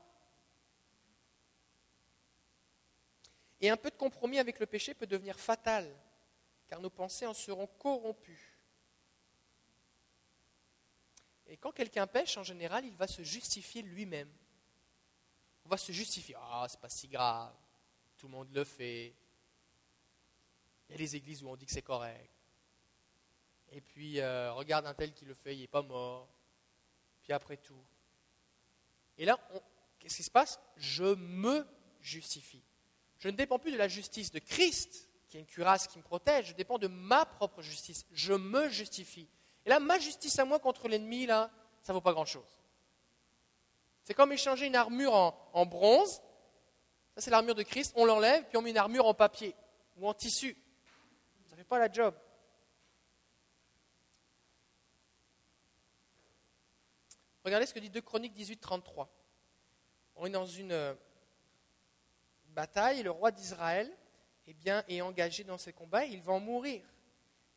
Et 3.60 3.70
un 3.70 3.76
peu 3.76 3.90
de 3.90 3.96
compromis 3.96 4.38
avec 4.38 4.60
le 4.60 4.66
péché 4.66 4.94
peut 4.94 5.06
devenir 5.06 5.38
fatal, 5.38 5.88
car 6.66 6.80
nos 6.80 6.90
pensées 6.90 7.26
en 7.26 7.34
seront 7.34 7.66
corrompues. 7.66 8.58
Et 11.48 11.56
quand 11.56 11.72
quelqu'un 11.72 12.06
pêche, 12.06 12.36
en 12.36 12.44
général, 12.44 12.84
il 12.84 12.94
va 12.94 13.06
se 13.06 13.22
justifier 13.22 13.82
lui-même. 13.82 14.30
On 15.64 15.68
va 15.68 15.78
se 15.78 15.92
justifier. 15.92 16.36
Ah, 16.38 16.66
c'est 16.68 16.80
pas 16.80 16.90
si 16.90 17.08
grave. 17.08 17.54
Tout 18.16 18.26
le 18.26 18.32
monde 18.32 18.48
le 18.52 18.64
fait. 18.64 19.14
Il 20.88 20.92
y 20.92 20.94
a 20.94 20.98
des 20.98 21.16
églises 21.16 21.42
où 21.42 21.48
on 21.48 21.56
dit 21.56 21.66
que 21.66 21.72
c'est 21.72 21.82
correct. 21.82 22.30
Et 23.70 23.80
puis, 23.80 24.20
euh, 24.20 24.52
regarde 24.52 24.86
un 24.86 24.94
tel 24.94 25.12
qui 25.12 25.24
le 25.24 25.34
fait, 25.34 25.54
il 25.54 25.60
n'est 25.60 25.66
pas 25.66 25.82
mort. 25.82 26.28
Puis 27.22 27.32
après 27.32 27.56
tout. 27.56 27.82
Et 29.16 29.24
là, 29.24 29.38
qu'est-ce 29.98 30.16
qui 30.16 30.22
se 30.22 30.30
passe? 30.30 30.60
Je 30.76 31.14
me 31.14 31.66
justifie. 32.00 32.62
Je 33.18 33.28
ne 33.28 33.36
dépends 33.36 33.58
plus 33.58 33.72
de 33.72 33.76
la 33.76 33.88
justice 33.88 34.30
de 34.30 34.38
Christ, 34.38 35.08
qui 35.28 35.36
est 35.36 35.40
une 35.40 35.46
cuirasse 35.46 35.86
qui 35.86 35.98
me 35.98 36.02
protège, 36.02 36.48
je 36.48 36.54
dépends 36.54 36.78
de 36.78 36.86
ma 36.86 37.26
propre 37.26 37.62
justice. 37.62 38.06
Je 38.12 38.32
me 38.32 38.68
justifie. 38.68 39.28
Et 39.66 39.68
là, 39.68 39.80
ma 39.80 39.98
justice 39.98 40.38
à 40.38 40.44
moi 40.44 40.58
contre 40.58 40.88
l'ennemi, 40.88 41.26
là, 41.26 41.50
ça 41.82 41.92
ne 41.92 41.96
vaut 41.96 42.00
pas 42.00 42.12
grand-chose. 42.12 42.58
C'est 44.02 44.14
comme 44.14 44.32
échanger 44.32 44.66
une 44.66 44.76
armure 44.76 45.12
en, 45.12 45.66
bronze. 45.66 46.22
Ça, 47.14 47.20
c'est 47.20 47.30
l'armure 47.30 47.54
de 47.54 47.62
Christ. 47.62 47.92
On 47.96 48.06
l'enlève, 48.06 48.44
puis 48.48 48.56
on 48.56 48.62
met 48.62 48.70
une 48.70 48.78
armure 48.78 49.04
en 49.04 49.12
papier 49.12 49.54
ou 49.96 50.08
en 50.08 50.14
tissu. 50.14 50.56
Ça 51.46 51.52
ne 51.52 51.58
fait 51.58 51.64
pas 51.64 51.78
la 51.78 51.92
job. 51.92 52.14
Regardez 57.44 57.66
ce 57.66 57.74
que 57.74 57.80
dit 57.80 57.90
2 57.90 58.00
Chroniques 58.00 58.34
18, 58.34 58.58
33. 58.58 59.10
On 60.16 60.26
est 60.26 60.30
dans 60.30 60.46
une 60.46 60.72
euh, 60.72 60.94
bataille, 62.58 63.04
le 63.04 63.12
roi 63.12 63.30
d'Israël 63.30 63.88
eh 64.48 64.52
bien, 64.52 64.82
est 64.88 65.00
engagé 65.00 65.44
dans 65.44 65.58
ces 65.58 65.72
combats, 65.72 66.04
il 66.04 66.20
va 66.20 66.32
en 66.32 66.40
mourir. 66.40 66.82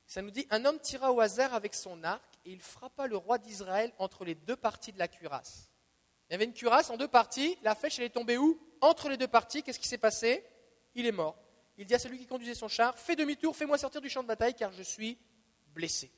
Ça 0.05 0.21
nous 0.21 0.29
dit, 0.29 0.45
un 0.51 0.63
homme 0.63 0.79
tira 0.79 1.11
au 1.11 1.19
hasard 1.19 1.55
avec 1.55 1.73
son 1.73 2.03
arc 2.03 2.23
et 2.45 2.51
il 2.51 2.61
frappa 2.61 3.07
le 3.07 3.17
roi 3.17 3.39
d'Israël 3.39 3.91
entre 3.97 4.25
les 4.25 4.35
deux 4.35 4.55
parties 4.55 4.91
de 4.91 4.99
la 4.99 5.07
cuirasse. 5.07 5.71
Il 6.29 6.33
y 6.33 6.35
avait 6.35 6.45
une 6.45 6.53
cuirasse 6.53 6.91
en 6.91 6.97
deux 6.97 7.07
parties, 7.07 7.57
la 7.63 7.73
flèche 7.73 7.97
elle 7.97 8.05
est 8.05 8.09
tombée 8.09 8.37
où? 8.37 8.61
Entre 8.79 9.09
les 9.09 9.17
deux 9.17 9.27
parties, 9.27 9.63
qu'est-ce 9.63 9.79
qui 9.79 9.87
s'est 9.87 9.97
passé? 9.97 10.45
Il 10.93 11.07
est 11.07 11.11
mort. 11.11 11.35
Il 11.77 11.87
dit 11.87 11.95
à 11.95 11.99
celui 11.99 12.19
qui 12.19 12.27
conduisait 12.27 12.53
son 12.53 12.67
char, 12.67 12.95
fais 12.99 13.15
demi-tour, 13.15 13.55
fais-moi 13.55 13.79
sortir 13.79 14.01
du 14.01 14.09
champ 14.09 14.21
de 14.21 14.27
bataille 14.27 14.53
car 14.53 14.71
je 14.71 14.83
suis 14.83 15.17
blessé. 15.73 16.11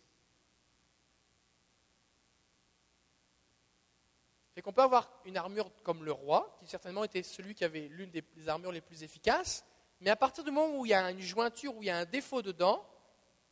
Fait 4.54 4.62
qu'on 4.62 4.74
peut 4.74 4.84
avoir 4.84 5.10
une 5.26 5.38
armure 5.38 5.72
comme 5.84 6.04
le 6.04 6.12
roi, 6.12 6.56
qui 6.60 6.68
certainement 6.68 7.04
était 7.04 7.24
celui 7.24 7.56
qui 7.56 7.64
avait 7.64 7.88
l'une 7.88 8.12
des 8.12 8.24
armures 8.48 8.72
les 8.72 8.82
plus 8.82 9.04
efficaces, 9.04 9.66
mais 10.00 10.10
à 10.10 10.16
partir 10.16 10.44
du 10.44 10.52
moment 10.52 10.78
où 10.78 10.86
il 10.86 10.90
y 10.90 10.94
a 10.94 11.10
une 11.10 11.22
jointure, 11.22 11.76
où 11.76 11.82
il 11.82 11.88
y 11.88 11.90
a 11.90 11.98
un 11.98 12.06
défaut 12.06 12.42
dedans, 12.42 12.86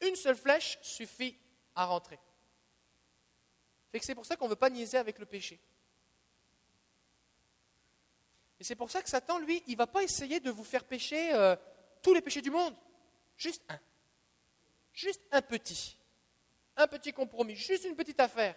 une 0.01 0.15
seule 0.15 0.35
flèche 0.35 0.77
suffit 0.81 1.37
à 1.75 1.85
rentrer. 1.85 2.19
c'est 4.01 4.15
pour 4.15 4.25
ça 4.25 4.35
qu'on 4.35 4.45
ne 4.45 4.51
veut 4.51 4.55
pas 4.55 4.69
niaiser 4.69 4.97
avec 4.97 5.17
le 5.17 5.25
péché. 5.25 5.59
Et 8.59 8.63
c'est 8.63 8.75
pour 8.75 8.91
ça 8.91 9.01
que 9.01 9.09
Satan, 9.09 9.39
lui, 9.39 9.63
il 9.67 9.73
ne 9.73 9.77
va 9.77 9.87
pas 9.87 10.03
essayer 10.03 10.39
de 10.39 10.51
vous 10.51 10.63
faire 10.63 10.83
pécher 10.83 11.33
euh, 11.33 11.55
tous 12.03 12.13
les 12.13 12.21
péchés 12.21 12.41
du 12.41 12.51
monde. 12.51 12.75
Juste 13.35 13.63
un. 13.69 13.79
Juste 14.93 15.21
un 15.31 15.41
petit. 15.41 15.97
Un 16.75 16.87
petit 16.87 17.11
compromis, 17.11 17.55
juste 17.55 17.85
une 17.85 17.95
petite 17.95 18.19
affaire. 18.19 18.55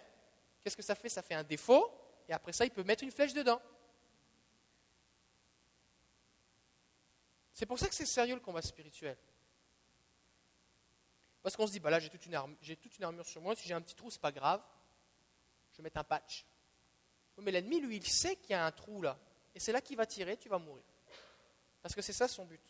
Qu'est-ce 0.61 0.77
que 0.77 0.83
ça 0.83 0.95
fait? 0.95 1.09
Ça 1.09 1.23
fait 1.23 1.33
un 1.33 1.43
défaut, 1.43 1.91
et 2.27 2.33
après 2.33 2.53
ça, 2.53 2.65
il 2.65 2.71
peut 2.71 2.83
mettre 2.83 3.03
une 3.03 3.11
flèche 3.11 3.33
dedans. 3.33 3.61
C'est 7.53 7.65
pour 7.65 7.79
ça 7.79 7.87
que 7.87 7.95
c'est 7.95 8.05
sérieux 8.05 8.35
le 8.35 8.41
combat 8.41 8.61
spirituel. 8.61 9.17
Parce 11.41 11.55
qu'on 11.55 11.67
se 11.67 11.71
dit, 11.71 11.79
bah 11.79 11.89
là 11.89 11.99
j'ai 11.99 12.09
toute, 12.09 12.25
une 12.25 13.03
armure, 13.03 13.25
sur 13.25 13.41
moi, 13.41 13.55
si 13.55 13.67
j'ai 13.67 13.73
un 13.73 13.81
petit 13.81 13.95
trou, 13.95 14.09
c'est 14.09 14.21
pas 14.21 14.31
grave, 14.31 14.61
je 15.71 15.77
vais 15.77 15.83
mettre 15.83 15.97
un 15.97 16.03
patch. 16.03 16.45
mais 17.37 17.51
l'ennemi, 17.51 17.79
lui, 17.79 17.97
il 17.97 18.07
sait 18.07 18.35
qu'il 18.35 18.51
y 18.51 18.53
a 18.55 18.65
un 18.65 18.71
trou 18.71 19.01
là. 19.01 19.17
Et 19.53 19.59
c'est 19.59 19.71
là 19.71 19.79
qu'il 19.79 19.95
va 19.95 20.05
tirer, 20.05 20.37
tu 20.37 20.49
vas 20.49 20.57
mourir. 20.57 20.83
Parce 21.81 21.93
que 21.93 22.01
c'est 22.01 22.13
ça 22.13 22.27
son 22.27 22.45
but. 22.45 22.61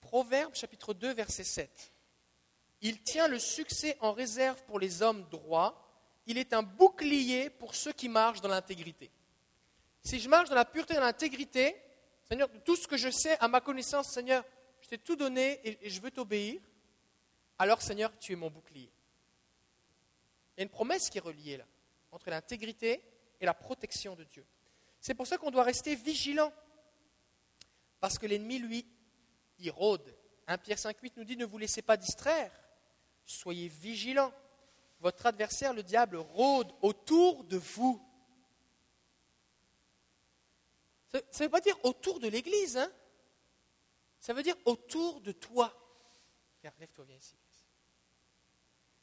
Proverbe 0.00 0.54
chapitre 0.54 0.94
2, 0.94 1.14
verset 1.14 1.44
7. 1.44 1.92
Il 2.80 3.02
tient 3.02 3.28
le 3.28 3.38
succès 3.38 3.96
en 4.00 4.12
réserve 4.12 4.62
pour 4.64 4.78
les 4.78 5.02
hommes 5.02 5.26
droits. 5.30 5.84
Il 6.26 6.38
est 6.38 6.52
un 6.52 6.62
bouclier 6.62 7.50
pour 7.50 7.74
ceux 7.74 7.92
qui 7.92 8.08
marchent 8.08 8.40
dans 8.40 8.48
l'intégrité. 8.48 9.10
Si 10.04 10.20
je 10.20 10.28
marche 10.28 10.48
dans 10.48 10.54
la 10.54 10.64
pureté 10.64 10.94
et 10.94 10.96
dans 10.96 11.02
l'intégrité, 11.02 11.76
Seigneur, 12.28 12.48
tout 12.64 12.76
ce 12.76 12.86
que 12.86 12.96
je 12.96 13.10
sais 13.10 13.36
à 13.40 13.48
ma 13.48 13.60
connaissance, 13.60 14.12
Seigneur, 14.12 14.44
je 14.80 14.88
t'ai 14.88 14.98
tout 14.98 15.16
donné 15.16 15.60
et, 15.64 15.90
je 15.90 16.00
veux 16.00 16.10
t'obéir, 16.10 16.60
alors 17.58 17.82
Seigneur, 17.82 18.16
tu 18.18 18.32
es 18.32 18.36
mon 18.36 18.50
bouclier. 18.50 18.90
Il 20.56 20.60
y 20.60 20.60
a 20.60 20.62
une 20.64 20.70
promesse 20.70 21.10
qui 21.10 21.18
est 21.18 21.22
reliée 21.22 21.56
là, 21.56 21.64
entre 22.12 22.30
l'intégrité 22.30 23.02
et 23.40 23.46
la 23.46 23.54
protection 23.54 24.14
de 24.14 24.24
Dieu. 24.24 24.44
C'est 25.00 25.14
pour 25.14 25.26
ça 25.26 25.38
qu'on 25.38 25.50
doit 25.50 25.62
rester 25.62 25.94
vigilant, 25.94 26.52
parce 28.00 28.18
que 28.18 28.26
l'ennemi, 28.26 28.58
lui, 28.58 28.86
il 29.58 29.70
rôde. 29.70 30.14
1 30.46 30.58
Pierre 30.58 30.78
5.8 30.78 31.12
nous 31.16 31.24
dit, 31.24 31.36
ne 31.36 31.44
vous 31.44 31.58
laissez 31.58 31.82
pas 31.82 31.96
distraire, 31.96 32.52
soyez 33.30 33.68
vigilants. 33.68 34.32
Votre 35.00 35.26
adversaire, 35.26 35.72
le 35.72 35.82
diable, 35.82 36.16
rôde 36.16 36.72
autour 36.82 37.44
de 37.44 37.56
vous 37.56 38.04
ça 41.10 41.20
ne 41.20 41.44
veut 41.44 41.48
pas 41.50 41.60
dire 41.60 41.76
autour 41.84 42.20
de 42.20 42.28
l'Église, 42.28 42.76
hein 42.76 42.90
ça 44.20 44.32
veut 44.32 44.42
dire 44.42 44.56
autour 44.64 45.20
de 45.20 45.32
toi. 45.32 45.72
lève-toi, 46.62 47.04
viens 47.06 47.16
ici. 47.16 47.36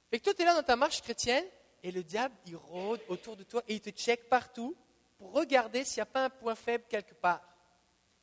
Fait 0.09 0.19
que 0.19 0.23
toi, 0.25 0.33
tu 0.33 0.41
es 0.41 0.45
là 0.45 0.53
dans 0.53 0.63
ta 0.63 0.75
marche 0.75 1.01
chrétienne 1.01 1.45
et 1.81 1.91
le 1.91 2.03
diable, 2.03 2.35
il 2.45 2.55
rôde 2.55 3.01
autour 3.07 3.35
de 3.35 3.43
toi 3.43 3.63
et 3.67 3.75
il 3.75 3.81
te 3.81 3.89
check 3.89 4.29
partout 4.29 4.75
pour 5.17 5.31
regarder 5.31 5.83
s'il 5.83 5.97
n'y 5.97 6.03
a 6.03 6.05
pas 6.07 6.25
un 6.25 6.29
point 6.29 6.53
faible 6.53 6.83
quelque 6.87 7.15
part. 7.15 7.41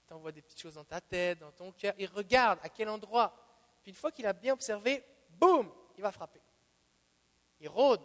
Il 0.05 0.09
t'envoie 0.09 0.33
des 0.33 0.43
petites 0.43 0.61
choses 0.61 0.75
dans 0.75 0.85
ta 0.85 1.01
tête, 1.01 1.39
dans 1.39 1.51
ton 1.51 1.73
cœur. 1.73 1.95
Il 1.99 2.07
regarde 2.07 2.61
à 2.63 2.69
quel 2.69 2.89
endroit. 2.89 3.35
Puis 3.83 3.91
une 3.91 3.97
fois 3.97 4.13
qu'il 4.13 4.27
a 4.27 4.33
bien 4.33 4.53
observé, 4.53 5.03
boum, 5.31 5.73
il 5.97 6.03
va 6.03 6.13
frapper. 6.13 6.41
Il 7.61 7.69
rôde. 7.69 8.01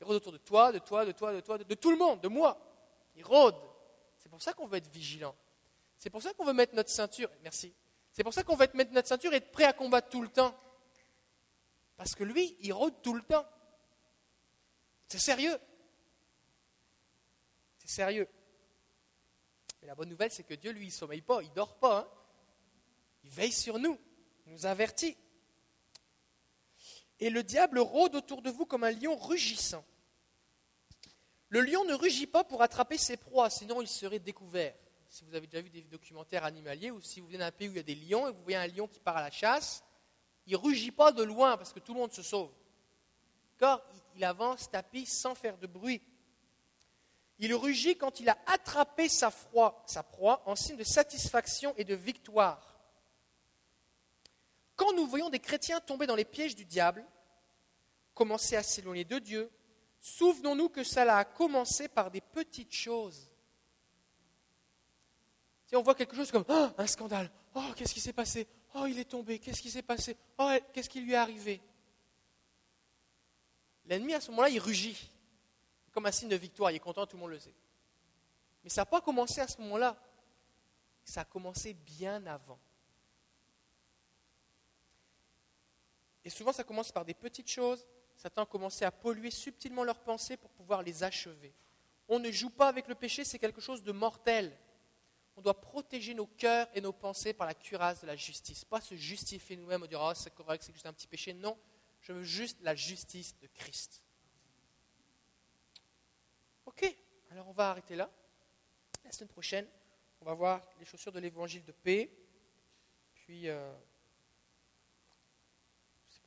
Il 0.00 0.04
rôde 0.04 0.16
autour 0.16 0.32
de 0.32 0.38
toi, 0.38 0.72
de 0.72 0.78
toi, 0.78 1.04
de 1.04 1.12
toi, 1.12 1.32
de 1.32 1.40
toi, 1.40 1.58
de, 1.58 1.74
tout 1.74 1.90
le 1.90 1.96
monde, 1.96 2.20
de 2.20 2.28
moi. 2.28 2.58
Il 3.16 3.24
rôde. 3.24 3.56
C'est 4.18 4.28
pour 4.28 4.42
ça 4.42 4.52
qu'on 4.52 4.66
veut 4.66 4.78
être 4.78 4.90
vigilant. 4.90 5.34
C'est 5.98 6.10
pour 6.10 6.22
ça 6.22 6.32
qu'on 6.34 6.44
veut 6.44 6.52
mettre 6.52 6.74
notre 6.74 6.90
ceinture. 6.90 7.30
Merci. 7.42 7.74
C'est 8.12 8.22
pour 8.22 8.34
ça 8.34 8.42
qu'on 8.42 8.56
veut 8.56 8.68
mettre 8.74 8.92
notre 8.92 9.08
ceinture 9.08 9.32
et 9.32 9.36
être 9.36 9.52
prêt 9.52 9.64
à 9.64 9.72
combattre 9.72 10.08
tout 10.08 10.22
le 10.22 10.28
temps. 10.28 10.54
Parce 11.96 12.14
que 12.14 12.24
lui, 12.24 12.56
il 12.60 12.72
rôde 12.72 12.94
tout 13.02 13.14
le 13.14 13.22
temps. 13.22 13.46
C'est 15.08 15.18
sérieux. 15.18 15.56
C'est 17.78 17.88
sérieux. 17.88 18.28
Mais 19.80 19.88
la 19.88 19.94
bonne 19.94 20.08
nouvelle, 20.08 20.30
c'est 20.30 20.44
que 20.44 20.54
Dieu, 20.54 20.72
lui, 20.72 20.86
il 20.86 20.92
sommeille 20.92 21.20
pas, 21.20 21.42
il 21.42 21.52
dort 21.52 21.76
pas. 21.76 21.98
Hein. 22.00 22.08
Il 23.24 23.30
veille 23.30 23.52
sur 23.52 23.78
nous, 23.78 23.98
il 24.46 24.52
nous 24.52 24.66
avertit. 24.66 25.16
Et 27.20 27.30
le 27.30 27.42
diable 27.42 27.78
rôde 27.78 28.14
autour 28.14 28.42
de 28.42 28.50
vous 28.50 28.66
comme 28.66 28.84
un 28.84 28.90
lion 28.90 29.16
rugissant. 29.16 29.84
Le 31.48 31.60
lion 31.60 31.84
ne 31.84 31.94
rugit 31.94 32.26
pas 32.26 32.42
pour 32.42 32.62
attraper 32.62 32.98
ses 32.98 33.16
proies, 33.16 33.50
sinon 33.50 33.80
il 33.80 33.88
serait 33.88 34.18
découvert. 34.18 34.74
Si 35.08 35.24
vous 35.24 35.34
avez 35.34 35.46
déjà 35.46 35.62
vu 35.62 35.70
des 35.70 35.82
documentaires 35.82 36.44
animaliers 36.44 36.90
ou 36.90 37.00
si 37.00 37.20
vous 37.20 37.26
venez 37.26 37.38
d'un 37.38 37.52
pays 37.52 37.68
où 37.68 37.72
il 37.72 37.76
y 37.76 37.80
a 37.80 37.84
des 37.84 37.94
lions 37.94 38.26
et 38.26 38.32
vous 38.32 38.42
voyez 38.42 38.56
un 38.56 38.66
lion 38.66 38.88
qui 38.88 38.98
part 38.98 39.16
à 39.16 39.22
la 39.22 39.30
chasse, 39.30 39.84
il 40.46 40.56
rugit 40.56 40.90
pas 40.90 41.12
de 41.12 41.22
loin 41.22 41.56
parce 41.56 41.72
que 41.72 41.78
tout 41.78 41.94
le 41.94 42.00
monde 42.00 42.12
se 42.12 42.22
sauve. 42.22 42.50
Car 43.58 43.80
il 44.16 44.24
avance 44.24 44.68
tapis 44.70 45.06
sans 45.06 45.36
faire 45.36 45.56
de 45.58 45.68
bruit. 45.68 46.02
Il 47.38 47.54
rugit 47.54 47.96
quand 47.96 48.20
il 48.20 48.28
a 48.28 48.38
attrapé 48.46 49.08
sa, 49.08 49.32
sa 49.86 50.02
proie 50.02 50.42
en 50.46 50.56
signe 50.56 50.76
de 50.76 50.84
satisfaction 50.84 51.74
et 51.76 51.84
de 51.84 51.94
victoire. 51.94 52.73
Quand 54.76 54.92
nous 54.92 55.06
voyons 55.06 55.30
des 55.30 55.40
chrétiens 55.40 55.80
tomber 55.80 56.06
dans 56.06 56.16
les 56.16 56.24
pièges 56.24 56.54
du 56.54 56.64
diable, 56.64 57.04
commencer 58.14 58.56
à 58.56 58.62
s'éloigner 58.62 59.04
de 59.04 59.18
Dieu, 59.18 59.50
Souvenons-nous 60.04 60.68
que 60.68 60.84
cela 60.84 61.16
a 61.16 61.24
commencé 61.24 61.88
par 61.88 62.10
des 62.10 62.20
petites 62.20 62.74
choses. 62.74 63.30
Si 65.64 65.74
on 65.74 65.82
voit 65.82 65.94
quelque 65.94 66.14
chose 66.14 66.30
comme 66.30 66.44
oh, 66.46 66.68
un 66.76 66.86
scandale, 66.86 67.30
oh, 67.54 67.72
qu'est-ce 67.74 67.94
qui 67.94 68.00
s'est 68.00 68.12
passé 68.12 68.46
Oh, 68.74 68.84
il 68.84 68.98
est 68.98 69.06
tombé, 69.06 69.38
qu'est-ce 69.38 69.62
qui 69.62 69.70
s'est 69.70 69.80
passé 69.80 70.14
Oh, 70.36 70.52
qu'est-ce 70.74 70.90
qui 70.90 71.00
lui 71.00 71.12
est 71.12 71.16
arrivé? 71.16 71.62
L'ennemi, 73.86 74.12
à 74.12 74.20
ce 74.20 74.30
moment-là, 74.32 74.50
il 74.50 74.58
rugit, 74.58 75.10
comme 75.90 76.04
un 76.04 76.12
signe 76.12 76.28
de 76.28 76.36
victoire, 76.36 76.70
il 76.70 76.76
est 76.76 76.80
content, 76.80 77.06
tout 77.06 77.16
le 77.16 77.22
monde 77.22 77.30
le 77.30 77.38
sait. 77.38 77.54
Mais 78.62 78.68
ça 78.68 78.82
n'a 78.82 78.86
pas 78.86 79.00
commencé 79.00 79.40
à 79.40 79.48
ce 79.48 79.58
moment-là, 79.62 79.96
ça 81.02 81.22
a 81.22 81.24
commencé 81.24 81.72
bien 81.72 82.26
avant. 82.26 82.58
Et 86.24 86.30
souvent, 86.30 86.52
ça 86.52 86.64
commence 86.64 86.90
par 86.90 87.04
des 87.04 87.14
petites 87.14 87.50
choses, 87.50 87.86
Satan 88.16 88.42
a 88.42 88.46
commencé 88.46 88.84
à 88.84 88.90
polluer 88.90 89.30
subtilement 89.30 89.84
leurs 89.84 90.00
pensées 90.00 90.36
pour 90.36 90.50
pouvoir 90.50 90.82
les 90.82 91.02
achever. 91.02 91.52
On 92.08 92.18
ne 92.18 92.30
joue 92.30 92.50
pas 92.50 92.68
avec 92.68 92.88
le 92.88 92.94
péché, 92.94 93.24
c'est 93.24 93.38
quelque 93.38 93.60
chose 93.60 93.82
de 93.82 93.92
mortel. 93.92 94.56
On 95.36 95.42
doit 95.42 95.60
protéger 95.60 96.14
nos 96.14 96.26
cœurs 96.26 96.68
et 96.74 96.80
nos 96.80 96.92
pensées 96.92 97.32
par 97.32 97.46
la 97.46 97.54
cuirasse 97.54 98.02
de 98.02 98.06
la 98.06 98.14
justice. 98.14 98.64
Pas 98.64 98.80
se 98.80 98.94
justifier 98.94 99.56
nous-mêmes 99.56 99.82
en 99.82 99.86
disant 99.86 100.08
oh, 100.10 100.14
c'est 100.14 100.32
correct, 100.32 100.62
c'est 100.62 100.72
juste 100.72 100.86
un 100.86 100.92
petit 100.92 101.08
péché. 101.08 101.34
Non, 101.34 101.58
je 102.00 102.12
veux 102.12 102.22
juste 102.22 102.58
la 102.62 102.74
justice 102.74 103.36
de 103.40 103.48
Christ. 103.48 104.02
Ok, 106.66 106.96
alors 107.30 107.48
on 107.48 107.52
va 107.52 107.70
arrêter 107.70 107.96
là. 107.96 108.10
La 109.04 109.12
semaine 109.12 109.28
prochaine, 109.28 109.66
on 110.20 110.24
va 110.24 110.34
voir 110.34 110.62
les 110.78 110.84
chaussures 110.86 111.12
de 111.12 111.20
l'évangile 111.20 111.64
de 111.64 111.72
paix. 111.72 112.10
Puis, 113.14 113.48
euh, 113.48 113.72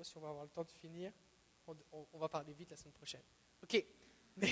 si 0.03 0.17
on 0.17 0.21
va 0.21 0.29
avoir 0.29 0.43
le 0.43 0.49
temps 0.49 0.63
de 0.63 0.71
finir 0.71 1.11
on, 2.13 2.17
va 2.17 2.29
parler 2.29 2.53
vite 2.53 2.69
la 2.69 2.77
semaine 2.77 2.93
prochaine. 2.93 3.23
Ok, 3.63 3.83
mais 4.37 4.51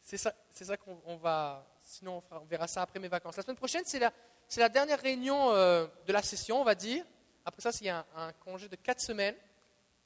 c'est 0.00 0.16
ça, 0.16 0.34
ça 0.50 0.76
qu'on 0.76 1.16
va. 1.16 1.66
Sinon, 1.82 2.22
on, 2.30 2.44
verra 2.44 2.66
ça 2.68 2.82
après 2.82 2.98
mes 2.98 3.08
vacances. 3.08 3.36
La 3.36 3.42
semaine 3.42 3.56
prochaine, 3.56 3.84
c'est 3.84 3.98
la, 3.98 4.68
dernière 4.68 5.00
réunion 5.00 5.52
euh, 5.52 5.86
de 6.06 6.12
la 6.12 6.22
session, 6.22 6.60
on 6.60 6.64
va 6.64 6.74
dire. 6.74 7.04
Après 7.44 7.62
ça, 7.62 7.70
il 7.80 7.86
y 7.86 7.90
a 7.90 8.06
un, 8.14 8.32
congé 8.34 8.68
de 8.68 8.76
quatre 8.76 9.00
semaines. 9.00 9.36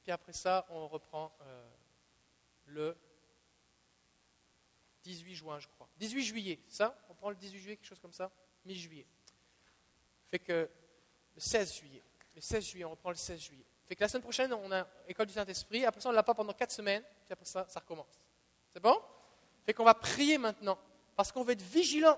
Puis 0.01 0.11
après 0.11 0.33
ça, 0.33 0.65
on 0.69 0.87
reprend 0.87 1.33
euh, 1.41 1.69
le 2.65 2.97
18 5.03 5.35
juin, 5.35 5.59
je 5.59 5.67
crois. 5.67 5.89
18 5.97 6.23
juillet, 6.23 6.59
ça? 6.67 6.97
On 7.09 7.13
prend 7.13 7.29
le 7.29 7.35
18 7.35 7.59
juillet, 7.59 7.75
quelque 7.77 7.87
chose 7.87 7.99
comme 7.99 8.13
ça? 8.13 8.31
Mi-juillet. 8.65 9.05
Fait 10.29 10.39
que 10.39 10.69
le 11.35 11.41
16 11.41 11.75
juillet. 11.75 12.03
Le 12.35 12.41
16 12.41 12.65
juillet, 12.65 12.85
on 12.85 12.91
reprend 12.91 13.09
le 13.09 13.15
16 13.15 13.39
juillet. 13.39 13.65
Fait 13.87 13.95
que 13.95 14.01
la 14.01 14.07
semaine 14.07 14.23
prochaine, 14.23 14.53
on 14.53 14.71
a 14.71 14.87
école 15.07 15.27
du 15.27 15.33
Saint-Esprit. 15.33 15.85
Après 15.85 16.01
ça, 16.01 16.09
on 16.09 16.11
ne 16.11 16.15
l'a 16.15 16.23
pas 16.23 16.33
pendant 16.33 16.53
quatre 16.53 16.71
semaines. 16.71 17.03
Puis 17.25 17.33
après 17.33 17.45
ça, 17.45 17.65
ça 17.69 17.79
recommence. 17.79 18.19
C'est 18.71 18.81
bon? 18.81 18.99
Fait 19.65 19.73
qu'on 19.73 19.83
va 19.83 19.93
prier 19.93 20.37
maintenant. 20.37 20.77
Parce 21.15 21.31
qu'on 21.31 21.43
veut 21.43 21.53
être 21.53 21.61
vigilant. 21.61 22.17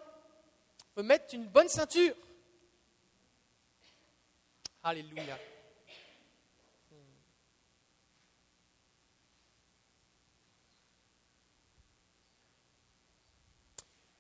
On 0.96 1.02
veut 1.02 1.08
mettre 1.08 1.34
une 1.36 1.46
bonne 1.46 1.68
ceinture. 1.68 2.16
Alléluia. 4.84 5.38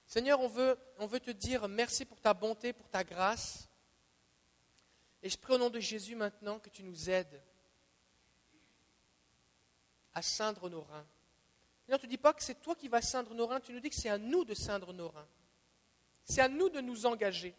Seigneur, 0.07 0.39
on 0.39 0.47
veut, 0.47 0.77
on 0.97 1.07
veut 1.07 1.19
te 1.19 1.31
dire 1.31 1.67
merci 1.67 2.05
pour 2.05 2.21
ta 2.21 2.33
bonté, 2.33 2.71
pour 2.71 2.87
ta 2.89 3.03
grâce. 3.03 3.67
Et 5.25 5.29
je 5.29 5.39
prie 5.39 5.55
au 5.55 5.57
nom 5.57 5.71
de 5.71 5.79
Jésus 5.79 6.15
maintenant 6.15 6.59
que 6.59 6.69
tu 6.69 6.83
nous 6.83 7.09
aides 7.09 7.41
à 10.13 10.21
ceindre 10.21 10.69
nos 10.69 10.83
reins. 10.83 11.07
Seigneur, 11.81 11.99
tu 11.99 12.05
ne 12.05 12.11
dis 12.11 12.19
pas 12.19 12.31
que 12.31 12.43
c'est 12.43 12.61
toi 12.61 12.75
qui 12.75 12.87
vas 12.87 13.01
ceindre 13.01 13.33
nos 13.33 13.47
reins, 13.47 13.59
tu 13.59 13.73
nous 13.73 13.79
dis 13.79 13.89
que 13.89 13.95
c'est 13.95 14.09
à 14.09 14.19
nous 14.19 14.45
de 14.45 14.53
ceindre 14.53 14.93
nos 14.93 15.09
reins. 15.09 15.27
C'est 16.25 16.41
à 16.41 16.47
nous 16.47 16.69
de 16.69 16.79
nous 16.79 17.07
engager. 17.07 17.55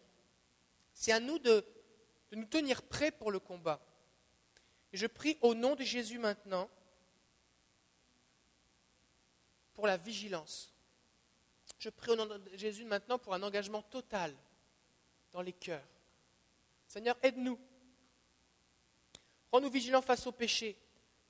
C'est 0.93 1.11
à 1.11 1.19
nous 1.19 1.41
de, 1.41 1.67
de 2.31 2.37
nous 2.37 2.45
tenir 2.45 2.85
prêts 2.85 3.11
pour 3.11 3.33
le 3.33 3.41
combat. 3.41 3.85
Et 4.93 4.97
je 4.97 5.09
prie 5.09 5.37
au 5.41 5.53
nom 5.53 5.75
de 5.75 5.83
Jésus 5.83 6.21
maintenant 6.21 6.71
pour 9.75 9.89
la 9.89 9.97
vigilance. 9.97 10.73
Je 11.81 11.91
prie 11.91 12.13
au 12.13 12.17
nom 12.17 12.27
de 12.27 12.41
Jésus 12.55 12.85
maintenant 12.85 13.19
pour 13.19 13.35
un 13.35 13.43
engagement 13.43 13.83
total 13.83 14.37
dans 15.33 15.43
les 15.43 15.53
cœurs. 15.53 15.83
Seigneur, 16.87 17.17
aide-nous. 17.23 17.59
Rends-nous 19.53 19.71
vigilants 19.71 20.03
face 20.03 20.27
au 20.27 20.33
péché. 20.33 20.77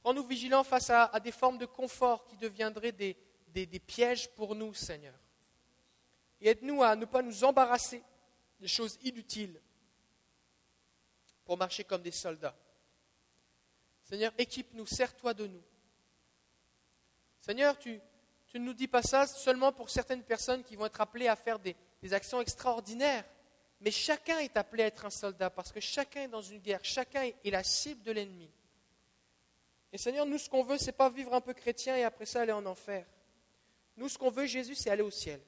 Rends-nous 0.05 0.25
vigilants 0.27 0.65
face 0.65 0.91
à, 0.91 1.19
des 1.21 1.33
formes 1.33 1.59
de 1.59 1.67
confort 1.67 2.25
qui 2.27 2.37
deviendraient 2.37 2.93
des, 2.93 3.17
pièges 3.87 4.29
pour 4.35 4.55
nous, 4.55 4.73
Seigneur. 4.75 5.15
Et 6.41 6.49
aide-nous 6.49 6.83
à 6.83 6.95
ne 6.95 7.05
pas 7.05 7.23
nous 7.23 7.45
embarrasser 7.45 8.03
des 8.61 8.69
choses 8.69 8.99
inutiles 9.03 9.61
pour 11.45 11.57
marcher 11.57 11.85
comme 11.85 12.03
des 12.03 12.11
soldats. 12.11 12.57
Seigneur, 14.03 14.33
équipe-nous, 14.39 14.87
sers-toi 14.87 15.35
de 15.35 15.47
nous. 15.47 15.63
Seigneur, 17.41 17.79
tu, 17.79 18.01
ne 18.55 18.59
nous 18.61 18.75
dis 18.75 18.89
pas 18.89 19.03
ça 19.03 19.27
seulement 19.27 19.73
pour 19.73 19.91
certaines 19.91 20.23
personnes 20.23 20.65
qui 20.65 20.77
vont 20.77 20.87
être 20.87 21.01
appelées 21.01 21.29
à 21.29 21.37
faire 21.37 21.59
des, 21.59 21.77
actions 22.13 22.41
extraordinaires, 22.41 23.25
mais 23.81 23.91
chacun 23.91 24.39
est 24.39 24.57
appelé 24.57 24.85
à 24.85 24.87
être 24.87 25.05
un 25.05 25.11
soldat 25.11 25.51
parce 25.51 25.73
que 25.73 25.81
chacun 25.81 26.23
est 26.23 26.29
dans 26.29 26.43
une 26.43 26.59
guerre, 26.59 26.81
chacun 26.83 27.23
est 27.23 27.51
la 27.51 27.63
cible 27.63 28.03
de 28.03 28.13
l'ennemi. 28.13 28.51
Et 29.93 29.99
Seigneur, 29.99 30.27
nous, 30.27 30.39
ce 30.39 30.49
qu'on 30.49 30.63
veut, 30.63 30.79
ce 30.79 30.87
n'est 30.87 30.93
pas 30.93 31.11
vivre 31.11 31.35
un 31.35 31.41
peu 31.41 31.55
chrétien 31.55 31.97
et 31.97 32.05
après 32.05 32.27
ça 32.27 32.43
aller 32.43 32.53
en 32.53 32.67
enfer. 32.67 33.07
Nous, 33.97 34.09
ce 34.09 34.19
qu'on 34.19 34.31
veut, 34.31 34.47
Jésus, 34.47 34.75
c'est 34.75 34.91
aller 34.91 35.03
au 35.03 35.11
ciel. 35.11 35.41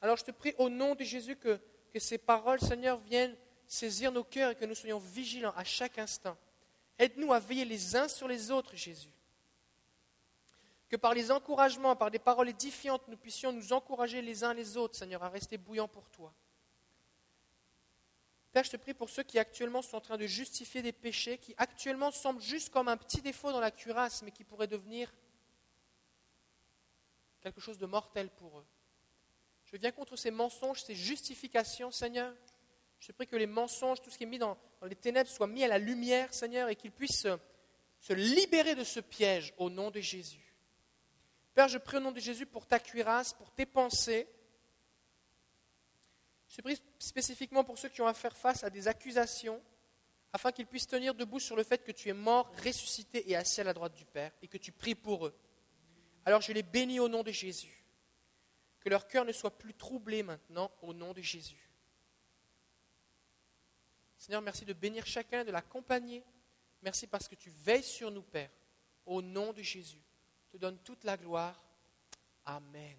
Alors 0.00 0.16
je 0.16 0.24
te 0.24 0.30
prie 0.30 0.54
au 0.58 0.68
nom 0.68 0.94
de 0.94 1.04
Jésus 1.04 1.36
que, 1.36 1.60
que 1.92 1.98
ces 1.98 2.18
paroles, 2.18 2.60
Seigneur, 2.60 2.98
viennent 2.98 3.36
saisir 3.66 4.12
nos 4.12 4.24
cœurs 4.24 4.52
et 4.52 4.54
que 4.54 4.64
nous 4.64 4.74
soyons 4.74 4.98
vigilants 4.98 5.52
à 5.56 5.64
chaque 5.64 5.98
instant. 5.98 6.36
Aide-nous 6.98 7.32
à 7.32 7.38
veiller 7.38 7.64
les 7.64 7.96
uns 7.96 8.08
sur 8.08 8.28
les 8.28 8.50
autres, 8.50 8.74
Jésus. 8.76 9.12
Que 10.88 10.96
par 10.96 11.14
les 11.14 11.30
encouragements, 11.30 11.94
par 11.96 12.10
des 12.10 12.18
paroles 12.18 12.48
édifiantes, 12.48 13.06
nous 13.08 13.16
puissions 13.16 13.52
nous 13.52 13.72
encourager 13.72 14.22
les 14.22 14.42
uns 14.42 14.54
les 14.54 14.76
autres, 14.76 14.96
Seigneur, 14.96 15.22
à 15.22 15.28
rester 15.28 15.58
bouillants 15.58 15.88
pour 15.88 16.08
toi. 16.08 16.32
Père, 18.58 18.64
je 18.64 18.72
te 18.72 18.76
prie 18.76 18.92
pour 18.92 19.08
ceux 19.08 19.22
qui 19.22 19.38
actuellement 19.38 19.82
sont 19.82 19.98
en 19.98 20.00
train 20.00 20.16
de 20.16 20.26
justifier 20.26 20.82
des 20.82 20.90
péchés, 20.90 21.38
qui 21.38 21.54
actuellement 21.58 22.10
semblent 22.10 22.42
juste 22.42 22.70
comme 22.70 22.88
un 22.88 22.96
petit 22.96 23.22
défaut 23.22 23.52
dans 23.52 23.60
la 23.60 23.70
cuirasse, 23.70 24.20
mais 24.22 24.32
qui 24.32 24.42
pourraient 24.42 24.66
devenir 24.66 25.14
quelque 27.40 27.60
chose 27.60 27.78
de 27.78 27.86
mortel 27.86 28.28
pour 28.30 28.58
eux. 28.58 28.66
Je 29.66 29.76
viens 29.76 29.92
contre 29.92 30.16
ces 30.16 30.32
mensonges, 30.32 30.82
ces 30.82 30.96
justifications, 30.96 31.92
Seigneur. 31.92 32.34
Je 32.98 33.06
te 33.06 33.12
prie 33.12 33.28
que 33.28 33.36
les 33.36 33.46
mensonges, 33.46 34.02
tout 34.02 34.10
ce 34.10 34.18
qui 34.18 34.24
est 34.24 34.26
mis 34.26 34.40
dans, 34.40 34.58
les 34.82 34.96
ténèbres, 34.96 35.30
soit 35.30 35.46
mis 35.46 35.62
à 35.62 35.68
la 35.68 35.78
lumière, 35.78 36.34
Seigneur, 36.34 36.68
et 36.68 36.74
qu'ils 36.74 36.90
puissent 36.90 37.28
se, 38.00 38.12
libérer 38.12 38.74
de 38.74 38.82
ce 38.82 38.98
piège 38.98 39.54
au 39.58 39.70
nom 39.70 39.92
de 39.92 40.00
Jésus. 40.00 40.52
Père, 41.54 41.68
je 41.68 41.78
prie 41.78 41.98
au 41.98 42.00
nom 42.00 42.10
de 42.10 42.18
Jésus 42.18 42.44
pour 42.44 42.66
ta 42.66 42.80
cuirasse, 42.80 43.34
pour 43.34 43.52
tes 43.52 43.66
pensées. 43.66 44.26
Je 46.48 46.56
te 46.56 46.62
prie 46.62 46.80
spécifiquement 46.98 47.62
pour 47.62 47.78
ceux 47.78 47.88
qui 47.88 48.00
ont 48.00 48.06
à 48.06 48.14
faire 48.14 48.36
face 48.36 48.64
à 48.64 48.70
des 48.70 48.88
accusations, 48.88 49.62
afin 50.32 50.52
qu'ils 50.52 50.66
puissent 50.66 50.86
tenir 50.86 51.14
debout 51.14 51.40
sur 51.40 51.56
le 51.56 51.62
fait 51.62 51.84
que 51.84 51.92
tu 51.92 52.08
es 52.08 52.14
mort, 52.14 52.50
ressuscité 52.64 53.30
et 53.30 53.36
assis 53.36 53.60
à 53.60 53.64
la 53.64 53.74
droite 53.74 53.94
du 53.94 54.04
Père, 54.04 54.32
et 54.42 54.48
que 54.48 54.58
tu 54.58 54.72
pries 54.72 54.94
pour 54.94 55.26
eux. 55.26 55.34
Alors 56.24 56.40
je 56.40 56.52
les 56.52 56.62
bénis 56.62 57.00
au 57.00 57.08
nom 57.08 57.22
de 57.22 57.32
Jésus. 57.32 57.84
Que 58.80 58.88
leur 58.88 59.08
cœur 59.08 59.24
ne 59.24 59.32
soit 59.32 59.56
plus 59.58 59.74
troublé 59.74 60.22
maintenant 60.22 60.70
au 60.82 60.92
nom 60.92 61.12
de 61.12 61.20
Jésus. 61.20 61.70
Seigneur, 64.16 64.42
merci 64.42 64.64
de 64.64 64.72
bénir 64.72 65.06
chacun, 65.06 65.44
de 65.44 65.50
l'accompagner. 65.50 66.24
Merci 66.82 67.06
parce 67.06 67.28
que 67.28 67.34
tu 67.34 67.50
veilles 67.50 67.82
sur 67.82 68.10
nous, 68.10 68.22
Père. 68.22 68.50
Au 69.06 69.22
nom 69.22 69.52
de 69.52 69.62
Jésus, 69.62 70.02
je 70.46 70.52
te 70.52 70.56
donne 70.58 70.78
toute 70.78 71.04
la 71.04 71.16
gloire. 71.16 71.60
Amen. 72.44 72.96